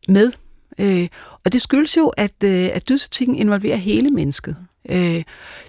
med. 0.07 0.31
Øh, 0.79 1.07
og 1.45 1.53
det 1.53 1.61
skyldes 1.61 1.97
jo, 1.97 2.07
at, 2.07 2.43
øh, 2.43 2.69
at 2.73 2.89
dødsetikken 2.89 3.35
involverer 3.35 3.75
hele 3.75 4.11
mennesket. 4.11 4.55
Øh, 4.89 5.23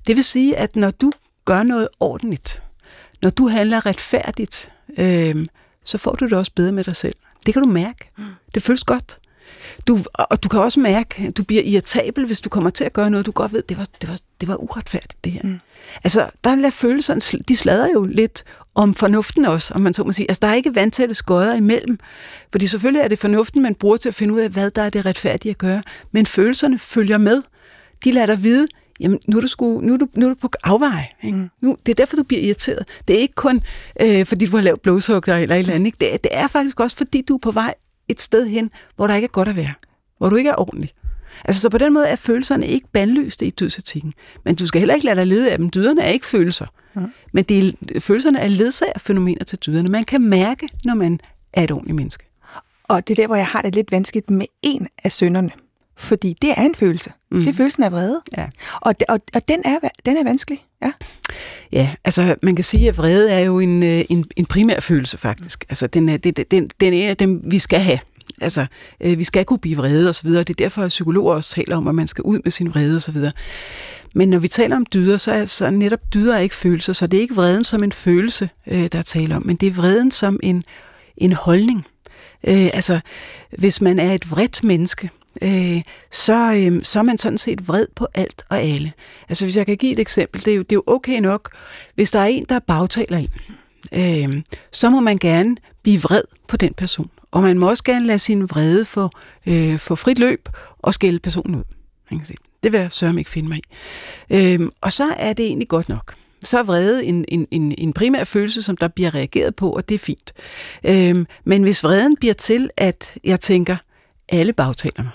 det 0.06 0.16
vil 0.16 0.24
sige, 0.24 0.56
at 0.56 0.76
når 0.76 0.90
du 0.90 1.12
gør 1.44 1.62
noget 1.62 1.88
ordentligt, 2.00 2.62
når 3.22 3.30
du 3.30 3.48
handler 3.48 3.86
retfærdigt, 3.86 4.70
øh, 4.98 5.46
så 5.88 5.98
får 5.98 6.14
du 6.14 6.24
det 6.24 6.32
også 6.32 6.52
bedre 6.56 6.72
med 6.72 6.84
dig 6.84 6.96
selv. 6.96 7.14
Det 7.46 7.54
kan 7.54 7.62
du 7.62 7.68
mærke. 7.68 8.10
Mm. 8.18 8.24
Det 8.54 8.62
føles 8.62 8.84
godt. 8.84 9.18
Du, 9.86 9.98
og 10.14 10.42
du 10.42 10.48
kan 10.48 10.60
også 10.60 10.80
mærke, 10.80 11.24
at 11.28 11.36
du 11.36 11.44
bliver 11.44 11.62
irritabel, 11.62 12.26
hvis 12.26 12.40
du 12.40 12.48
kommer 12.48 12.70
til 12.70 12.84
at 12.84 12.92
gøre 12.92 13.10
noget, 13.10 13.26
du 13.26 13.30
godt 13.30 13.52
ved, 13.52 13.62
det 13.68 13.78
var, 13.78 13.86
det 14.00 14.08
var, 14.08 14.18
det 14.40 14.48
var 14.48 14.56
uretfærdigt, 14.56 15.24
det 15.24 15.32
her. 15.32 15.40
Mm. 15.44 15.60
Altså, 16.04 16.30
der 16.44 16.54
lader 16.54 16.70
følelserne, 16.70 17.20
de 17.48 17.56
slader 17.56 17.88
jo 17.94 18.04
lidt 18.04 18.44
om 18.74 18.94
fornuften 18.94 19.44
også, 19.44 19.74
om 19.74 19.80
man 19.80 19.94
så 19.94 20.04
må 20.04 20.12
sige. 20.12 20.30
Altså, 20.30 20.40
der 20.40 20.48
er 20.48 20.54
ikke 20.54 20.74
vandtætte 20.74 21.14
skodder 21.14 21.54
imellem, 21.54 21.98
fordi 22.50 22.66
selvfølgelig 22.66 23.00
er 23.00 23.08
det 23.08 23.18
fornuften, 23.18 23.62
man 23.62 23.74
bruger 23.74 23.96
til 23.96 24.08
at 24.08 24.14
finde 24.14 24.34
ud 24.34 24.40
af, 24.40 24.50
hvad 24.50 24.70
der 24.70 24.82
er 24.82 24.90
det 24.90 25.06
retfærdige 25.06 25.50
at 25.50 25.58
gøre, 25.58 25.82
men 26.12 26.26
følelserne 26.26 26.78
følger 26.78 27.18
med. 27.18 27.42
De 28.04 28.12
lader 28.12 28.26
dig 28.26 28.42
vide, 28.42 28.68
jamen 29.00 29.18
nu 29.28 29.36
er 29.36 29.40
du, 29.40 29.46
sgu, 29.46 29.80
nu 29.80 29.92
er 29.94 29.96
du, 29.96 30.06
nu 30.14 30.26
er 30.26 30.28
du 30.30 30.34
på 30.34 30.50
afvej. 30.64 31.12
Ikke? 31.22 31.38
Mm. 31.38 31.50
Nu, 31.60 31.76
det 31.86 31.92
er 31.92 31.94
derfor, 31.94 32.16
du 32.16 32.22
bliver 32.22 32.42
irriteret. 32.42 32.84
Det 33.08 33.16
er 33.16 33.20
ikke 33.20 33.34
kun, 33.34 33.62
øh, 34.02 34.26
fordi 34.26 34.46
du 34.46 34.56
har 34.56 34.62
lavet 34.62 34.80
blodsukker 34.80 35.34
eller 35.34 35.54
et 35.54 35.58
eller 35.58 35.74
andet. 35.74 35.86
Ikke? 35.86 35.96
Det, 36.00 36.24
det 36.24 36.30
er 36.32 36.46
faktisk 36.46 36.80
også, 36.80 36.96
fordi 36.96 37.22
du 37.22 37.34
er 37.34 37.38
på 37.38 37.50
vej 37.50 37.74
et 38.08 38.20
sted 38.20 38.46
hen, 38.46 38.70
hvor 38.96 39.06
der 39.06 39.14
ikke 39.14 39.26
er 39.26 39.28
godt 39.28 39.48
at 39.48 39.56
være. 39.56 39.74
Hvor 40.18 40.30
du 40.30 40.36
ikke 40.36 40.50
er 40.50 40.60
ordentlig. 40.60 40.92
Altså, 41.44 41.62
så 41.62 41.68
på 41.68 41.78
den 41.78 41.92
måde 41.92 42.06
er 42.06 42.16
følelserne 42.16 42.66
ikke 42.66 42.86
bandlyste 42.92 43.46
i 43.46 43.50
dødsetikken. 43.50 44.14
Men 44.44 44.54
du 44.54 44.66
skal 44.66 44.78
heller 44.78 44.94
ikke 44.94 45.06
lade 45.06 45.16
dig 45.16 45.26
lede 45.26 45.50
af 45.52 45.58
dem. 45.58 45.70
Dyderne 45.70 46.02
er 46.02 46.08
ikke 46.08 46.26
følelser. 46.26 46.66
Mm. 46.94 47.12
Men 47.32 47.44
det 47.44 47.58
er, 47.58 48.00
følelserne 48.00 48.38
er 48.38 48.48
ledsagerfænomener 48.48 49.44
til 49.44 49.58
dyderne. 49.58 49.88
Man 49.88 50.04
kan 50.04 50.22
mærke, 50.22 50.68
når 50.84 50.94
man 50.94 51.20
er 51.52 51.62
et 51.62 51.70
ordentligt 51.70 51.96
menneske. 51.96 52.24
Og 52.84 53.08
det 53.08 53.18
er 53.18 53.22
der, 53.22 53.26
hvor 53.26 53.36
jeg 53.36 53.46
har 53.46 53.62
det 53.62 53.74
lidt 53.74 53.92
vanskeligt 53.92 54.30
med 54.30 54.46
en 54.62 54.88
af 55.04 55.12
sønderne. 55.12 55.50
Fordi 55.98 56.36
det 56.42 56.50
er 56.56 56.62
en 56.62 56.74
følelse. 56.74 57.12
Mm. 57.30 57.38
Det 57.38 57.48
er 57.48 57.52
følelsen 57.52 57.82
af 57.82 57.92
vrede. 57.92 58.20
Ja. 58.36 58.46
Og, 58.80 58.94
og, 59.08 59.20
og 59.34 59.48
den, 59.48 59.60
er, 59.64 59.78
den 60.06 60.16
er 60.16 60.24
vanskelig. 60.24 60.64
Ja. 60.82 60.92
ja, 61.72 61.90
altså 62.04 62.34
man 62.42 62.56
kan 62.56 62.64
sige, 62.64 62.88
at 62.88 62.98
vrede 62.98 63.32
er 63.32 63.38
jo 63.38 63.58
en, 63.58 63.82
øh, 63.82 64.04
en, 64.08 64.24
en 64.36 64.46
primær 64.46 64.80
følelse 64.80 65.18
faktisk. 65.18 65.64
Altså 65.68 65.86
den 65.86 66.08
er, 66.08 66.16
det, 66.16 66.50
den, 66.50 66.70
den 66.80 66.94
er 66.94 67.14
dem, 67.14 67.40
vi 67.44 67.58
skal 67.58 67.80
have. 67.80 67.98
Altså, 68.40 68.66
øh, 69.00 69.18
vi 69.18 69.24
skal 69.24 69.44
kunne 69.44 69.58
blive 69.58 69.76
vrede 69.76 70.08
osv., 70.08 70.30
det 70.30 70.50
er 70.50 70.54
derfor, 70.54 70.82
at 70.82 70.88
psykologer 70.88 71.34
også 71.34 71.54
taler 71.54 71.76
om, 71.76 71.88
at 71.88 71.94
man 71.94 72.06
skal 72.06 72.22
ud 72.22 72.38
med 72.44 72.50
sin 72.50 72.68
vrede 72.68 72.96
osv. 72.96 73.16
Men 74.14 74.28
når 74.28 74.38
vi 74.38 74.48
taler 74.48 74.76
om 74.76 74.86
dyder, 74.94 75.16
så 75.16 75.32
er 75.32 75.46
så 75.46 75.70
netop 75.70 76.00
dyder 76.14 76.34
er 76.34 76.38
ikke 76.38 76.54
følelser, 76.54 76.92
så 76.92 77.06
det 77.06 77.16
er 77.16 77.20
ikke 77.20 77.34
vreden 77.34 77.64
som 77.64 77.82
en 77.82 77.92
følelse, 77.92 78.50
øh, 78.66 78.88
der 78.92 78.98
er 78.98 79.02
tale 79.02 79.36
om, 79.36 79.46
men 79.46 79.56
det 79.56 79.66
er 79.66 79.72
vreden 79.72 80.10
som 80.10 80.40
en, 80.42 80.62
en 81.16 81.32
holdning. 81.32 81.86
Øh, 82.46 82.70
altså, 82.74 83.00
hvis 83.58 83.80
man 83.80 83.98
er 83.98 84.12
et 84.12 84.30
vredt 84.30 84.64
menneske, 84.64 85.10
øh, 85.42 85.82
så, 86.10 86.52
øh, 86.52 86.80
så 86.84 86.98
er 86.98 87.02
man 87.02 87.18
sådan 87.18 87.38
set 87.38 87.68
vred 87.68 87.86
på 87.96 88.06
alt 88.14 88.44
og 88.48 88.58
alle. 88.60 88.92
Altså 89.28 89.44
hvis 89.44 89.56
jeg 89.56 89.66
kan 89.66 89.76
give 89.76 89.92
et 89.92 89.98
eksempel, 89.98 90.44
det 90.44 90.52
er 90.52 90.56
jo, 90.56 90.62
det 90.62 90.72
er 90.72 90.76
jo 90.76 90.82
okay 90.86 91.20
nok, 91.20 91.50
hvis 91.94 92.10
der 92.10 92.18
er 92.20 92.26
en, 92.26 92.46
der 92.48 92.58
bagtaler 92.58 93.18
en, 93.18 93.28
øh, 93.92 94.42
så 94.72 94.90
må 94.90 95.00
man 95.00 95.18
gerne 95.18 95.56
blive 95.82 96.00
vred 96.00 96.22
på 96.48 96.56
den 96.56 96.74
person. 96.74 97.10
Og 97.30 97.42
man 97.42 97.58
må 97.58 97.68
også 97.68 97.84
gerne 97.84 98.06
lade 98.06 98.18
sin 98.18 98.50
vrede 98.50 98.84
få, 98.84 99.10
øh, 99.46 99.78
få 99.78 99.94
frit 99.94 100.18
løb 100.18 100.48
og 100.78 100.94
skælde 100.94 101.18
personen 101.18 101.54
ud. 101.54 101.64
Det 102.62 102.72
vil 102.72 102.80
jeg 102.80 102.92
sørme 102.92 103.20
ikke 103.20 103.30
finde 103.30 103.48
mig 103.48 103.58
i. 103.58 103.62
Øh, 104.30 104.68
og 104.80 104.92
så 104.92 105.04
er 105.16 105.32
det 105.32 105.44
egentlig 105.44 105.68
godt 105.68 105.88
nok 105.88 106.14
så 106.44 106.58
er 106.58 106.62
vrede 106.62 107.04
en, 107.04 107.24
en, 107.28 107.46
en, 107.50 107.74
en 107.78 107.92
primær 107.92 108.24
følelse, 108.24 108.62
som 108.62 108.76
der 108.76 108.88
bliver 108.88 109.14
reageret 109.14 109.56
på, 109.56 109.70
og 109.70 109.88
det 109.88 109.94
er 109.94 109.98
fint. 109.98 110.32
Øhm, 110.84 111.26
men 111.44 111.62
hvis 111.62 111.84
vreden 111.84 112.16
bliver 112.16 112.34
til, 112.34 112.70
at 112.76 113.14
jeg 113.24 113.40
tænker, 113.40 113.76
alle 114.28 114.52
bagtaler 114.52 115.02
mig, 115.02 115.12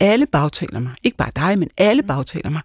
alle 0.00 0.26
bagtaler 0.26 0.80
mig, 0.80 0.92
ikke 1.02 1.16
bare 1.16 1.30
dig, 1.36 1.58
men 1.58 1.68
alle 1.78 2.02
bagtaler 2.02 2.50
mig, 2.50 2.62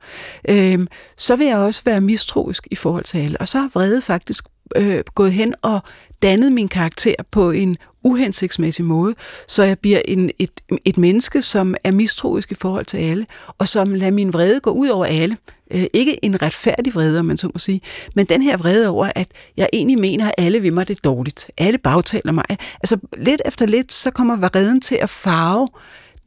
øhm, 0.49 0.87
så 1.17 1.35
vil 1.35 1.47
jeg 1.47 1.57
også 1.57 1.81
være 1.85 2.01
mistroisk 2.01 2.67
i 2.71 2.75
forhold 2.75 3.03
til 3.03 3.17
alle. 3.17 3.37
Og 3.41 3.47
så 3.47 3.59
har 3.59 3.69
vrede 3.73 4.01
faktisk 4.01 4.45
øh, 4.75 5.03
gået 5.15 5.31
hen 5.31 5.53
og 5.61 5.79
dannet 6.21 6.51
min 6.51 6.67
karakter 6.67 7.15
på 7.31 7.51
en 7.51 7.77
uhensigtsmæssig 8.03 8.85
måde, 8.85 9.15
så 9.47 9.63
jeg 9.63 9.79
bliver 9.79 10.01
en, 10.05 10.31
et, 10.39 10.51
et 10.85 10.97
menneske, 10.97 11.41
som 11.41 11.75
er 11.83 11.91
mistroisk 11.91 12.51
i 12.51 12.55
forhold 12.55 12.85
til 12.85 12.97
alle, 12.97 13.25
og 13.57 13.67
som 13.67 13.93
lader 13.93 14.11
min 14.11 14.33
vrede 14.33 14.59
gå 14.59 14.71
ud 14.71 14.87
over 14.89 15.05
alle. 15.05 15.37
Øh, 15.73 15.83
ikke 15.93 16.25
en 16.25 16.41
retfærdig 16.41 16.95
vrede, 16.95 17.19
om 17.19 17.25
man 17.25 17.37
så 17.37 17.47
må 17.47 17.59
sige, 17.59 17.81
men 18.15 18.25
den 18.25 18.41
her 18.41 18.57
vrede 18.57 18.89
over, 18.89 19.09
at 19.15 19.27
jeg 19.57 19.69
egentlig 19.73 19.99
mener, 19.99 20.25
at 20.27 20.33
alle 20.37 20.63
ved 20.63 20.71
mig 20.71 20.87
det 20.87 21.03
dårligt. 21.03 21.51
Alle 21.57 21.77
bagtaler 21.77 22.31
mig. 22.31 22.45
Altså 22.83 22.97
lidt 23.17 23.41
efter 23.45 23.65
lidt, 23.65 23.93
så 23.93 24.11
kommer 24.11 24.35
vreden 24.35 24.81
til 24.81 24.95
at 24.95 25.09
farve 25.09 25.67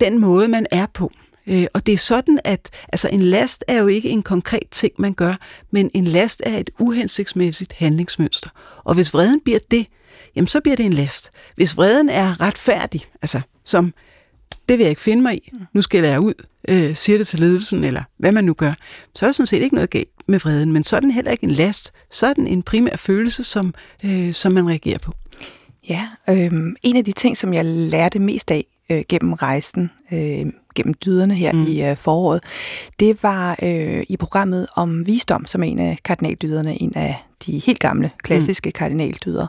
den 0.01 0.19
måde, 0.19 0.49
man 0.49 0.67
er 0.71 0.87
på. 0.95 1.13
Øh, 1.47 1.67
og 1.75 1.87
det 1.87 1.93
er 1.93 1.99
sådan, 1.99 2.39
at 2.45 2.71
altså 2.89 3.09
en 3.09 3.21
last 3.21 3.65
er 3.69 3.79
jo 3.79 3.87
ikke 3.87 4.09
en 4.09 4.23
konkret 4.23 4.69
ting, 4.71 4.93
man 4.99 5.15
gør, 5.15 5.35
men 5.71 5.91
en 5.95 6.05
last 6.05 6.43
er 6.47 6.59
et 6.59 6.71
uhensigtsmæssigt 6.79 7.73
handlingsmønster. 7.73 8.51
Og 8.85 8.95
hvis 8.95 9.15
vreden 9.15 9.41
bliver 9.41 9.59
det, 9.71 9.87
jamen 10.37 10.47
så 10.47 10.61
bliver 10.61 10.77
det 10.77 10.87
en 10.87 10.93
last. 10.93 11.31
Hvis 11.57 11.77
vreden 11.77 12.09
er 12.09 12.41
retfærdig, 12.41 13.03
altså 13.23 13.41
som, 13.65 13.95
det 14.69 14.79
vil 14.79 14.85
jeg 14.85 14.91
ikke 14.91 15.03
finde 15.03 15.23
mig 15.23 15.35
i, 15.35 15.53
nu 15.73 15.83
skal 15.83 16.05
jeg 16.05 16.21
ud, 16.21 16.35
øh, 16.69 16.97
siger 16.97 17.19
det 17.19 17.27
til 17.27 17.41
ledelsen, 17.41 17.85
eller 17.85 18.03
hvad 18.17 18.33
man 18.33 18.45
nu 18.45 18.55
gør, 18.55 18.75
så 19.15 19.27
er 19.27 19.29
der 19.29 19.33
sådan 19.33 19.47
set 19.47 19.63
ikke 19.63 19.75
noget 19.75 19.91
galt 19.91 20.09
med 20.29 20.39
vreden, 20.39 20.73
men 20.73 20.83
så 20.83 20.97
er 20.97 21.01
den 21.01 21.11
heller 21.11 21.31
ikke 21.31 21.45
en 21.45 21.51
last, 21.51 21.93
så 22.11 22.27
er 22.27 22.33
den 22.33 22.47
en 22.47 22.63
primær 22.63 22.97
følelse, 22.97 23.45
som, 23.45 23.75
øh, 24.05 24.33
som 24.33 24.53
man 24.53 24.69
reagerer 24.69 24.99
på. 24.99 25.13
Ja, 25.89 26.09
øh, 26.29 26.53
en 26.83 26.97
af 26.97 27.05
de 27.05 27.13
ting, 27.13 27.37
som 27.37 27.55
jeg 27.55 27.65
lærte 27.65 28.19
mest 28.19 28.51
af 28.51 28.67
øh, 28.91 29.03
gennem 29.09 29.33
rejsen, 29.33 29.91
øh, 30.13 30.47
gennem 30.75 30.95
dyderne 31.05 31.35
her 31.35 31.53
mm. 31.53 31.63
i 31.63 31.83
øh, 31.85 31.97
foråret, 31.97 32.43
det 33.01 33.23
var 33.23 33.57
øh, 33.63 34.05
i 34.09 34.17
programmet 34.17 34.67
om 34.77 35.07
visdom, 35.07 35.47
som 35.47 35.63
en 35.63 35.79
af 35.79 35.99
kardinaldyderne, 36.05 36.83
en 36.83 36.93
af 36.97 37.17
de 37.47 37.59
helt 37.59 37.79
gamle, 37.79 38.11
klassiske 38.23 38.69
mm. 38.69 38.73
kardinaldyder. 38.73 39.47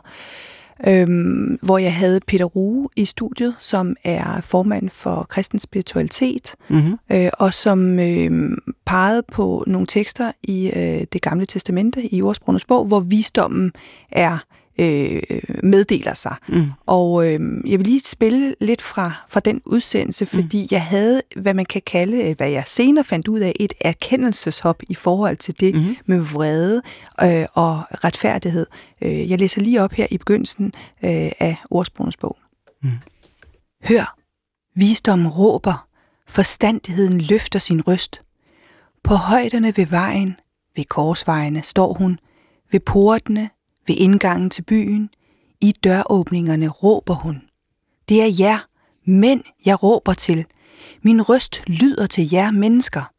Øhm, 0.86 1.58
hvor 1.62 1.78
jeg 1.78 1.94
havde 1.94 2.20
Peter 2.26 2.44
Rue 2.44 2.88
i 2.96 3.04
studiet, 3.04 3.54
som 3.58 3.96
er 4.04 4.40
formand 4.40 4.90
for 4.90 5.26
kristen 5.28 5.58
spiritualitet, 5.58 6.54
mm-hmm. 6.68 6.98
øh, 7.10 7.30
og 7.32 7.54
som 7.54 7.98
øh, 7.98 8.50
pegede 8.86 9.22
på 9.32 9.64
nogle 9.66 9.86
tekster 9.86 10.32
i 10.42 10.70
øh, 10.76 11.06
det 11.12 11.22
gamle 11.22 11.46
testamente, 11.46 12.14
i 12.14 12.22
ordsprogenes 12.22 12.64
bog, 12.64 12.86
hvor 12.86 13.00
visdommen 13.00 13.72
er 14.12 14.38
øh, 14.78 15.22
meddeler 15.62 16.14
sig. 16.14 16.34
Mm. 16.48 16.70
Og 16.86 17.26
øh, 17.26 17.40
jeg 17.66 17.78
vil 17.78 17.86
lige 17.86 18.00
spille 18.00 18.54
lidt 18.60 18.82
fra, 18.82 19.12
fra 19.28 19.40
den 19.40 19.60
udsendelse, 19.64 20.24
mm. 20.24 20.28
fordi 20.28 20.62
mm. 20.62 20.68
jeg 20.70 20.82
havde, 20.82 21.22
hvad 21.36 21.54
man 21.54 21.64
kan 21.64 21.82
kalde, 21.86 22.34
hvad 22.34 22.48
jeg 22.50 22.64
senere 22.66 23.04
fandt 23.04 23.28
ud 23.28 23.40
af, 23.40 23.52
et 23.60 23.72
erkendelseshop 23.80 24.82
i 24.88 24.94
forhold 24.94 25.36
til 25.36 25.60
det 25.60 25.74
mm. 25.74 25.96
med 26.06 26.20
vrede 26.20 26.82
øh, 27.22 27.46
og 27.54 27.82
retfærdighed. 28.04 28.66
Øh, 29.02 29.30
jeg 29.30 29.38
læser 29.38 29.60
lige 29.60 29.82
op 29.82 29.92
her 29.92 30.06
i 30.10 30.18
begyndelsen 30.18 30.66
øh, 31.04 31.32
af 31.40 31.56
ordsprogenes 31.70 32.16
bog. 32.16 32.36
Mm. 32.82 32.90
Hør, 33.84 34.18
visdommen 34.74 35.28
råber, 35.28 35.86
forstandigheden 36.28 37.20
løfter 37.20 37.58
sin 37.58 37.82
røst. 37.88 38.20
På 39.02 39.14
højderne 39.14 39.76
ved 39.76 39.86
vejen, 39.86 40.36
ved 40.76 40.84
korsvejene, 40.84 41.62
står 41.62 41.92
hun, 41.92 42.18
ved 42.72 42.80
portene, 42.80 43.50
ved 43.88 43.96
indgangen 43.98 44.50
til 44.50 44.62
byen, 44.62 45.10
i 45.60 45.72
døråbningerne 45.72 46.68
råber 46.68 47.14
hun. 47.14 47.42
Det 48.08 48.22
er 48.22 48.36
jer, 48.38 48.58
mænd, 49.04 49.44
jeg 49.64 49.82
råber 49.82 50.14
til. 50.14 50.46
Min 51.02 51.22
røst 51.22 51.62
lyder 51.66 52.06
til 52.06 52.32
jer 52.32 52.50
mennesker. 52.50 53.12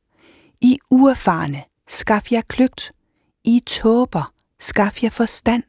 I 0.62 0.80
uerfarne, 0.90 1.64
skaf 1.88 2.32
jer 2.32 2.42
kløgt. 2.42 2.92
I 3.44 3.64
tåber, 3.66 4.34
skaf 4.60 5.04
jer 5.04 5.10
forstand. 5.10 5.64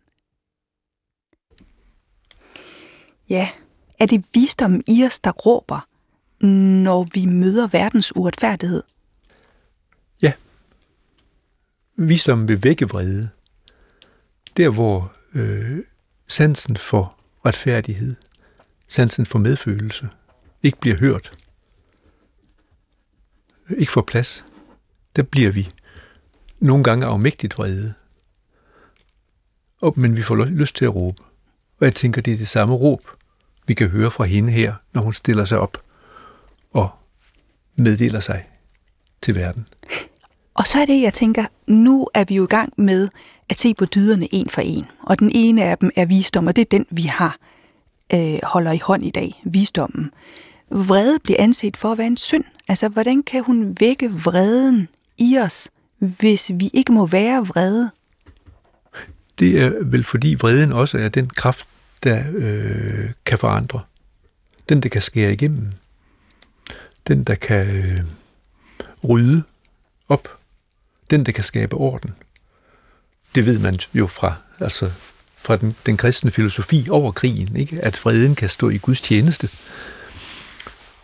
Ja, 3.28 3.48
er 3.98 4.06
det 4.06 4.24
visdom 4.34 4.80
i 4.86 5.04
os, 5.04 5.20
der 5.20 5.30
råber, 5.30 5.86
når 6.84 7.04
vi 7.14 7.26
møder 7.26 7.66
verdens 7.66 8.16
uretfærdighed? 8.16 8.82
Ja. 10.22 10.32
Visdommen 11.96 12.48
vil 12.48 12.64
vække 12.64 12.88
vrede 12.88 13.30
der 14.60 14.70
hvor 14.70 15.12
øh, 15.34 15.78
sansen 16.28 16.76
for 16.76 17.16
retfærdighed, 17.46 18.16
sansen 18.88 19.26
for 19.26 19.38
medfølelse, 19.38 20.08
ikke 20.62 20.80
bliver 20.80 20.96
hørt, 20.96 21.32
ikke 23.78 23.92
får 23.92 24.02
plads, 24.02 24.44
der 25.16 25.22
bliver 25.22 25.50
vi 25.50 25.70
nogle 26.58 26.84
gange 26.84 27.06
afmægtigt 27.06 27.58
vrede. 27.58 27.94
Og, 29.82 29.94
men 29.96 30.16
vi 30.16 30.22
får 30.22 30.44
lyst 30.44 30.76
til 30.76 30.84
at 30.84 30.94
råbe. 30.94 31.22
Og 31.78 31.84
jeg 31.84 31.94
tænker, 31.94 32.22
det 32.22 32.32
er 32.32 32.38
det 32.38 32.48
samme 32.48 32.74
råb, 32.74 33.10
vi 33.66 33.74
kan 33.74 33.88
høre 33.88 34.10
fra 34.10 34.24
hende 34.24 34.52
her, 34.52 34.74
når 34.92 35.02
hun 35.02 35.12
stiller 35.12 35.44
sig 35.44 35.58
op 35.58 35.82
og 36.72 36.90
meddeler 37.76 38.20
sig 38.20 38.48
til 39.22 39.34
verden. 39.34 39.68
Og 40.54 40.66
så 40.66 40.80
er 40.80 40.84
det, 40.84 41.02
jeg 41.02 41.14
tænker, 41.14 41.46
nu 41.66 42.08
er 42.14 42.24
vi 42.24 42.34
jo 42.34 42.44
i 42.44 42.46
gang 42.46 42.72
med 42.76 43.08
at 43.50 43.60
se 43.60 43.74
på 43.74 43.84
dyderne 43.84 44.34
en 44.34 44.48
for 44.50 44.60
en. 44.60 44.86
Og 45.02 45.18
den 45.18 45.30
ene 45.34 45.64
af 45.64 45.78
dem 45.78 45.90
er 45.96 46.04
visdom, 46.04 46.46
og 46.46 46.56
det 46.56 46.62
er 46.62 46.68
den, 46.70 46.86
vi 46.90 47.02
har 47.02 47.36
øh, 48.14 48.38
holder 48.42 48.72
i 48.72 48.78
hånd 48.78 49.06
i 49.06 49.10
dag, 49.10 49.42
visdommen. 49.44 50.10
Vrede 50.70 51.18
bliver 51.18 51.42
anset 51.42 51.76
for 51.76 51.92
at 51.92 51.98
være 51.98 52.06
en 52.06 52.16
synd. 52.16 52.44
Altså, 52.68 52.88
hvordan 52.88 53.22
kan 53.22 53.42
hun 53.42 53.76
vække 53.80 54.12
vreden 54.12 54.88
i 55.18 55.38
os, 55.38 55.68
hvis 55.98 56.50
vi 56.54 56.70
ikke 56.72 56.92
må 56.92 57.06
være 57.06 57.46
vrede? 57.46 57.90
Det 59.38 59.60
er 59.60 59.72
vel 59.84 60.04
fordi 60.04 60.36
vreden 60.40 60.72
også 60.72 60.98
er 60.98 61.08
den 61.08 61.26
kraft, 61.28 61.68
der 62.02 62.24
øh, 62.34 63.10
kan 63.24 63.38
forandre. 63.38 63.80
Den, 64.68 64.80
der 64.80 64.88
kan 64.88 65.02
skære 65.02 65.32
igennem. 65.32 65.68
den, 67.08 67.24
der 67.24 67.34
kan 67.34 67.76
øh, 67.76 68.02
rydde 69.08 69.42
op, 70.08 70.38
den, 71.10 71.26
der 71.26 71.32
kan 71.32 71.44
skabe 71.44 71.76
orden. 71.76 72.14
Det 73.34 73.46
ved 73.46 73.58
man 73.58 73.78
jo 73.94 74.06
fra, 74.06 74.34
altså 74.60 74.90
fra 75.36 75.56
den, 75.56 75.76
den 75.86 75.96
kristne 75.96 76.30
filosofi 76.30 76.86
over 76.90 77.12
krigen, 77.12 77.56
ikke? 77.56 77.80
at 77.80 77.96
freden 77.96 78.34
kan 78.34 78.48
stå 78.48 78.68
i 78.68 78.78
Guds 78.78 79.00
tjeneste 79.00 79.48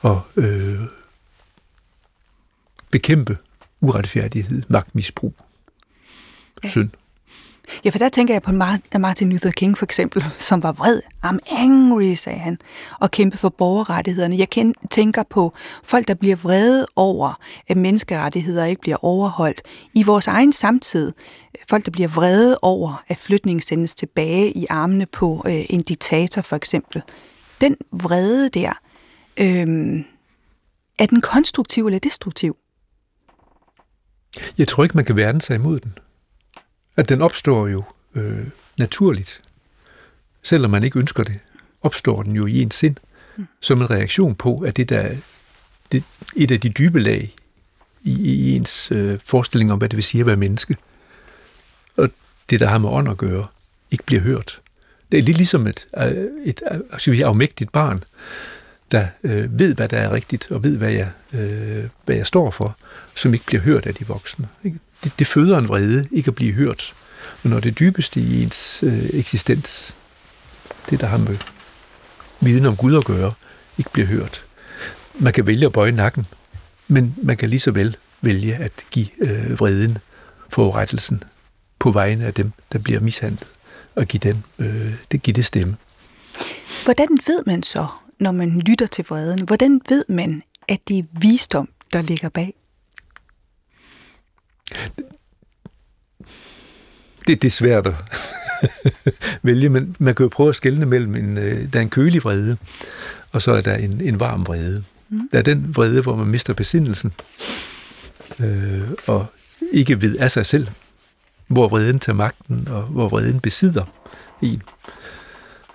og 0.01 0.23
øh, 0.37 0.81
bekæmpe 2.91 3.39
uretfærdighed, 3.81 4.63
magtmisbrug, 4.69 5.35
ja. 6.65 6.69
synd. 6.69 6.91
Ja, 7.85 7.91
for 7.91 7.99
der 7.99 8.09
tænker 8.09 8.35
jeg 8.35 8.43
på 8.43 8.53
Martin 8.99 9.31
Luther 9.31 9.51
King 9.51 9.79
for 9.79 9.85
eksempel, 9.85 10.25
som 10.49 10.63
var 10.63 10.73
vred. 10.73 11.01
I'm 11.25 11.39
angry, 11.51 12.15
sagde 12.15 12.39
han, 12.39 12.59
og 13.01 13.11
kæmpede 13.11 13.39
for 13.39 13.49
borgerrettighederne. 13.49 14.37
Jeg 14.39 14.73
tænker 14.91 15.23
på 15.23 15.53
folk, 15.83 16.09
der 16.09 16.15
bliver 16.15 16.37
vrede 16.37 16.87
over, 16.97 17.41
at 17.69 17.77
menneskerettigheder 17.77 18.65
ikke 18.65 18.81
bliver 18.81 19.05
overholdt. 19.05 19.63
I 19.95 20.03
vores 20.03 20.27
egen 20.27 20.53
samtid, 20.53 21.13
folk, 21.71 21.85
der 21.85 21.91
bliver 21.91 22.09
vrede 22.09 22.59
over, 22.63 23.05
at 23.09 23.17
flytningen 23.17 23.61
sendes 23.61 23.95
tilbage 23.95 24.51
i 24.57 24.67
armene 24.71 25.07
på 25.07 25.45
øh, 25.47 25.65
en 25.71 25.83
diktator 25.83 26.43
for 26.43 26.57
eksempel. 26.57 27.03
Den 27.61 27.77
vrede 27.93 28.49
der, 28.49 28.73
øh, 29.37 30.05
er 30.99 31.07
den 31.07 31.21
konstruktiv 31.21 31.87
eller 31.87 31.99
destruktiv? 31.99 32.57
Jeg 34.59 34.69
tror 34.69 34.83
ikke, 34.83 34.97
man 34.97 35.05
kan 35.05 35.17
værne 35.17 35.41
sig 35.41 35.55
imod 35.55 35.81
den. 35.81 35.99
At 36.97 37.09
den 37.09 37.23
opstår 37.23 37.69
jo 37.69 37.85
øh, 38.15 38.47
naturligt. 38.79 39.41
Selvom 40.43 40.71
man 40.71 40.85
ikke 40.85 40.99
ønsker 40.99 41.25
det, 41.25 41.39
opstår 41.83 42.23
den 42.23 42.33
jo 42.33 42.47
i 42.47 42.63
ens 42.63 42.75
sind, 42.75 42.97
mm. 43.37 43.47
som 43.61 43.81
en 43.81 43.91
reaktion 43.91 44.35
på, 44.35 44.59
at 44.59 44.77
det 44.77 44.89
der 44.89 45.17
det, 45.93 46.05
et 46.37 46.51
af 46.51 46.61
de 46.61 46.69
dybe 46.69 47.01
lag 47.01 47.35
i, 48.03 48.13
i 48.13 48.57
ens 48.57 48.93
øh, 48.93 49.19
forestilling 49.25 49.73
om, 49.73 49.79
hvad 49.79 49.89
det 49.89 49.97
vil 49.97 50.05
sige 50.05 50.21
at 50.21 50.27
være 50.27 50.37
menneske. 50.37 50.77
Og 51.97 52.11
det, 52.51 52.61
der 52.61 52.67
har 52.67 52.79
med 52.79 52.89
ånd 52.89 53.09
at 53.09 53.17
gøre, 53.17 53.47
ikke 53.91 54.05
bliver 54.05 54.23
hørt. 54.23 54.61
Det 55.13 55.19
er 55.19 55.23
lidt 55.23 55.37
ligesom 55.37 55.67
et, 55.67 55.87
øh, 55.99 56.07
et, 56.07 56.23
et, 56.45 56.63
et, 57.07 57.09
et 57.09 57.23
afmægtigt 57.23 57.73
barn, 57.73 58.05
der 58.91 59.07
øh, 59.23 59.59
ved, 59.59 59.75
hvad 59.75 59.89
der 59.89 59.99
er 59.99 60.13
rigtigt, 60.13 60.51
og 60.51 60.63
ved, 60.63 60.77
hvad 60.77 60.93
jeg, 60.93 61.11
øh, 61.33 61.85
hvad 62.05 62.17
jeg 62.17 62.27
står 62.27 62.51
for, 62.51 62.77
som 63.17 63.35
ikke 63.35 63.47
bliver 63.47 63.63
hørt 63.63 63.87
af 63.87 63.95
de 63.95 64.07
voksne. 64.07 64.49
Ikke? 64.65 64.79
Det, 65.05 65.13
det 65.19 65.27
føder 65.27 65.59
en 65.59 65.69
vrede, 65.69 66.09
ikke 66.13 66.29
at 66.29 66.35
blive 66.35 66.53
hørt. 66.53 66.95
Men 67.43 67.51
når 67.51 67.61
det 67.61 67.79
dybeste 67.79 68.21
i 68.21 68.43
ens 68.43 68.83
øh, 68.83 69.11
eksistens, 69.13 69.95
det 70.91 71.01
der 71.01 71.07
har 71.07 71.17
med 71.19 71.37
viden 72.41 72.67
om 72.67 72.77
Gud 72.77 72.97
at 72.97 73.05
gøre, 73.05 73.33
ikke 73.79 73.91
bliver 73.91 74.07
hørt. 74.07 74.45
Man 75.19 75.33
kan 75.33 75.47
vælge 75.47 75.67
at 75.67 75.73
bøje 75.73 75.93
nakken, 75.93 76.27
men 76.89 77.15
man 77.23 77.37
kan 77.37 77.51
lige 77.51 77.61
så 77.61 77.71
vel 77.71 77.97
vælge 78.21 78.55
at 78.55 78.73
give 78.91 79.07
øh, 79.21 79.61
vreden, 79.61 79.99
forurettelsen, 80.49 81.23
på 81.79 81.91
vegne 81.91 82.25
af 82.25 82.35
dem, 82.35 82.53
der 82.73 82.79
bliver 82.79 83.01
mishandlet, 83.01 83.49
og 83.95 84.07
give, 84.07 84.21
dem, 84.21 84.37
øh, 84.59 84.95
det, 85.13 85.23
give 85.23 85.35
det 85.35 85.45
stemme. 85.45 85.77
Hvordan 86.85 87.09
ved 87.27 87.43
man 87.47 87.63
så, 87.63 87.87
når 88.21 88.33
man 88.33 88.61
lytter 88.61 88.87
til 88.87 89.05
vreden? 89.09 89.45
Hvordan 89.47 89.81
ved 89.89 90.05
man, 90.09 90.43
at 90.69 90.79
det 90.89 90.99
er 90.99 91.03
visdom, 91.21 91.69
der 91.93 92.03
ligger 92.03 92.29
bag? 92.29 92.55
Det, 97.27 97.43
det 97.43 97.45
er 97.45 97.51
svært 97.51 97.87
at 97.87 97.95
vælge, 99.43 99.69
men 99.69 99.97
man 99.99 100.15
kan 100.15 100.25
jo 100.25 100.29
prøve 100.29 100.49
at 100.49 100.55
skelne 100.55 100.87
mellem, 100.87 101.15
en, 101.15 101.39
øh, 101.39 101.73
der 101.73 101.79
er 101.79 101.83
en 101.83 101.91
kølig 101.91 102.25
vrede, 102.25 102.57
og 103.33 103.43
så 103.43 103.53
er 103.53 103.61
der 103.61 103.75
en, 103.75 104.01
en 104.01 104.21
varm 104.21 104.47
vrede. 104.47 104.85
Mm. 105.09 105.29
Der 105.33 105.39
er 105.39 105.43
den 105.43 105.77
vrede, 105.77 106.03
hvor 106.03 106.17
man 106.17 106.27
mister 106.27 106.55
besindelsen, 106.55 107.13
øh, 108.41 108.91
og 109.07 109.27
ikke 109.73 110.01
ved 110.03 110.17
af 110.17 110.31
sig 110.31 110.47
selv, 110.47 110.69
hvor 111.47 111.69
vreden 111.69 111.99
tager 111.99 112.17
magten, 112.17 112.69
og 112.71 112.83
hvor 112.83 113.09
vreden 113.09 113.41
besidder 113.41 113.85
en, 114.43 114.63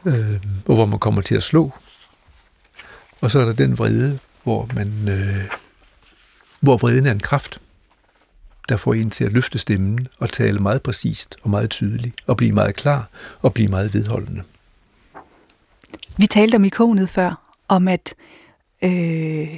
øh, 0.05 0.41
og 0.65 0.75
hvor 0.75 0.85
man 0.85 0.99
kommer 0.99 1.21
til 1.21 1.35
at 1.35 1.43
slå 1.43 1.71
og 3.21 3.31
så 3.31 3.39
er 3.39 3.45
der 3.45 3.53
den 3.53 3.77
vrede, 3.77 4.19
hvor 4.43 4.69
man 4.75 5.09
øh, 5.09 5.49
hvor 6.59 6.77
vreden 6.77 7.05
er 7.05 7.11
en 7.11 7.19
kraft, 7.19 7.59
der 8.69 8.77
får 8.77 8.93
en 8.93 9.09
til 9.09 9.23
at 9.23 9.31
løfte 9.31 9.57
stemmen 9.57 10.07
og 10.17 10.29
tale 10.29 10.59
meget 10.59 10.81
præcist 10.81 11.35
og 11.43 11.49
meget 11.49 11.69
tydeligt, 11.69 12.15
og 12.27 12.37
blive 12.37 12.51
meget 12.51 12.75
klar 12.75 13.09
og 13.41 13.53
blive 13.53 13.67
meget 13.67 13.93
vedholdende. 13.93 14.43
Vi 16.17 16.27
talte 16.27 16.55
om 16.55 16.63
ikonet 16.63 17.09
før, 17.09 17.53
om 17.67 17.87
at 17.87 18.15
øh, 18.81 19.57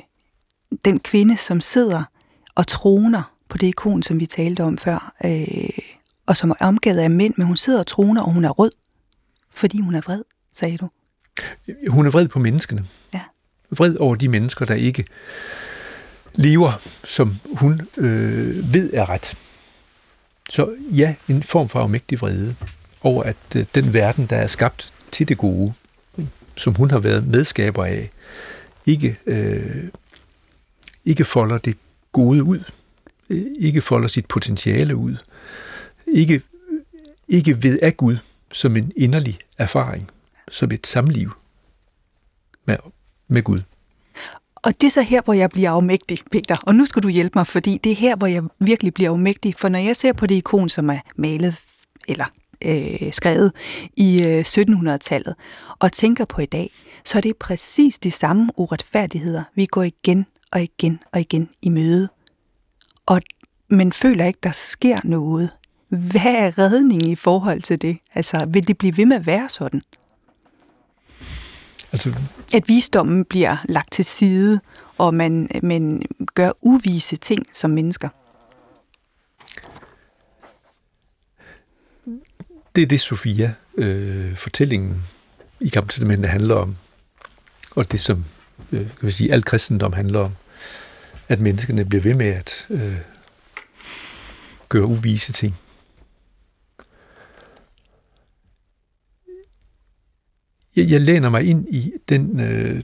den 0.86 1.00
kvinde, 1.00 1.38
som 1.38 1.62
sidder 1.62 2.04
og 2.56 2.68
troner 2.68 3.34
på 3.50 3.58
det 3.58 3.68
ikon, 3.68 4.04
som 4.04 4.20
vi 4.20 4.26
talte 4.26 4.64
om 4.64 4.78
før, 4.78 5.14
øh, 5.26 5.70
og 6.26 6.38
som 6.38 6.50
er 6.50 6.56
omgivet 6.60 6.98
af 6.98 7.10
mænd, 7.10 7.34
men 7.38 7.48
hun 7.48 7.58
sidder 7.58 7.80
og 7.80 7.88
troner, 7.88 8.22
og 8.22 8.32
hun 8.32 8.46
er 8.46 8.50
rød, 8.50 8.72
fordi 9.54 9.80
hun 9.80 9.96
er 9.96 10.02
vred, 10.02 10.24
sagde 10.56 10.78
du. 10.78 10.90
Hun 11.88 12.06
er 12.06 12.12
vred 12.12 12.28
på 12.28 12.40
menneskene. 12.40 12.88
Ja 13.14 13.22
vred 13.78 13.96
over 13.96 14.16
de 14.16 14.30
mennesker, 14.30 14.66
der 14.66 14.74
ikke 14.74 15.06
lever, 16.34 16.82
som 17.04 17.36
hun 17.58 17.82
øh, 17.98 18.74
ved 18.74 18.94
er 18.94 19.10
ret. 19.10 19.38
Så 20.50 20.76
ja, 20.92 21.16
en 21.30 21.44
form 21.44 21.70
for 21.70 21.80
afmægtig 21.80 22.22
vrede 22.22 22.56
over, 23.02 23.24
at 23.24 23.36
øh, 23.56 23.66
den 23.76 23.94
verden, 23.94 24.26
der 24.26 24.36
er 24.36 24.48
skabt 24.48 24.94
til 25.12 25.28
det 25.28 25.38
gode, 25.38 25.74
som 26.56 26.76
hun 26.76 26.92
har 26.92 27.00
været 27.00 27.28
medskaber 27.28 27.86
af, 27.86 28.10
ikke, 28.86 29.20
øh, 29.26 29.84
ikke 31.06 31.26
folder 31.26 31.58
det 31.58 31.78
gode 32.12 32.44
ud, 32.44 32.64
øh, 33.30 33.46
ikke 33.60 33.82
folder 33.82 34.08
sit 34.08 34.26
potentiale 34.26 34.96
ud, 34.96 35.16
ikke, 36.08 36.42
ikke 37.28 37.64
ved 37.64 37.80
af 37.82 37.98
Gud 37.98 38.18
som 38.52 38.78
en 38.78 38.92
inderlig 38.96 39.40
erfaring, 39.58 40.12
som 40.52 40.72
et 40.72 40.88
samliv 40.88 41.32
med 42.66 42.78
med 43.28 43.44
Gud. 43.44 43.62
Og 44.64 44.82
det 44.82 44.88
er 44.88 44.92
så 44.92 45.02
her, 45.02 45.22
hvor 45.22 45.34
jeg 45.34 45.50
bliver 45.50 45.72
afmægtig, 45.72 46.20
Peter. 46.32 46.58
Og 46.64 46.76
nu 46.76 46.86
skal 46.86 47.04
du 47.04 47.08
hjælpe 47.08 47.40
mig, 47.40 47.48
fordi 47.48 47.78
det 47.84 47.92
er 47.92 47.96
her, 47.96 48.16
hvor 48.16 48.28
jeg 48.28 48.44
virkelig 48.60 48.94
bliver 48.94 49.12
afmægtig. 49.12 49.56
For 49.58 49.70
når 49.70 49.80
jeg 49.80 49.96
ser 49.96 50.14
på 50.14 50.28
det 50.28 50.36
ikon, 50.36 50.70
som 50.70 50.90
er 50.90 51.00
malet 51.16 51.56
eller 52.08 52.26
øh, 52.66 53.14
skrevet 53.14 53.52
i 53.98 54.24
øh, 54.24 54.46
1700-tallet, 54.48 55.36
og 55.80 55.92
tænker 55.92 56.26
på 56.26 56.42
i 56.42 56.46
dag, 56.46 56.72
så 57.06 57.18
er 57.18 57.22
det 57.22 57.38
præcis 57.38 58.00
de 58.00 58.12
samme 58.12 58.50
uretfærdigheder, 58.58 59.44
vi 59.56 59.66
går 59.66 59.84
igen 59.84 60.26
og 60.52 60.64
igen 60.64 61.00
og 61.12 61.20
igen 61.20 61.50
i 61.62 61.70
møde. 61.70 62.10
Og 63.06 63.22
men 63.70 63.92
føler 63.92 64.26
ikke, 64.26 64.40
der 64.44 64.52
sker 64.52 65.00
noget. 65.04 65.50
Hvad 65.90 66.36
er 66.36 66.58
redningen 66.58 67.10
i 67.10 67.16
forhold 67.16 67.62
til 67.62 67.82
det? 67.82 67.98
Altså, 68.16 68.46
vil 68.50 68.68
det 68.68 68.78
blive 68.78 68.98
ved 68.98 69.06
med 69.06 69.16
at 69.16 69.26
være 69.26 69.50
sådan? 69.50 69.82
Altså, 71.94 72.14
at 72.54 72.68
visdommen 72.68 73.26
bliver 73.26 73.58
lagt 73.66 73.92
til 73.92 74.06
side, 74.06 74.60
og 74.98 75.14
man, 75.14 75.50
man 75.64 76.02
gør 76.34 76.52
uvise 76.62 77.16
ting 77.16 77.46
som 77.54 77.70
mennesker. 77.72 78.10
Det 82.76 82.82
er 82.82 82.86
det, 82.86 83.02
Sofia, 83.02 83.54
øh, 83.78 84.36
fortællingen 84.36 85.04
i 85.60 85.70
Gamle 85.70 85.90
Testamentet 85.90 86.32
handler 86.32 86.56
om, 86.56 86.76
og 87.72 87.92
det 87.92 88.02
som 88.02 88.26
øh, 88.72 88.80
kan 89.00 89.08
vi 89.08 89.12
sige, 89.12 89.34
al 89.34 89.44
kristendom 89.44 89.94
handler 89.94 90.20
om, 90.20 90.32
at 91.28 91.40
menneskene 91.40 91.86
bliver 91.86 92.02
ved 92.02 92.14
med 92.14 92.28
at 92.28 92.66
øh, 92.70 92.98
gøre 94.70 94.86
uvise 94.86 95.32
ting. 95.32 95.56
Jeg, 100.76 100.90
jeg 100.90 101.02
læner 101.02 101.30
mig 101.30 101.44
ind 101.44 101.68
i 101.70 101.94
den 102.10 102.40
øh, 102.40 102.82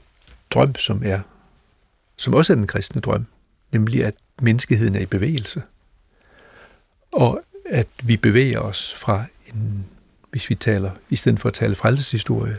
drøm, 0.50 0.74
som 0.74 1.02
er, 1.04 1.20
som 2.16 2.34
også 2.34 2.52
er 2.52 2.54
den 2.54 2.66
kristne 2.66 3.00
drøm, 3.00 3.26
nemlig 3.72 4.04
at 4.04 4.14
menneskeheden 4.42 4.94
er 4.94 5.00
i 5.00 5.06
bevægelse. 5.06 5.62
Og 7.12 7.40
at 7.66 7.88
vi 8.02 8.16
bevæger 8.16 8.60
os 8.60 8.94
fra 8.94 9.24
en, 9.46 9.84
hvis 10.30 10.50
vi 10.50 10.54
taler, 10.54 10.90
i 11.10 11.16
stedet 11.16 11.40
for 11.40 11.48
at 11.48 11.54
tale 11.54 11.74
frelseshistorie, 11.74 12.56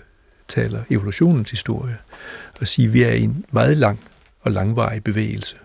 taler 0.48 0.84
evolutionens 0.90 1.52
historie, 1.52 1.98
og 2.60 2.68
sige, 2.68 2.88
at 2.88 2.94
vi 2.94 3.04
er 3.04 3.12
i 3.12 3.22
en 3.22 3.46
meget 3.52 3.78
lang 3.78 4.00
og 4.42 4.52
langvarig 4.52 5.04
bevægelse 5.04 5.56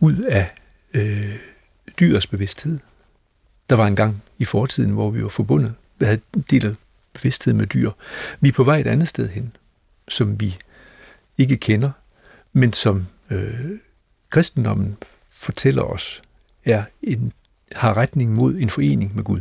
ud 0.00 0.16
af 0.16 0.50
øh, 0.94 1.34
dyrets 2.00 2.26
bevidsthed. 2.26 2.78
Der 3.70 3.76
var 3.76 3.86
en 3.86 3.96
gang 3.96 4.22
i 4.38 4.44
fortiden, 4.44 4.90
hvor 4.90 5.10
vi 5.10 5.22
var 5.22 5.28
forbundet, 5.28 5.74
vi 5.98 6.04
havde 6.04 6.20
delt 6.50 6.76
bevidsthed 7.18 7.52
med 7.52 7.66
dyr. 7.66 7.90
Vi 8.40 8.48
er 8.48 8.52
på 8.52 8.64
vej 8.64 8.78
et 8.78 8.86
andet 8.86 9.08
sted 9.08 9.28
hen, 9.28 9.56
som 10.08 10.40
vi 10.40 10.56
ikke 11.38 11.56
kender, 11.56 11.90
men 12.52 12.72
som 12.72 13.06
øh, 13.30 13.70
kristendommen 14.30 14.96
fortæller 15.30 15.82
os, 15.82 16.22
er 16.64 16.82
en, 17.02 17.32
har 17.72 17.96
retning 17.96 18.34
mod 18.34 18.54
en 18.54 18.70
forening 18.70 19.16
med 19.16 19.24
Gud. 19.24 19.40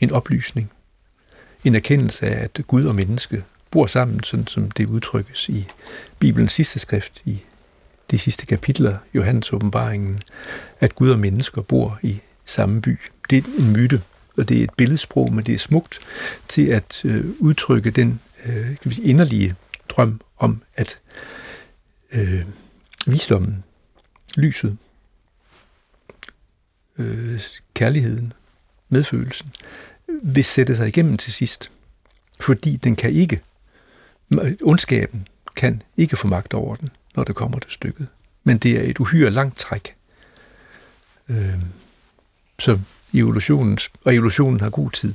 En 0.00 0.12
oplysning. 0.12 0.70
En 1.64 1.74
erkendelse 1.74 2.26
af, 2.26 2.44
at 2.44 2.66
Gud 2.66 2.84
og 2.84 2.94
menneske 2.94 3.44
bor 3.70 3.86
sammen, 3.86 4.22
sådan 4.22 4.46
som 4.46 4.70
det 4.70 4.86
udtrykkes 4.86 5.48
i 5.48 5.68
Bibelens 6.18 6.52
sidste 6.52 6.78
skrift, 6.78 7.22
i 7.24 7.42
de 8.10 8.18
sidste 8.18 8.46
kapitler, 8.46 8.98
Johannes 9.14 9.52
åbenbaringen, 9.52 10.22
at 10.80 10.94
Gud 10.94 11.10
og 11.10 11.18
mennesker 11.18 11.62
bor 11.62 11.98
i 12.02 12.20
samme 12.44 12.82
by. 12.82 12.98
Det 13.30 13.38
er 13.38 13.48
en 13.58 13.72
myte, 13.72 14.02
og 14.36 14.48
det 14.48 14.58
er 14.58 14.64
et 14.64 14.74
billedsprog, 14.76 15.32
men 15.32 15.44
det 15.44 15.54
er 15.54 15.58
smukt 15.58 16.00
til 16.48 16.66
at 16.66 17.04
øh, 17.04 17.24
udtrykke 17.38 17.90
den 17.90 18.20
øh, 18.46 18.76
inderlige 19.02 19.54
drøm 19.88 20.20
om, 20.38 20.62
at 20.76 21.00
øh, 22.12 22.44
visdommen, 23.06 23.64
lyset, 24.36 24.76
øh, 26.98 27.40
kærligheden, 27.74 28.32
medfølelsen, 28.88 29.52
vil 30.22 30.44
sætte 30.44 30.76
sig 30.76 30.88
igennem 30.88 31.16
til 31.16 31.32
sidst. 31.32 31.70
Fordi 32.40 32.76
den 32.76 32.96
kan 32.96 33.10
ikke, 33.10 33.40
ondskaben 34.62 35.28
kan 35.56 35.82
ikke 35.96 36.16
få 36.16 36.28
magt 36.28 36.54
over 36.54 36.76
den, 36.76 36.88
når 37.16 37.24
det 37.24 37.34
kommer 37.34 37.58
til 37.58 37.72
stykket. 37.72 38.06
Men 38.44 38.58
det 38.58 38.78
er 38.78 38.90
et 38.90 39.00
uhyre 39.00 39.30
langt 39.30 39.58
træk. 39.58 39.94
Øh, 41.28 41.58
så 42.58 42.78
evolutionens, 43.14 43.90
og 44.04 44.14
evolutionen 44.14 44.60
har 44.60 44.70
god 44.70 44.90
tid. 44.90 45.14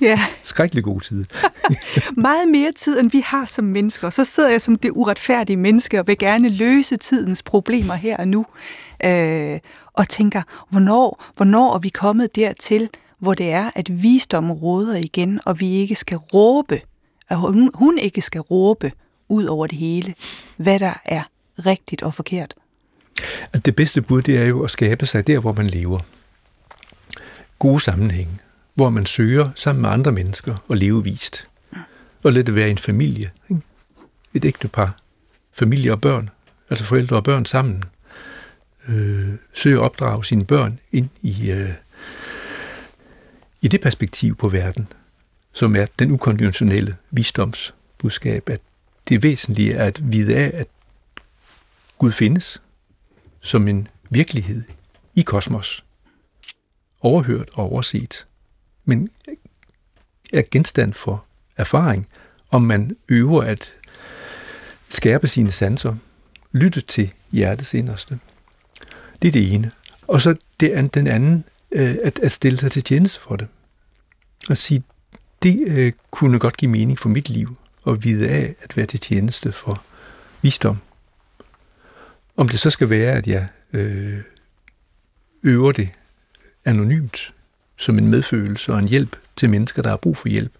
Ja. 0.00 0.20
Skrækkelig 0.42 0.84
god 0.84 1.00
tid. 1.00 1.24
Meget 2.16 2.48
mere 2.48 2.72
tid, 2.72 3.00
end 3.00 3.10
vi 3.10 3.22
har 3.26 3.44
som 3.44 3.64
mennesker. 3.64 4.10
Så 4.10 4.24
sidder 4.24 4.50
jeg 4.50 4.62
som 4.62 4.76
det 4.76 4.90
uretfærdige 4.90 5.56
menneske 5.56 6.00
og 6.00 6.06
vil 6.06 6.18
gerne 6.18 6.48
løse 6.48 6.96
tidens 6.96 7.42
problemer 7.42 7.94
her 7.94 8.16
og 8.16 8.28
nu. 8.28 8.46
Øh, 9.04 9.60
og 9.92 10.08
tænker, 10.08 10.42
hvornår, 10.70 11.24
hvornår 11.36 11.74
er 11.74 11.78
vi 11.78 11.88
kommet 11.88 12.36
dertil, 12.36 12.90
hvor 13.18 13.34
det 13.34 13.50
er, 13.50 13.70
at 13.74 14.02
visdom 14.02 14.50
råder 14.50 14.96
igen, 14.96 15.40
og 15.44 15.60
vi 15.60 15.70
ikke 15.70 15.94
skal 15.94 16.16
råbe, 16.16 16.80
at 17.28 17.36
hun, 17.36 17.70
hun 17.74 17.98
ikke 17.98 18.20
skal 18.20 18.40
råbe 18.40 18.92
ud 19.28 19.44
over 19.44 19.66
det 19.66 19.78
hele, 19.78 20.14
hvad 20.56 20.78
der 20.78 21.00
er 21.04 21.22
rigtigt 21.66 22.02
og 22.02 22.14
forkert. 22.14 22.54
Det 23.64 23.76
bedste 23.76 24.02
bud, 24.02 24.22
det 24.22 24.38
er 24.38 24.44
jo 24.44 24.64
at 24.64 24.70
skabe 24.70 25.06
sig 25.06 25.26
der, 25.26 25.38
hvor 25.38 25.52
man 25.52 25.66
lever. 25.66 26.00
Gode 27.58 27.80
sammenhænge, 27.80 28.38
hvor 28.74 28.90
man 28.90 29.06
søger 29.06 29.50
sammen 29.54 29.82
med 29.82 29.90
andre 29.90 30.12
mennesker 30.12 30.56
og 30.68 30.76
leve 30.76 31.04
vist. 31.04 31.48
Og 32.22 32.32
lad 32.32 32.44
det 32.44 32.54
være 32.54 32.70
en 32.70 32.78
familie. 32.78 33.30
Ikke? 33.50 33.62
Et 34.34 34.44
ægte 34.44 34.68
par. 34.68 34.96
Familie 35.52 35.92
og 35.92 36.00
børn. 36.00 36.30
Altså 36.70 36.84
forældre 36.84 37.16
og 37.16 37.24
børn 37.24 37.44
sammen. 37.44 37.82
Øh, 38.88 39.28
søge 39.54 39.74
at 39.74 39.80
opdrage 39.80 40.24
sine 40.24 40.44
børn 40.44 40.78
ind 40.92 41.08
i, 41.22 41.50
øh, 41.50 41.70
i 43.60 43.68
det 43.68 43.80
perspektiv 43.80 44.36
på 44.36 44.48
verden, 44.48 44.88
som 45.52 45.76
er 45.76 45.86
den 45.98 46.10
ukonventionelle 46.10 46.96
visdomsbudskab, 47.10 48.48
at 48.48 48.60
det 49.08 49.22
væsentlige 49.22 49.74
er 49.74 49.84
at 49.84 50.12
vide 50.12 50.36
af, 50.36 50.50
at 50.54 50.66
Gud 51.98 52.12
findes 52.12 52.62
som 53.40 53.68
en 53.68 53.88
virkelighed 54.10 54.62
i 55.14 55.22
kosmos. 55.22 55.84
Overhørt 57.04 57.48
og 57.54 57.72
overset, 57.72 58.26
men 58.84 59.10
er 60.32 60.42
genstand 60.50 60.92
for 60.92 61.24
erfaring, 61.56 62.08
om 62.50 62.62
man 62.62 62.96
øver 63.08 63.42
at 63.42 63.72
skærpe 64.88 65.28
sine 65.28 65.50
sanser, 65.50 65.96
lytte 66.52 66.80
til 66.80 67.12
hjertets 67.32 67.74
inderste. 67.74 68.18
Det 69.22 69.28
er 69.28 69.32
det 69.32 69.54
ene. 69.54 69.70
Og 70.06 70.20
så 70.20 70.36
det, 70.60 70.94
den 70.94 71.06
anden, 71.06 71.44
øh, 71.70 71.96
at, 72.04 72.18
at 72.18 72.32
stille 72.32 72.58
sig 72.58 72.72
til 72.72 72.82
tjeneste 72.82 73.20
for 73.20 73.36
det. 73.36 73.48
Og 74.48 74.56
sige, 74.56 74.82
det 75.42 75.64
øh, 75.68 75.92
kunne 76.10 76.38
godt 76.38 76.56
give 76.56 76.70
mening 76.70 76.98
for 76.98 77.08
mit 77.08 77.28
liv, 77.28 77.56
at 77.86 78.04
vide 78.04 78.28
af 78.28 78.54
at 78.62 78.76
være 78.76 78.86
til 78.86 79.00
tjeneste 79.00 79.52
for 79.52 79.82
visdom. 80.42 80.78
Om 82.36 82.48
det 82.48 82.60
så 82.60 82.70
skal 82.70 82.90
være, 82.90 83.12
at 83.12 83.26
jeg 83.26 83.48
øh, 83.72 84.20
øver 85.42 85.72
det 85.72 85.90
anonymt, 86.64 87.34
som 87.76 87.98
en 87.98 88.08
medfølelse 88.08 88.72
og 88.72 88.78
en 88.78 88.88
hjælp 88.88 89.16
til 89.36 89.50
mennesker, 89.50 89.82
der 89.82 89.88
har 89.88 89.96
brug 89.96 90.16
for 90.16 90.28
hjælp, 90.28 90.52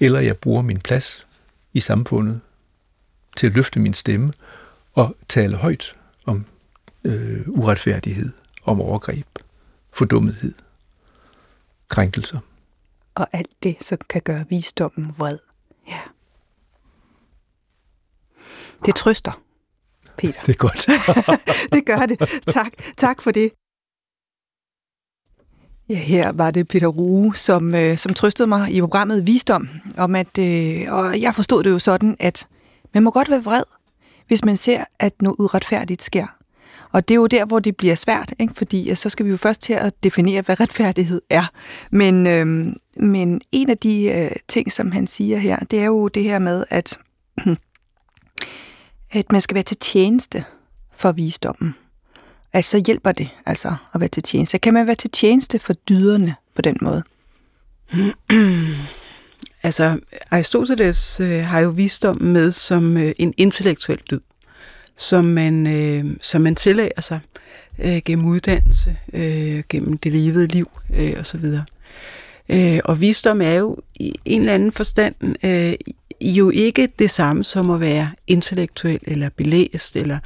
eller 0.00 0.20
jeg 0.20 0.36
bruger 0.36 0.62
min 0.62 0.80
plads 0.80 1.26
i 1.72 1.80
samfundet 1.80 2.40
til 3.36 3.46
at 3.46 3.52
løfte 3.52 3.80
min 3.80 3.94
stemme 3.94 4.32
og 4.92 5.16
tale 5.28 5.56
højt 5.56 5.96
om 6.24 6.46
øh, 7.04 7.48
uretfærdighed, 7.48 8.32
om 8.64 8.80
overgreb, 8.80 9.26
fordummethed, 9.92 10.54
krænkelser. 11.88 12.38
Og 13.14 13.26
alt 13.32 13.50
det, 13.62 13.76
så 13.80 13.96
kan 14.08 14.22
gøre 14.22 14.44
visdommen 14.50 15.14
vred. 15.18 15.38
Ja. 15.88 16.00
Det 18.86 18.94
trøster, 18.94 19.42
Peter. 20.18 20.40
Det 20.40 20.52
er 20.52 20.56
godt. 20.56 20.86
det 21.72 21.86
gør 21.86 22.06
det. 22.06 22.42
Tak, 22.46 22.72
tak 22.96 23.22
for 23.22 23.30
det. 23.30 23.52
Ja, 25.88 25.94
her 25.94 26.32
var 26.34 26.50
det 26.50 26.68
Peter 26.68 26.86
Rue, 26.86 27.36
som, 27.36 27.74
øh, 27.74 27.98
som 27.98 28.14
trøstede 28.14 28.46
mig 28.46 28.72
i 28.72 28.80
programmet 28.80 29.26
Visdom, 29.26 29.68
om 29.96 30.14
at, 30.14 30.38
øh, 30.38 30.84
og 30.88 31.20
jeg 31.20 31.34
forstod 31.34 31.62
det 31.62 31.70
jo 31.70 31.78
sådan, 31.78 32.16
at 32.18 32.46
man 32.94 33.02
må 33.02 33.10
godt 33.10 33.30
være 33.30 33.44
vred, 33.44 33.62
hvis 34.26 34.44
man 34.44 34.56
ser, 34.56 34.84
at 34.98 35.22
noget 35.22 35.36
uretfærdigt 35.38 36.02
sker. 36.02 36.26
Og 36.92 37.08
det 37.08 37.14
er 37.14 37.16
jo 37.16 37.26
der, 37.26 37.44
hvor 37.44 37.58
det 37.58 37.76
bliver 37.76 37.94
svært, 37.94 38.34
ikke? 38.38 38.54
fordi 38.54 38.94
så 38.94 39.08
skal 39.08 39.26
vi 39.26 39.30
jo 39.30 39.36
først 39.36 39.60
til 39.60 39.72
at 39.72 40.04
definere, 40.04 40.42
hvad 40.42 40.60
retfærdighed 40.60 41.22
er. 41.30 41.44
Men, 41.90 42.26
øh, 42.26 42.46
men 42.96 43.40
en 43.52 43.70
af 43.70 43.78
de 43.78 44.04
øh, 44.04 44.30
ting, 44.48 44.72
som 44.72 44.92
han 44.92 45.06
siger 45.06 45.38
her, 45.38 45.58
det 45.58 45.80
er 45.80 45.84
jo 45.84 46.08
det 46.08 46.22
her 46.22 46.38
med, 46.38 46.64
at, 46.70 46.98
at 49.10 49.32
man 49.32 49.40
skal 49.40 49.54
være 49.54 49.62
til 49.62 49.76
tjeneste 49.76 50.44
for 50.96 51.12
visdommen. 51.12 51.74
Altså 52.54 52.70
så 52.70 52.82
hjælper 52.86 53.12
det 53.12 53.28
altså 53.46 53.74
at 53.94 54.00
være 54.00 54.08
til 54.08 54.22
tjeneste. 54.22 54.58
Kan 54.58 54.74
man 54.74 54.86
være 54.86 54.96
til 54.96 55.10
tjeneste 55.10 55.58
for 55.58 55.72
dyderne 55.72 56.34
på 56.54 56.62
den 56.62 56.76
måde? 56.80 57.02
altså, 59.62 59.98
Aristoteles 60.30 61.20
øh, 61.20 61.44
har 61.44 61.60
jo 61.60 61.68
visdom 61.68 62.22
med 62.22 62.52
som 62.52 62.96
øh, 62.96 63.12
en 63.18 63.34
intellektuel 63.36 64.00
dyd 64.10 64.20
som 64.96 65.24
man, 65.24 65.66
øh, 65.66 66.16
som 66.20 66.42
man 66.42 66.54
tillærer 66.54 67.00
sig 67.00 67.20
øh, 67.78 68.00
gennem 68.04 68.26
uddannelse, 68.26 68.96
øh, 69.12 69.62
gennem 69.68 69.98
det 69.98 70.12
levede 70.12 70.46
liv 70.46 70.70
øh, 70.96 71.20
osv. 71.20 71.44
Øh, 72.48 72.80
og 72.84 73.00
visdom 73.00 73.42
er 73.42 73.54
jo 73.54 73.76
i 73.94 74.14
en 74.24 74.40
eller 74.40 74.54
anden 74.54 74.72
forstand 74.72 75.14
øh, 75.44 75.74
jo 76.30 76.50
ikke 76.50 76.88
det 76.98 77.10
samme 77.10 77.44
som 77.44 77.70
at 77.70 77.80
være 77.80 78.10
intellektuel 78.26 79.00
eller 79.06 79.28
belæst, 79.28 79.96
eller, 79.96 80.18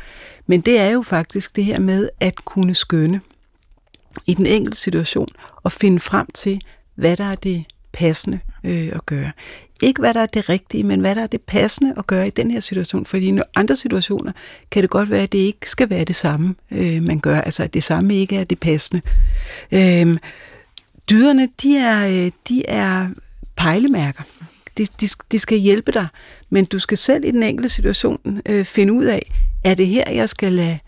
men 0.47 0.61
det 0.61 0.81
er 0.81 0.91
jo 0.91 1.03
faktisk 1.03 1.57
det 1.57 1.65
her 1.65 1.79
med 1.79 2.09
at 2.21 2.45
kunne 2.45 2.75
skønne 2.75 3.21
i 4.27 4.35
den 4.35 4.47
enkelte 4.47 4.79
situation 4.79 5.29
og 5.57 5.73
finde 5.73 6.01
frem 6.01 6.27
til, 6.35 6.61
hvad 6.95 7.17
der 7.17 7.25
er 7.25 7.35
det 7.35 7.65
passende 7.93 8.41
øh, 8.65 8.89
at 8.93 9.07
gøre. 9.07 9.33
Ikke 9.83 10.01
hvad 10.01 10.15
der 10.15 10.21
er 10.21 10.27
det 10.27 10.49
rigtige, 10.49 10.85
men 10.85 11.01
hvad 11.01 11.15
der 11.15 11.23
er 11.23 11.27
det 11.27 11.43
passende 11.43 11.95
at 11.99 12.07
gøre 12.07 12.27
i 12.27 12.31
den 12.31 12.51
her 12.51 12.61
situation. 12.61 13.07
Fordi 13.07 13.29
i 13.29 13.39
andre 13.55 13.77
situationer 13.77 14.33
kan 14.71 14.83
det 14.83 14.91
godt 14.91 15.11
være, 15.11 15.23
at 15.23 15.33
det 15.33 15.39
ikke 15.39 15.71
skal 15.71 15.91
være 15.91 16.05
det 16.05 16.17
samme, 16.17 16.55
øh, 16.71 17.03
man 17.03 17.21
gør. 17.21 17.41
Altså 17.41 17.63
at 17.63 17.75
det 17.75 17.85
samme 17.85 18.15
ikke 18.15 18.37
er 18.37 18.45
det 18.45 18.61
passende. 18.61 19.03
Øh, 19.73 20.17
dyderne, 21.11 21.49
de 21.63 21.77
er, 21.77 22.09
øh, 22.09 22.33
de 22.49 22.67
er 22.69 23.09
pejlemærker. 23.57 24.23
De, 24.79 24.87
de, 25.01 25.09
de 25.33 25.39
skal 25.39 25.59
hjælpe 25.59 25.93
dig, 25.93 26.07
men 26.51 26.65
du 26.65 26.79
skal 26.79 26.99
selv 26.99 27.25
i 27.25 27.31
den 27.31 27.43
enkelte 27.43 27.69
situation 27.69 28.41
øh, 28.49 28.65
finde 28.65 28.93
ud 28.93 29.05
af, 29.05 29.33
er 29.65 29.75
det 29.75 29.87
her, 29.87 30.05
jeg 30.11 30.29
skal 30.29 30.53
lade 30.53 30.79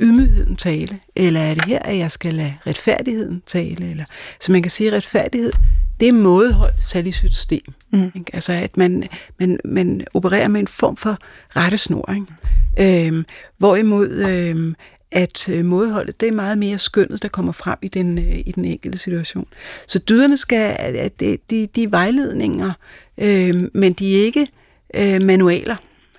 ydmygheden 0.00 0.56
tale, 0.56 0.98
eller 1.16 1.40
er 1.40 1.54
det 1.54 1.64
her, 1.64 1.78
at 1.78 1.98
jeg 1.98 2.10
skal 2.10 2.34
lade 2.34 2.54
retfærdigheden 2.66 3.42
tale? 3.46 3.90
Eller, 3.90 4.04
så 4.40 4.52
man 4.52 4.62
kan 4.62 4.70
sige, 4.70 4.88
at 4.88 4.94
retfærdighed, 4.94 5.52
det 6.00 6.08
er 6.08 6.12
mådehold 6.12 6.72
sat 6.78 7.06
i 7.06 7.12
system. 7.12 7.72
Mm. 7.92 8.12
Ikke? 8.14 8.30
Altså, 8.32 8.52
at 8.52 8.76
man, 8.76 9.08
man, 9.40 9.58
man 9.64 10.04
opererer 10.14 10.48
med 10.48 10.60
en 10.60 10.66
form 10.66 10.96
for 10.96 11.18
rettesnor. 11.56 12.12
Ikke? 12.12 13.06
Øhm, 13.06 13.24
hvorimod 13.58 14.08
øhm, 14.08 14.74
at 15.10 15.48
øh, 15.48 15.64
mådeholdet, 15.64 16.20
det 16.20 16.28
er 16.28 16.32
meget 16.32 16.58
mere 16.58 16.78
skønnet, 16.78 17.22
der 17.22 17.28
kommer 17.28 17.52
frem 17.52 17.78
i 17.82 17.88
den, 17.88 18.18
øh, 18.18 18.38
i 18.46 18.52
den 18.52 18.64
enkelte 18.64 18.98
situation. 18.98 19.46
Så 19.86 19.98
dyderne 19.98 20.36
skal, 20.36 20.76
at 20.78 21.20
de, 21.20 21.38
de, 21.50 21.66
de 21.66 21.82
er 21.82 21.88
vejledninger, 21.88 22.72
øh, 23.18 23.68
men 23.74 23.92
de 23.92 24.20
er 24.20 24.24
ikke 24.24 24.48
øh, 24.94 25.22
manualer. 25.22 25.76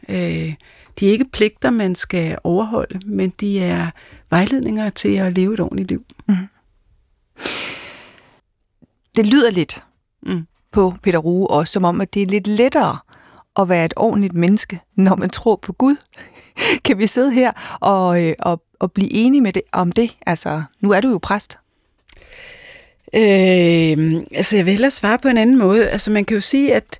Øh, 0.09 0.53
de 0.99 1.07
er 1.07 1.11
ikke 1.11 1.25
pligter, 1.25 1.69
man 1.69 1.95
skal 1.95 2.37
overholde, 2.43 2.99
men 3.05 3.33
de 3.39 3.59
er 3.59 3.87
vejledninger 4.29 4.89
til 4.89 5.15
at 5.15 5.35
leve 5.35 5.53
et 5.53 5.59
ordentligt 5.59 5.89
liv. 5.89 6.05
Mm. 6.27 6.35
Det 9.15 9.25
lyder 9.25 9.51
lidt 9.51 9.83
mm. 10.23 10.47
på 10.71 10.93
Peter 11.03 11.19
Rue 11.19 11.47
også, 11.47 11.71
som 11.73 11.83
om, 11.83 12.01
at 12.01 12.13
det 12.13 12.21
er 12.21 12.25
lidt 12.25 12.47
lettere 12.47 12.97
at 13.59 13.69
være 13.69 13.85
et 13.85 13.93
ordentligt 13.95 14.33
menneske, 14.33 14.81
når 14.95 15.15
man 15.15 15.29
tror 15.29 15.55
på 15.55 15.73
Gud. 15.73 15.95
kan 16.85 16.97
vi 16.97 17.07
sidde 17.07 17.33
her 17.33 17.51
og, 17.79 18.23
øh, 18.23 18.35
og, 18.39 18.63
og 18.79 18.91
blive 18.91 19.13
enige 19.13 19.41
med 19.41 19.53
det, 19.53 19.61
om 19.71 19.91
det? 19.91 20.15
Altså, 20.25 20.63
nu 20.79 20.91
er 20.91 21.01
du 21.01 21.09
jo 21.09 21.17
præst. 21.17 21.57
Øh, 23.15 24.23
altså, 24.31 24.55
jeg 24.55 24.65
vil 24.65 24.71
hellere 24.71 24.91
svare 24.91 25.19
på 25.19 25.27
en 25.27 25.37
anden 25.37 25.57
måde. 25.57 25.89
Altså, 25.89 26.11
man 26.11 26.25
kan 26.25 26.35
jo 26.35 26.41
sige, 26.41 26.75
at, 26.75 26.99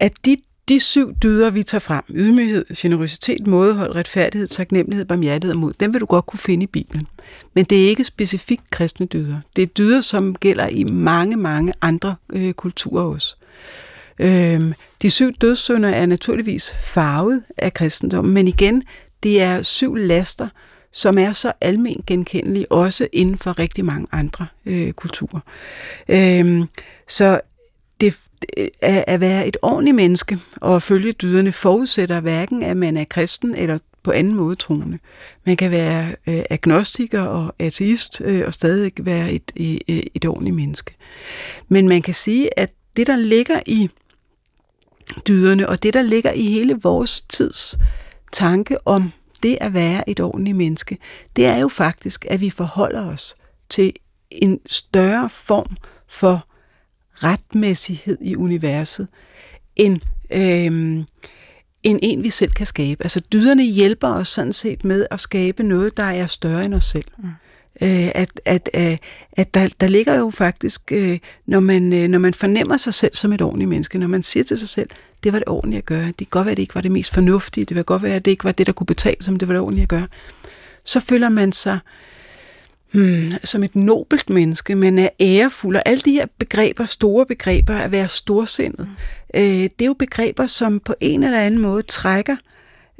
at 0.00 0.12
de 0.24 0.36
de 0.68 0.80
syv 0.80 1.14
dyder, 1.22 1.50
vi 1.50 1.62
tager 1.62 1.80
frem, 1.80 2.04
ydmyghed, 2.10 2.64
generøsitet, 2.76 3.46
mådehold, 3.46 3.94
retfærdighed, 3.94 4.48
taknemmelighed, 4.48 5.04
barmhjertighed 5.04 5.54
og 5.54 5.60
mod, 5.60 5.72
dem 5.72 5.92
vil 5.92 6.00
du 6.00 6.06
godt 6.06 6.26
kunne 6.26 6.38
finde 6.38 6.64
i 6.64 6.66
Bibelen. 6.66 7.06
Men 7.54 7.64
det 7.64 7.84
er 7.84 7.88
ikke 7.88 8.04
specifikt 8.04 8.70
kristne 8.70 9.06
dyder. 9.06 9.40
Det 9.56 9.62
er 9.62 9.66
dyder, 9.66 10.00
som 10.00 10.34
gælder 10.34 10.68
i 10.68 10.84
mange, 10.84 11.36
mange 11.36 11.72
andre 11.82 12.14
øh, 12.32 12.52
kulturer 12.52 13.02
også. 13.02 13.36
Øh, 14.18 14.72
de 15.02 15.10
syv 15.10 15.32
dødssynder 15.32 15.88
er 15.88 16.06
naturligvis 16.06 16.74
farvet 16.80 17.42
af 17.58 17.74
kristendommen, 17.74 18.34
men 18.34 18.48
igen, 18.48 18.82
det 19.22 19.42
er 19.42 19.62
syv 19.62 19.94
laster, 19.94 20.48
som 20.96 21.18
er 21.18 21.32
så 21.32 21.52
almen 21.60 22.04
genkendelig, 22.06 22.72
også 22.72 23.08
inden 23.12 23.38
for 23.38 23.58
rigtig 23.58 23.84
mange 23.84 24.06
andre 24.12 24.46
øh, 24.66 24.92
kulturer. 24.92 25.40
Øh, 26.08 26.66
så 27.08 27.40
det, 28.00 28.18
øh, 28.56 28.68
at 28.82 29.20
være 29.20 29.46
et 29.46 29.56
ordentligt 29.62 29.94
menneske 29.94 30.38
og 30.56 30.82
følge 30.82 31.12
dyderne 31.12 31.52
forudsætter 31.52 32.20
hverken, 32.20 32.62
at 32.62 32.76
man 32.76 32.96
er 32.96 33.04
kristen 33.04 33.54
eller 33.54 33.78
på 34.02 34.10
anden 34.10 34.34
måde 34.34 34.54
troende. 34.54 34.98
Man 35.46 35.56
kan 35.56 35.70
være 35.70 36.14
øh, 36.26 36.42
agnostiker 36.50 37.22
og 37.22 37.54
ateist 37.58 38.22
øh, 38.24 38.42
og 38.46 38.54
stadig 38.54 38.92
være 39.00 39.32
et, 39.32 39.52
et, 39.56 40.08
et 40.14 40.24
ordentligt 40.24 40.56
menneske. 40.56 40.94
Men 41.68 41.88
man 41.88 42.02
kan 42.02 42.14
sige, 42.14 42.58
at 42.58 42.72
det, 42.96 43.06
der 43.06 43.16
ligger 43.16 43.60
i 43.66 43.90
dyderne, 45.28 45.68
og 45.68 45.82
det, 45.82 45.94
der 45.94 46.02
ligger 46.02 46.32
i 46.32 46.42
hele 46.42 46.78
vores 46.82 47.20
tids 47.20 47.78
tanke 48.32 48.86
om 48.86 49.12
det 49.36 49.58
at 49.60 49.74
være 49.74 50.10
et 50.10 50.20
ordentligt 50.20 50.56
menneske, 50.56 50.98
det 51.36 51.46
er 51.46 51.56
jo 51.56 51.68
faktisk, 51.68 52.26
at 52.30 52.40
vi 52.40 52.50
forholder 52.50 53.06
os 53.06 53.36
til 53.68 53.92
en 54.30 54.60
større 54.66 55.30
form 55.30 55.76
for 56.08 56.46
retmæssighed 57.14 58.18
i 58.20 58.36
universet, 58.36 59.08
end, 59.76 60.00
øhm, 60.30 61.04
end 61.82 61.98
en, 62.02 62.22
vi 62.22 62.30
selv 62.30 62.50
kan 62.50 62.66
skabe. 62.66 63.04
Altså 63.04 63.20
dyderne 63.20 63.64
hjælper 63.64 64.08
os 64.08 64.28
sådan 64.28 64.52
set 64.52 64.84
med 64.84 65.06
at 65.10 65.20
skabe 65.20 65.62
noget, 65.62 65.96
der 65.96 66.02
er 66.02 66.26
større 66.26 66.64
end 66.64 66.74
os 66.74 66.84
selv. 66.84 67.04
Mm. 67.18 67.28
Øh, 67.80 68.08
at 68.14 68.40
at, 68.44 68.70
at, 68.72 69.00
at 69.32 69.54
der, 69.54 69.68
der 69.80 69.88
ligger 69.88 70.14
jo 70.14 70.30
faktisk, 70.30 70.92
øh, 70.92 71.18
når, 71.46 71.60
man, 71.60 71.92
øh, 71.92 72.08
når 72.08 72.18
man 72.18 72.34
fornemmer 72.34 72.76
sig 72.76 72.94
selv 72.94 73.14
som 73.14 73.32
et 73.32 73.42
ordentligt 73.42 73.68
menneske, 73.68 73.98
når 73.98 74.06
man 74.06 74.22
siger 74.22 74.44
til 74.44 74.58
sig 74.58 74.68
selv, 74.68 74.90
det 75.24 75.32
var 75.32 75.38
det 75.38 75.48
ordentligt 75.48 75.78
at 75.78 75.84
gøre, 75.84 76.06
det 76.06 76.16
kan 76.16 76.26
godt 76.30 76.44
være, 76.44 76.50
at 76.50 76.56
det 76.56 76.62
ikke 76.62 76.74
var 76.74 76.80
det 76.80 76.92
mest 76.92 77.14
fornuftige, 77.14 77.64
det 77.64 77.74
kan 77.74 77.84
godt 77.84 78.02
være, 78.02 78.14
at 78.14 78.24
det 78.24 78.30
ikke 78.30 78.44
var 78.44 78.52
det, 78.52 78.66
der 78.66 78.72
kunne 78.72 78.86
betale, 78.86 79.16
som 79.20 79.36
det 79.36 79.48
var 79.48 79.54
det 79.54 79.60
ordentligt 79.60 79.84
at 79.84 79.88
gøre, 79.88 80.06
så 80.84 81.00
føler 81.00 81.28
man 81.28 81.52
sig 81.52 81.78
hmm, 82.92 83.30
som 83.44 83.62
et 83.62 83.76
nobelt 83.76 84.30
menneske, 84.30 84.74
man 84.74 84.98
er 84.98 85.08
ærefuld, 85.20 85.76
og 85.76 85.82
alle 85.86 86.00
de 86.00 86.12
her 86.12 86.26
begreber, 86.38 86.84
store 86.84 87.26
begreber, 87.26 87.74
at 87.74 87.92
være 87.92 88.08
storsindet, 88.08 88.88
øh, 89.34 89.42
det 89.42 89.82
er 89.82 89.86
jo 89.86 89.94
begreber, 89.94 90.46
som 90.46 90.80
på 90.80 90.94
en 91.00 91.22
eller 91.22 91.40
anden 91.40 91.60
måde 91.60 91.82
trækker 91.82 92.36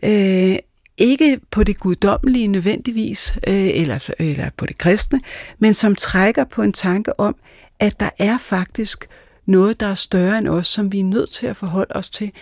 øh, 0.03 0.57
ikke 0.99 1.41
på 1.51 1.65
det 1.65 1.79
guddommelige 1.79 2.49
nødvendigvis, 2.49 3.39
øh, 3.47 3.69
eller, 3.75 4.11
eller 4.19 4.51
på 4.57 4.67
det 4.67 4.79
kristne, 4.79 5.21
men 5.59 5.75
som 5.75 5.95
trækker 5.95 6.45
på 6.45 6.63
en 6.63 6.73
tanke 6.73 7.21
om, 7.21 7.37
at 7.79 8.01
der 8.01 8.11
er 8.19 8.39
faktisk 8.39 9.09
noget, 9.47 9.81
der 9.81 9.87
er 9.87 9.95
større 9.95 10.39
end 10.39 10.49
os, 10.49 10.67
som 10.67 10.93
vi 10.93 11.01
er 11.01 11.05
nødt 11.05 11.31
til 11.31 11.47
at 11.47 11.57
forholde 11.57 11.97
os 11.97 12.11
til, 12.11 12.33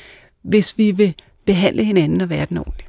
hvis 0.42 0.78
vi 0.78 0.90
vil 0.90 1.14
behandle 1.44 1.84
hinanden 1.84 2.20
og 2.20 2.30
verden 2.30 2.57
ordentligt. 2.59 2.88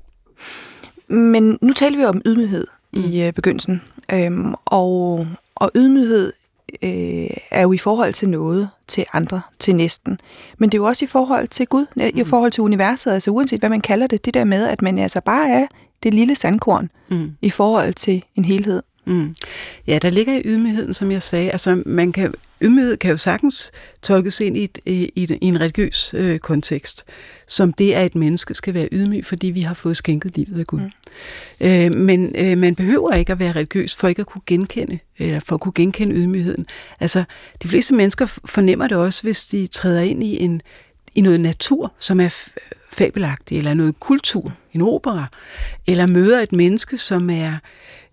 Men 1.08 1.58
nu 1.62 1.74
taler 1.74 1.98
vi 1.98 2.06
om 2.06 2.22
ydmyghed 2.26 2.68
mm. 2.94 3.04
i 3.04 3.22
øh, 3.22 3.34
begyndelsen, 3.34 3.82
øhm, 4.14 4.54
og, 4.66 5.28
og 5.56 5.72
ydmyghed 5.76 6.34
øh, 6.84 7.28
er 7.52 7.62
jo 7.62 7.74
i 7.74 7.78
forhold 7.78 8.14
til 8.14 8.30
noget, 8.30 8.70
til 8.88 9.06
andre, 9.14 9.42
til 9.60 9.76
næsten. 9.76 10.20
Men 10.58 10.70
det 10.70 10.78
er 10.78 10.82
jo 10.82 10.86
også 10.86 11.06
i 11.06 11.08
forhold 11.08 11.48
til 11.48 11.68
Gud, 11.68 11.86
mm. 11.96 12.02
i 12.16 12.24
forhold 12.24 12.52
til 12.52 12.62
universet, 12.62 13.12
altså 13.12 13.32
uanset 13.32 13.60
hvad 13.60 13.70
man 13.70 13.82
kalder 13.82 14.08
det, 14.08 14.26
det 14.26 14.34
der 14.34 14.44
med, 14.44 14.68
at 14.68 14.82
man 14.82 14.98
altså 14.98 15.22
bare 15.22 15.50
er 15.50 15.68
det 16.04 16.14
lille 16.14 16.36
sandkorn 16.36 16.90
mm. 17.10 17.32
i 17.42 17.50
forhold 17.50 17.94
til 17.94 18.24
en 18.36 18.46
helhed. 18.46 18.84
Mm. 19.06 19.36
Ja, 19.88 20.00
der 20.02 20.10
ligger 20.10 20.34
i 20.34 20.42
ydmygheden, 20.46 20.94
som 20.94 21.12
jeg 21.12 21.22
sagde, 21.22 21.52
altså 21.52 21.84
man 21.86 22.12
kan, 22.12 22.34
ydmyghed 22.66 22.98
kan 22.98 23.12
jo 23.12 23.18
sagtens 23.18 23.72
tolkes 24.02 24.42
ind 24.42 24.58
i, 24.58 24.64
et, 24.64 24.80
i, 24.86 25.12
i 25.16 25.38
en 25.42 25.62
religiøs 25.62 26.14
øh, 26.14 26.40
kontekst, 26.40 27.06
som 27.48 27.74
det, 27.74 27.94
at 27.94 28.06
et 28.06 28.16
menneske 28.16 28.54
skal 28.54 28.74
være 28.74 28.90
ydmyg, 28.92 29.26
fordi 29.26 29.48
vi 29.48 29.62
har 29.62 29.74
fået 29.74 29.98
skænket 29.98 30.38
livet 30.38 30.60
af 30.60 30.68
Gud. 30.68 30.80
Mm. 30.80 31.68
Øh, 31.68 31.92
men 31.92 32.36
øh, 32.38 32.58
man 32.58 32.76
behøver 32.76 33.14
ikke 33.14 33.32
at 33.32 33.40
være 33.40 33.52
religiøs 33.52 33.96
for 33.96 34.08
ikke 34.08 34.20
at 34.20 34.26
kunne 34.26 34.42
genkende, 34.46 35.00
eller 35.18 35.40
for 35.40 35.56
at 35.56 35.62
kunne 35.62 35.74
genkende 35.76 36.16
ydmygheden. 36.16 36.66
Altså, 37.00 37.24
de 37.64 37.68
fleste 37.68 37.94
mennesker 37.94 38.40
fornemmer 38.46 38.88
det 38.88 38.98
også, 38.98 39.24
hvis 39.24 39.46
de 39.46 39.68
træder 39.68 40.02
ind 40.02 40.24
i 40.24 40.44
en 40.44 40.62
i 41.16 41.22
noget 41.22 41.40
natur, 41.40 41.94
som 42.00 42.20
er 42.20 42.50
fabelagtigt, 42.92 43.58
eller 43.58 43.74
noget 43.74 44.00
kultur, 44.00 44.54
en 44.74 44.82
opera, 44.82 45.26
eller 45.88 46.06
møder 46.06 46.40
et 46.40 46.52
menneske, 46.52 46.98
som 46.98 47.30
er 47.30 47.58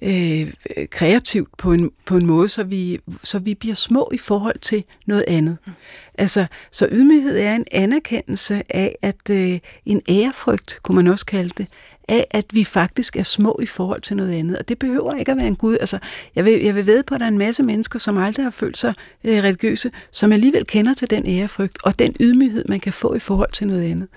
øh, 0.03 0.53
kreativt 0.90 1.48
på 1.59 1.72
en, 1.72 1.90
på 2.05 2.16
en 2.16 2.26
måde, 2.26 2.48
så 2.48 2.64
vi, 2.64 3.00
så 3.22 3.38
vi 3.38 3.55
bliver 3.55 3.74
små 3.74 4.11
i 4.14 4.18
forhold 4.18 4.59
til 4.59 4.84
noget 5.07 5.24
andet. 5.28 5.59
Mm. 5.66 5.72
Altså, 6.18 6.46
så 6.70 6.88
ydmyghed 6.90 7.38
er 7.38 7.55
en 7.55 7.64
anerkendelse 7.72 8.62
af, 8.68 8.96
at 9.03 9.30
øh, 9.30 9.59
en 9.86 10.03
ærefrygt, 10.09 10.78
kunne 10.82 10.96
man 10.96 11.07
også 11.07 11.26
kalde 11.26 11.50
det, 11.59 11.66
af, 12.09 12.26
at 12.30 12.44
vi 12.53 12.64
faktisk 12.64 13.16
er 13.16 13.22
små 13.22 13.59
i 13.62 13.66
forhold 13.66 14.00
til 14.00 14.16
noget 14.16 14.32
andet. 14.32 14.59
Og 14.59 14.68
det 14.68 14.78
behøver 14.78 15.14
ikke 15.14 15.32
at 15.32 15.38
være 15.38 15.46
en 15.46 15.57
Gud. 15.57 15.76
Altså, 15.80 15.98
jeg, 16.34 16.44
vil, 16.44 16.62
jeg 16.62 16.74
vil 16.74 16.86
ved 16.86 17.03
på, 17.03 17.14
at 17.14 17.20
der 17.20 17.26
er 17.26 17.30
en 17.30 17.38
masse 17.38 17.62
mennesker, 17.62 17.98
som 17.98 18.18
aldrig 18.18 18.44
har 18.44 18.50
følt 18.50 18.78
sig 18.78 18.94
øh, 19.24 19.42
religiøse, 19.42 19.90
som 20.11 20.32
alligevel 20.32 20.66
kender 20.66 20.94
til 20.94 21.11
den 21.11 21.26
ærefrygt 21.26 21.78
og 21.84 21.98
den 21.98 22.16
ydmyghed, 22.20 22.64
man 22.68 22.80
kan 22.80 22.92
få 22.92 23.14
i 23.14 23.18
forhold 23.18 23.53
til 23.53 23.66
noget 23.66 23.82
andet. 23.82 24.09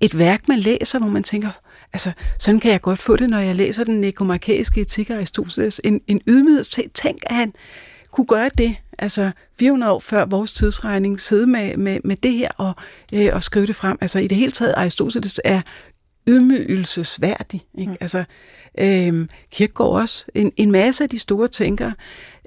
Et 0.00 0.18
værk, 0.18 0.48
man 0.48 0.58
læser, 0.58 0.98
hvor 0.98 1.08
man 1.08 1.22
tænker, 1.22 1.50
altså, 1.92 2.12
sådan 2.38 2.60
kan 2.60 2.72
jeg 2.72 2.80
godt 2.80 3.02
få 3.02 3.16
det, 3.16 3.30
når 3.30 3.38
jeg 3.38 3.54
læser 3.54 3.84
den 3.84 4.00
nekomarkæiske 4.00 4.80
etik 4.80 5.10
af 5.10 5.14
Aristoteles. 5.16 5.80
En, 5.84 6.00
en 6.06 6.20
ydmyghed. 6.26 6.64
Tænk, 6.94 7.18
at 7.26 7.36
han 7.36 7.52
kunne 8.10 8.26
gøre 8.26 8.50
det, 8.58 8.76
altså 8.98 9.30
400 9.58 9.92
år 9.92 10.00
før 10.00 10.24
vores 10.24 10.52
tidsregning, 10.52 11.20
sidde 11.20 11.46
med, 11.46 11.76
med, 11.76 12.00
med 12.04 12.16
det 12.16 12.32
her 12.32 12.48
og, 12.56 12.72
øh, 13.14 13.28
og 13.32 13.42
skrive 13.42 13.66
det 13.66 13.76
frem. 13.76 13.98
Altså 14.00 14.18
i 14.18 14.26
det 14.26 14.38
hele 14.38 14.52
taget, 14.52 14.74
Aristoteles 14.76 15.40
er 15.44 15.60
ydmygelsesværdig. 16.26 17.66
Ikke? 17.78 17.90
Mm. 17.90 17.96
Altså, 18.00 18.24
øh, 18.78 19.28
Kierkegaard 19.50 20.00
også. 20.00 20.26
En, 20.34 20.52
en 20.56 20.72
masse 20.72 21.04
af 21.04 21.10
de 21.10 21.18
store 21.18 21.48
tænkere, 21.48 21.92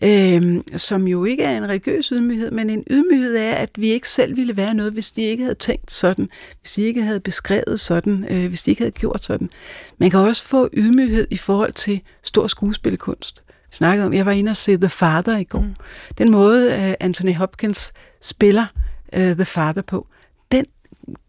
øh, 0.04 0.62
som 0.76 1.08
jo 1.08 1.26
ikke 1.26 1.44
er 1.44 1.58
en 1.58 1.70
religiøs 1.70 2.08
ydmyghed, 2.08 2.52
men 2.52 2.70
en 2.70 2.84
ydmyghed 2.90 3.38
er, 3.38 3.54
at 3.54 3.70
vi 3.76 3.88
ikke 3.88 4.10
selv 4.10 4.38
ville 4.38 4.58
være 4.58 4.74
noget, 4.74 4.94
hvis 4.94 5.10
de 5.10 5.22
ikke 5.22 5.44
havde 5.44 5.56
tænkt 5.56 5.92
sådan, 5.92 6.30
hvis 6.62 6.72
de 6.72 6.82
ikke 6.82 7.02
havde 7.02 7.20
beskrevet 7.20 7.80
sådan, 7.80 8.26
øh, 8.30 8.48
hvis 8.48 8.64
de 8.64 8.72
ikke 8.72 8.82
havde 8.82 8.92
gjort 8.92 9.24
sådan. 9.24 9.50
Man 9.98 10.10
kan 10.10 10.20
også 10.20 10.44
få 10.44 10.70
ydmyghed 10.74 11.28
i 11.30 11.38
forhold 11.38 11.74
til 11.74 12.02
stor 12.24 12.48
skuespillekunst. 12.48 13.44
Jeg 13.48 13.76
snakkede 13.76 14.06
om, 14.06 14.14
jeg 14.14 14.26
var 14.26 14.32
inde 14.32 14.50
og 14.50 14.56
se 14.56 14.78
The 14.78 14.90
Father 14.90 15.38
i 15.38 15.44
går. 15.44 15.62
Mm. 15.62 15.76
Den 16.18 16.32
måde, 16.32 16.68
uh, 16.68 16.94
Anthony 17.00 17.34
Hopkins 17.34 17.92
spiller 18.22 18.66
uh, 19.14 19.20
The 19.20 19.46
Father 19.46 19.82
på, 19.82 20.08
den, 20.52 20.66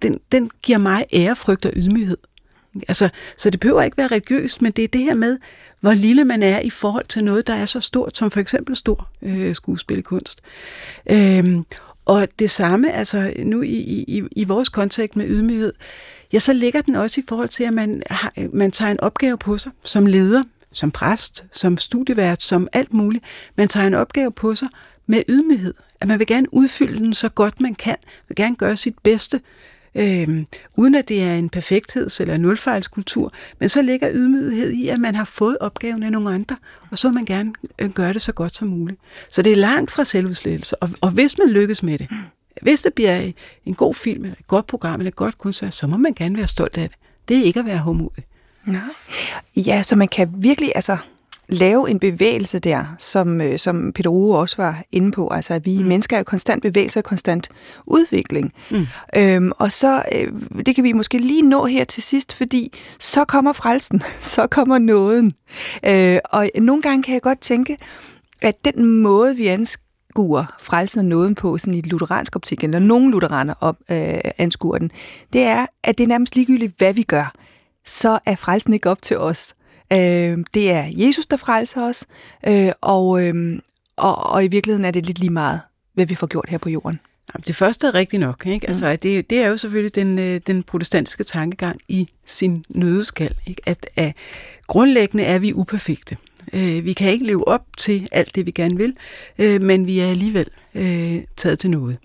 den, 0.02 0.20
den 0.32 0.50
giver 0.62 0.78
mig 0.78 1.04
ærefrygt 1.12 1.66
og 1.66 1.72
ydmyghed. 1.76 2.16
Altså, 2.88 3.08
så 3.36 3.50
det 3.50 3.60
behøver 3.60 3.82
ikke 3.82 3.96
være 3.96 4.06
religiøst, 4.06 4.62
men 4.62 4.72
det 4.72 4.84
er 4.84 4.88
det 4.88 5.00
her 5.00 5.14
med, 5.14 5.38
hvor 5.80 5.92
lille 5.92 6.24
man 6.24 6.42
er 6.42 6.60
i 6.60 6.70
forhold 6.70 7.04
til 7.06 7.24
noget, 7.24 7.46
der 7.46 7.54
er 7.54 7.66
så 7.66 7.80
stort, 7.80 8.16
som 8.16 8.30
for 8.30 8.40
eksempel 8.40 8.76
stor 8.76 9.08
øh, 9.22 9.54
skuespilkunst. 9.54 10.40
Øhm, 11.10 11.64
og 12.04 12.28
det 12.38 12.50
samme, 12.50 12.92
altså 12.92 13.32
nu 13.38 13.62
i, 13.62 13.76
i, 14.08 14.22
i 14.32 14.44
vores 14.44 14.68
kontekst 14.68 15.16
med 15.16 15.26
ydmyghed, 15.28 15.72
ja, 16.32 16.38
så 16.38 16.52
ligger 16.52 16.82
den 16.82 16.94
også 16.94 17.20
i 17.20 17.24
forhold 17.28 17.48
til, 17.48 17.64
at 17.64 17.72
man, 17.72 18.02
har, 18.10 18.32
man 18.52 18.70
tager 18.70 18.90
en 18.90 19.00
opgave 19.00 19.38
på 19.38 19.58
sig 19.58 19.72
som 19.82 20.06
leder, 20.06 20.42
som 20.72 20.90
præst, 20.90 21.46
som 21.52 21.78
studievært, 21.78 22.42
som 22.42 22.68
alt 22.72 22.94
muligt. 22.94 23.24
Man 23.56 23.68
tager 23.68 23.86
en 23.86 23.94
opgave 23.94 24.32
på 24.32 24.54
sig 24.54 24.68
med 25.06 25.22
ydmyghed. 25.28 25.74
At 26.00 26.08
man 26.08 26.18
vil 26.18 26.26
gerne 26.26 26.54
udfylde 26.54 26.98
den 26.98 27.14
så 27.14 27.28
godt 27.28 27.60
man 27.60 27.74
kan, 27.74 27.96
vil 28.28 28.36
gerne 28.36 28.56
gøre 28.56 28.76
sit 28.76 28.98
bedste, 29.02 29.40
øh, 29.98 30.44
uden 30.76 30.94
at 30.94 31.08
det 31.08 31.22
er 31.22 31.34
en 31.34 31.50
perfektheds- 31.56 32.20
eller 32.20 32.36
nulfejlskultur, 32.36 33.32
men 33.60 33.68
så 33.68 33.82
ligger 33.82 34.10
ydmyghed 34.12 34.70
i, 34.70 34.88
at 34.88 35.00
man 35.00 35.14
har 35.14 35.24
fået 35.24 35.56
opgaven 35.60 36.02
af 36.02 36.12
nogle 36.12 36.30
andre, 36.30 36.56
og 36.90 36.98
så 36.98 37.08
vil 37.08 37.14
man 37.14 37.24
gerne 37.24 37.52
øh, 37.78 37.90
gøre 37.90 38.12
det 38.12 38.22
så 38.22 38.32
godt 38.32 38.54
som 38.54 38.68
muligt. 38.68 39.00
Så 39.28 39.42
det 39.42 39.52
er 39.52 39.56
langt 39.56 39.90
fra 39.90 40.04
selvudslettelse, 40.04 40.82
og, 40.82 40.90
og 41.00 41.10
hvis 41.10 41.38
man 41.38 41.48
lykkes 41.48 41.82
med 41.82 41.98
det, 41.98 42.08
hvis 42.62 42.82
det 42.82 42.94
bliver 42.94 43.30
en 43.66 43.74
god 43.74 43.94
film, 43.94 44.24
eller 44.24 44.36
et 44.40 44.46
godt 44.46 44.66
program, 44.66 45.00
eller 45.00 45.08
et 45.08 45.16
godt 45.16 45.38
kunstværk, 45.38 45.72
så 45.72 45.86
må 45.86 45.96
man 45.96 46.14
gerne 46.14 46.36
være 46.36 46.46
stolt 46.46 46.78
af 46.78 46.88
det. 46.88 46.98
Det 47.28 47.38
er 47.38 47.42
ikke 47.42 47.60
at 47.60 47.66
være 47.66 47.78
homodig. 47.78 48.24
Nej. 48.66 48.80
Ja, 49.56 49.82
så 49.82 49.96
man 49.96 50.08
kan 50.08 50.30
virkelig, 50.36 50.72
altså 50.74 50.96
lave 51.48 51.90
en 51.90 51.98
bevægelse 51.98 52.58
der, 52.58 52.84
som, 52.98 53.40
øh, 53.40 53.58
som 53.58 53.92
Peter 53.92 54.10
Uwe 54.10 54.38
også 54.38 54.56
var 54.56 54.82
inde 54.92 55.12
på. 55.12 55.28
Altså, 55.28 55.54
at 55.54 55.66
vi 55.66 55.78
mm. 55.78 55.88
mennesker 55.88 56.18
er 56.18 56.22
konstant 56.22 56.62
bevægelse 56.62 57.00
og 57.00 57.04
konstant 57.04 57.48
udvikling. 57.86 58.52
Mm. 58.70 58.86
Øhm, 59.16 59.52
og 59.58 59.72
så, 59.72 60.02
øh, 60.14 60.32
det 60.66 60.74
kan 60.74 60.84
vi 60.84 60.92
måske 60.92 61.18
lige 61.18 61.42
nå 61.42 61.66
her 61.66 61.84
til 61.84 62.02
sidst, 62.02 62.34
fordi 62.34 62.72
så 62.98 63.24
kommer 63.24 63.52
frelsen, 63.52 64.02
så 64.34 64.46
kommer 64.46 64.78
nåden. 64.78 65.30
Øh, 65.86 66.18
og 66.24 66.48
nogle 66.54 66.82
gange 66.82 67.02
kan 67.02 67.14
jeg 67.14 67.22
godt 67.22 67.40
tænke, 67.40 67.76
at 68.42 68.64
den 68.64 68.86
måde, 69.02 69.36
vi 69.36 69.46
anskuer 69.46 70.56
frelsen 70.60 70.98
og 70.98 71.04
nåden 71.04 71.34
på 71.34 71.58
sådan 71.58 71.74
i 71.74 71.80
lutheransk 71.80 72.36
optik, 72.36 72.64
eller 72.64 72.78
nogen 72.78 73.10
lutheraner 73.10 73.54
op, 73.60 73.76
øh, 73.90 74.18
anskuer 74.38 74.78
den, 74.78 74.90
det 75.32 75.42
er, 75.42 75.66
at 75.84 75.98
det 75.98 76.04
er 76.04 76.08
nærmest 76.08 76.36
ligegyldigt, 76.36 76.74
hvad 76.78 76.94
vi 76.94 77.02
gør, 77.02 77.34
så 77.84 78.18
er 78.26 78.36
frelsen 78.36 78.72
ikke 78.72 78.90
op 78.90 79.02
til 79.02 79.18
os. 79.18 79.54
Øh, 79.92 80.38
det 80.54 80.70
er 80.70 80.90
Jesus, 80.92 81.26
der 81.26 81.36
frelser 81.36 81.82
os, 81.82 82.06
øh, 82.46 82.72
og, 82.80 83.22
øh, 83.22 83.58
og, 83.96 84.26
og 84.26 84.44
i 84.44 84.48
virkeligheden 84.48 84.84
er 84.84 84.90
det 84.90 85.06
lidt 85.06 85.18
lige 85.18 85.32
meget, 85.32 85.60
hvad 85.94 86.06
vi 86.06 86.14
får 86.14 86.26
gjort 86.26 86.48
her 86.48 86.58
på 86.58 86.68
jorden. 86.70 87.00
Det 87.46 87.56
første 87.56 87.86
er 87.86 87.94
rigtigt 87.94 88.20
nok. 88.20 88.46
Ikke? 88.46 88.66
Mm. 88.66 88.70
Altså, 88.70 88.96
det, 88.96 89.30
det 89.30 89.38
er 89.38 89.48
jo 89.48 89.56
selvfølgelig 89.56 89.94
den, 89.94 90.18
øh, 90.18 90.40
den 90.46 90.62
protestantiske 90.62 91.24
tankegang 91.24 91.80
i 91.88 92.08
sin 92.26 92.64
nødeskal. 92.68 93.34
Ikke? 93.46 93.62
At, 93.66 93.88
at 93.96 94.12
grundlæggende 94.66 95.24
er 95.24 95.38
vi 95.38 95.52
uperfekte. 95.54 96.16
Øh, 96.52 96.84
vi 96.84 96.92
kan 96.92 97.12
ikke 97.12 97.26
leve 97.26 97.48
op 97.48 97.64
til 97.78 98.08
alt 98.12 98.34
det, 98.34 98.46
vi 98.46 98.50
gerne 98.50 98.76
vil, 98.76 98.96
øh, 99.38 99.62
men 99.62 99.86
vi 99.86 100.00
er 100.00 100.06
alligevel 100.06 100.46
øh, 100.74 101.22
taget 101.36 101.58
til 101.58 101.70
noget. 101.70 101.98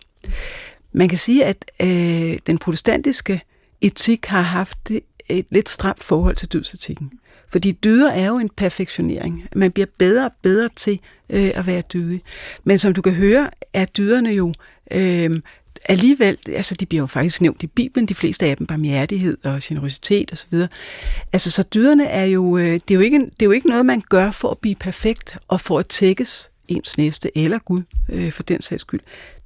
Man 0.92 1.10
kan 1.10 1.18
sige, 1.18 1.46
at 1.46 1.72
øh, 1.80 2.38
den 2.48 2.58
protestantiske 2.58 3.42
etik 3.82 4.26
har 4.26 4.42
haft 4.42 4.92
et 5.30 5.46
lidt 5.50 5.70
stramt 5.70 6.04
forhold 6.04 6.36
til 6.36 6.48
dødsetikken. 6.48 7.12
Fordi 7.54 7.72
dyder 7.72 8.12
er 8.12 8.28
jo 8.28 8.38
en 8.38 8.50
perfektionering. 8.50 9.44
Man 9.56 9.72
bliver 9.72 9.88
bedre 9.98 10.26
og 10.26 10.32
bedre 10.42 10.70
til 10.76 11.00
øh, 11.30 11.52
at 11.56 11.68
være 11.68 11.82
dydig. 11.82 12.22
Men 12.64 12.78
som 12.78 12.94
du 12.94 13.02
kan 13.02 13.14
høre, 13.14 13.50
er 13.74 13.86
dyderne 13.86 14.30
jo 14.30 14.54
øh, 14.92 15.42
alligevel, 15.86 16.38
altså 16.48 16.76
de 16.76 16.86
bliver 16.86 17.02
jo 17.02 17.08
faktisk 17.08 17.42
nævnt 17.42 17.64
i 17.64 17.68
Bibelen, 17.68 18.08
de 18.08 18.16
fleste 18.16 18.46
af 18.46 18.58
dem, 18.58 18.68
barmhjertighed 18.68 19.38
og 19.44 19.60
generositet 19.64 20.32
osv. 20.32 20.54
Altså 21.34 21.52
så 21.52 21.64
dyderne 21.64 22.06
er 22.06 22.26
jo, 22.26 22.58
øh, 22.58 22.74
det 22.74 22.92
er 22.92 22.96
jo, 22.96 23.02
ikke, 23.02 23.20
det 23.20 23.42
er 23.42 23.46
jo 23.46 23.52
ikke 23.52 23.68
noget, 23.68 23.86
man 23.86 24.02
gør 24.10 24.32
for 24.32 24.50
at 24.50 24.58
blive 24.58 24.76
perfekt 24.76 25.38
og 25.48 25.60
for 25.60 25.80
at 25.80 25.88
tækkes 25.88 26.50
ens 26.68 26.98
næste 26.98 27.38
eller 27.38 27.60
Gud 27.60 27.82
øh, 28.10 28.32
for 28.32 28.44
den 28.44 28.62
sags 28.62 28.82
skyld. 28.82 29.02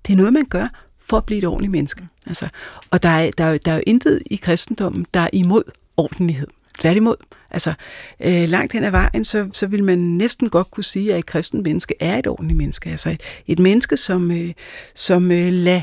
Det 0.08 0.14
er 0.14 0.18
noget, 0.18 0.34
man 0.34 0.46
gør 0.50 0.66
for 1.00 1.18
at 1.18 1.26
blive 1.26 1.38
et 1.38 1.46
ordentligt 1.46 1.72
menneske. 1.72 2.08
Altså, 2.28 2.48
og 2.92 3.04
der 3.04 3.10
er, 3.10 3.32
der, 3.38 3.44
er, 3.44 3.58
der 3.58 3.72
er 3.72 3.76
jo 3.76 3.84
intet 3.88 4.22
i 4.26 4.36
kristendommen, 4.36 5.06
der 5.14 5.20
er 5.20 5.30
imod 5.34 5.64
ordentlighed. 5.98 6.48
Tværtimod. 6.80 7.16
Altså, 7.52 7.74
øh, 8.20 8.50
langt 8.50 8.74
hen 8.74 8.84
ad 8.84 8.92
vejen, 8.92 9.26
så, 9.26 9.50
så 9.54 9.68
vil 9.68 9.84
man 9.84 9.98
næsten 9.98 10.50
godt 10.50 10.72
kunne 10.72 10.84
sige, 10.84 11.14
at 11.14 11.20
et 11.20 11.26
kristen 11.26 11.64
menneske 11.64 11.96
er 12.00 12.18
et 12.18 12.28
ordentligt 12.28 12.58
menneske. 12.58 12.90
Altså 12.90 13.10
et, 13.10 13.22
et 13.48 13.60
menneske, 13.60 13.98
som, 13.98 14.32
øh, 14.32 14.54
som 14.96 15.32
øh, 15.32 15.54
lader 15.54 15.82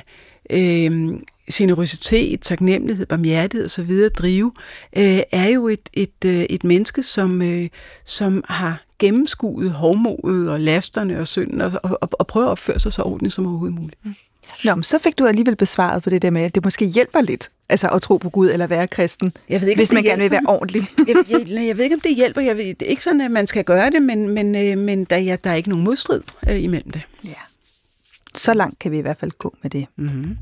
øh, 0.50 1.18
generøsitet, 1.52 2.40
taknemmelighed, 2.40 3.06
barmhjertighed 3.06 3.64
osv. 3.64 4.08
drive, 4.18 4.52
øh, 4.96 5.20
er 5.32 5.48
jo 5.48 5.68
et, 5.68 5.88
et, 5.92 6.24
øh, 6.24 6.42
et 6.42 6.64
menneske, 6.64 7.02
som, 7.02 7.42
øh, 7.42 7.68
som 8.04 8.44
har 8.48 8.84
gennemskuet 8.98 9.70
hovmodet 9.70 10.50
og 10.50 10.60
lasterne 10.60 11.20
og 11.20 11.26
synden, 11.26 11.60
og, 11.60 11.72
og, 11.82 11.98
og, 12.00 12.08
og 12.12 12.26
prøver 12.26 12.46
at 12.46 12.50
opføre 12.50 12.80
sig 12.80 12.92
så 12.92 13.02
ordentligt 13.02 13.34
som 13.34 13.46
overhovedet 13.46 13.80
muligt. 13.80 14.04
Mm. 14.04 14.14
Nå, 14.64 14.74
men 14.74 14.82
så 14.82 14.98
fik 14.98 15.18
du 15.18 15.26
alligevel 15.26 15.56
besvaret 15.56 16.02
på 16.02 16.10
det 16.10 16.22
der 16.22 16.30
med, 16.30 16.42
at 16.42 16.54
det 16.54 16.64
måske 16.64 16.86
hjælper 16.86 17.20
lidt 17.20 17.50
altså 17.68 17.88
at 17.88 18.02
tro 18.02 18.16
på 18.16 18.30
Gud 18.30 18.50
eller 18.50 18.66
være 18.66 18.86
kristen, 18.86 19.32
jeg 19.48 19.60
ved 19.60 19.68
ikke, 19.68 19.78
hvis 19.78 19.92
man 19.92 20.02
gerne 20.02 20.22
vil 20.22 20.30
være 20.30 20.42
ordentlig. 20.48 20.82
jeg, 21.08 21.16
jeg, 21.30 21.66
jeg 21.66 21.76
ved 21.76 21.84
ikke, 21.84 21.94
om 21.94 22.00
det 22.00 22.16
hjælper. 22.16 22.40
Jeg 22.40 22.56
ved, 22.56 22.64
det 22.64 22.82
er 22.82 22.86
ikke 22.86 23.04
sådan, 23.04 23.20
at 23.20 23.30
man 23.30 23.46
skal 23.46 23.64
gøre 23.64 23.90
det, 23.90 24.02
men, 24.02 24.28
men, 24.28 24.56
øh, 24.56 24.78
men 24.78 25.04
der, 25.04 25.16
ja, 25.16 25.36
der 25.44 25.50
er 25.50 25.54
ikke 25.54 25.68
nogen 25.68 25.84
modstrid 25.84 26.20
øh, 26.50 26.62
imellem 26.62 26.90
det. 26.90 27.02
Ja. 27.24 27.30
Så 28.34 28.54
langt 28.54 28.78
kan 28.78 28.90
vi 28.92 28.98
i 28.98 29.00
hvert 29.00 29.16
fald 29.16 29.30
gå 29.30 29.54
med 29.62 29.70
det. 29.70 29.86
Mm-hmm. 29.96 30.36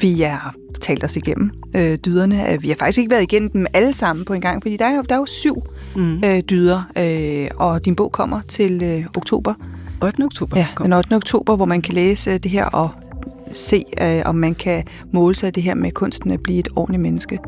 Vi 0.00 0.20
har 0.20 0.54
talt 0.80 1.04
os 1.04 1.16
igennem 1.16 1.50
øh, 1.74 1.98
dyderne. 1.98 2.58
Vi 2.60 2.68
har 2.68 2.76
faktisk 2.76 2.98
ikke 2.98 3.10
været 3.10 3.22
igennem 3.22 3.50
dem 3.50 3.66
alle 3.72 3.94
sammen 3.94 4.24
på 4.24 4.32
en 4.32 4.40
gang, 4.40 4.62
fordi 4.62 4.76
der 4.76 4.84
er 4.84 4.96
jo, 4.96 5.02
der 5.02 5.14
er 5.14 5.18
jo 5.18 5.26
syv 5.26 5.62
mm. 5.96 6.24
øh, 6.24 6.42
dyder, 6.50 6.82
øh, 6.98 7.48
og 7.56 7.84
din 7.84 7.96
bog 7.96 8.12
kommer 8.12 8.40
til 8.48 8.82
øh, 8.82 9.06
oktober. 9.16 9.54
8. 10.02 10.22
oktober. 10.22 10.58
Ja, 10.58 10.66
den 10.82 10.92
8. 10.92 11.16
oktober, 11.16 11.56
hvor 11.56 11.64
man 11.64 11.82
kan 11.82 11.94
læse 11.94 12.38
det 12.38 12.50
her 12.50 12.64
og 12.64 12.90
se, 13.58 13.84
øh, 14.00 14.22
om 14.24 14.34
man 14.34 14.54
kan 14.54 14.84
måle 15.12 15.34
sig 15.36 15.54
det 15.54 15.62
her 15.62 15.74
med 15.74 15.90
kunsten 15.92 16.30
at 16.30 16.42
blive 16.42 16.58
et 16.58 16.68
ordentligt 16.76 17.02
menneske. 17.02 17.38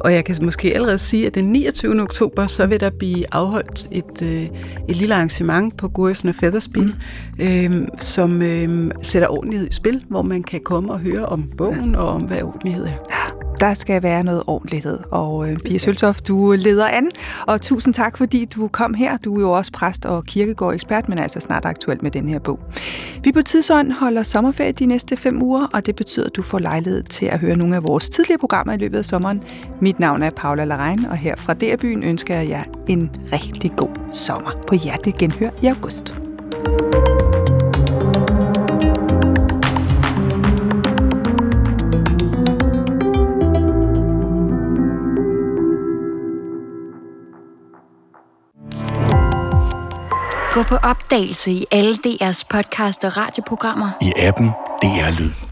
Og 0.00 0.12
jeg 0.12 0.24
kan 0.24 0.36
måske 0.42 0.74
allerede 0.74 0.98
sige, 0.98 1.26
at 1.26 1.34
den 1.34 1.44
29. 1.44 2.02
oktober, 2.02 2.46
så 2.46 2.66
vil 2.66 2.80
der 2.80 2.90
blive 2.90 3.34
afholdt 3.34 3.88
et, 3.90 4.22
øh, 4.22 4.42
et 4.88 4.96
lille 4.96 5.14
arrangement 5.14 5.76
på 5.76 5.88
Gursen 5.88 6.28
og 6.28 6.34
Featherspin, 6.34 6.90
mm. 7.38 7.44
øh, 7.44 7.88
som 7.98 8.42
øh, 8.42 8.90
sætter 9.02 9.28
ordentlighed 9.28 9.68
i 9.68 9.72
spil, 9.72 10.04
hvor 10.08 10.22
man 10.22 10.42
kan 10.42 10.60
komme 10.60 10.92
og 10.92 10.98
høre 10.98 11.26
om 11.26 11.50
bogen 11.56 11.90
ja. 11.92 11.98
og 11.98 12.08
om, 12.08 12.22
hvad 12.22 12.42
ordentlighed 12.42 12.84
er. 12.84 12.90
Ja 13.10 13.38
der 13.60 13.74
skal 13.74 14.02
være 14.02 14.24
noget 14.24 14.42
ordentlighed. 14.46 14.98
Og 15.10 15.50
øh, 15.50 15.56
Pia 15.56 15.78
Søltoft, 15.78 16.28
du 16.28 16.54
leder 16.58 16.88
an, 16.88 17.10
og 17.46 17.60
tusind 17.60 17.94
tak, 17.94 18.16
fordi 18.16 18.44
du 18.44 18.68
kom 18.68 18.94
her. 18.94 19.16
Du 19.16 19.36
er 19.36 19.40
jo 19.40 19.50
også 19.50 19.72
præst 19.72 20.06
og 20.06 20.24
kirkegård 20.24 20.74
ekspert, 20.74 21.08
men 21.08 21.18
altså 21.18 21.40
snart 21.40 21.64
aktuel 21.64 21.98
med 22.02 22.10
den 22.10 22.28
her 22.28 22.38
bog. 22.38 22.60
Vi 23.24 23.32
på 23.32 23.42
Tidsånd 23.42 23.92
holder 23.92 24.22
sommerferie 24.22 24.72
de 24.72 24.86
næste 24.86 25.16
fem 25.38 25.42
uger, 25.42 25.66
og 25.72 25.86
det 25.86 25.96
betyder, 25.96 26.26
at 26.26 26.36
du 26.36 26.42
får 26.42 26.58
lejlighed 26.58 27.02
til 27.02 27.26
at 27.26 27.38
høre 27.38 27.56
nogle 27.56 27.76
af 27.76 27.82
vores 27.82 28.08
tidligere 28.08 28.38
programmer 28.38 28.72
i 28.72 28.76
løbet 28.76 28.98
af 28.98 29.04
sommeren. 29.04 29.42
Mit 29.80 29.98
navn 29.98 30.22
er 30.22 30.30
Paula 30.30 30.64
Larein, 30.64 31.06
og 31.06 31.16
her 31.16 31.36
fra 31.36 31.54
DR-byen 31.54 32.02
ønsker 32.02 32.34
jeg 32.34 32.48
jer 32.48 32.64
en 32.88 33.10
rigtig 33.32 33.72
god 33.76 33.90
sommer. 34.12 34.50
På 34.68 34.74
hjertelig 34.74 35.14
genhør 35.18 35.50
i 35.62 35.66
august. 35.66 36.14
Gå 50.52 50.62
på 50.62 50.76
opdagelse 50.76 51.50
i 51.52 51.64
alle 51.70 51.94
DR's 52.06 52.42
podcast 52.50 53.04
og 53.04 53.16
radioprogrammer. 53.16 53.90
I 54.02 54.12
appen 54.16 54.50
DR 54.80 55.10
Lyd. 55.18 55.47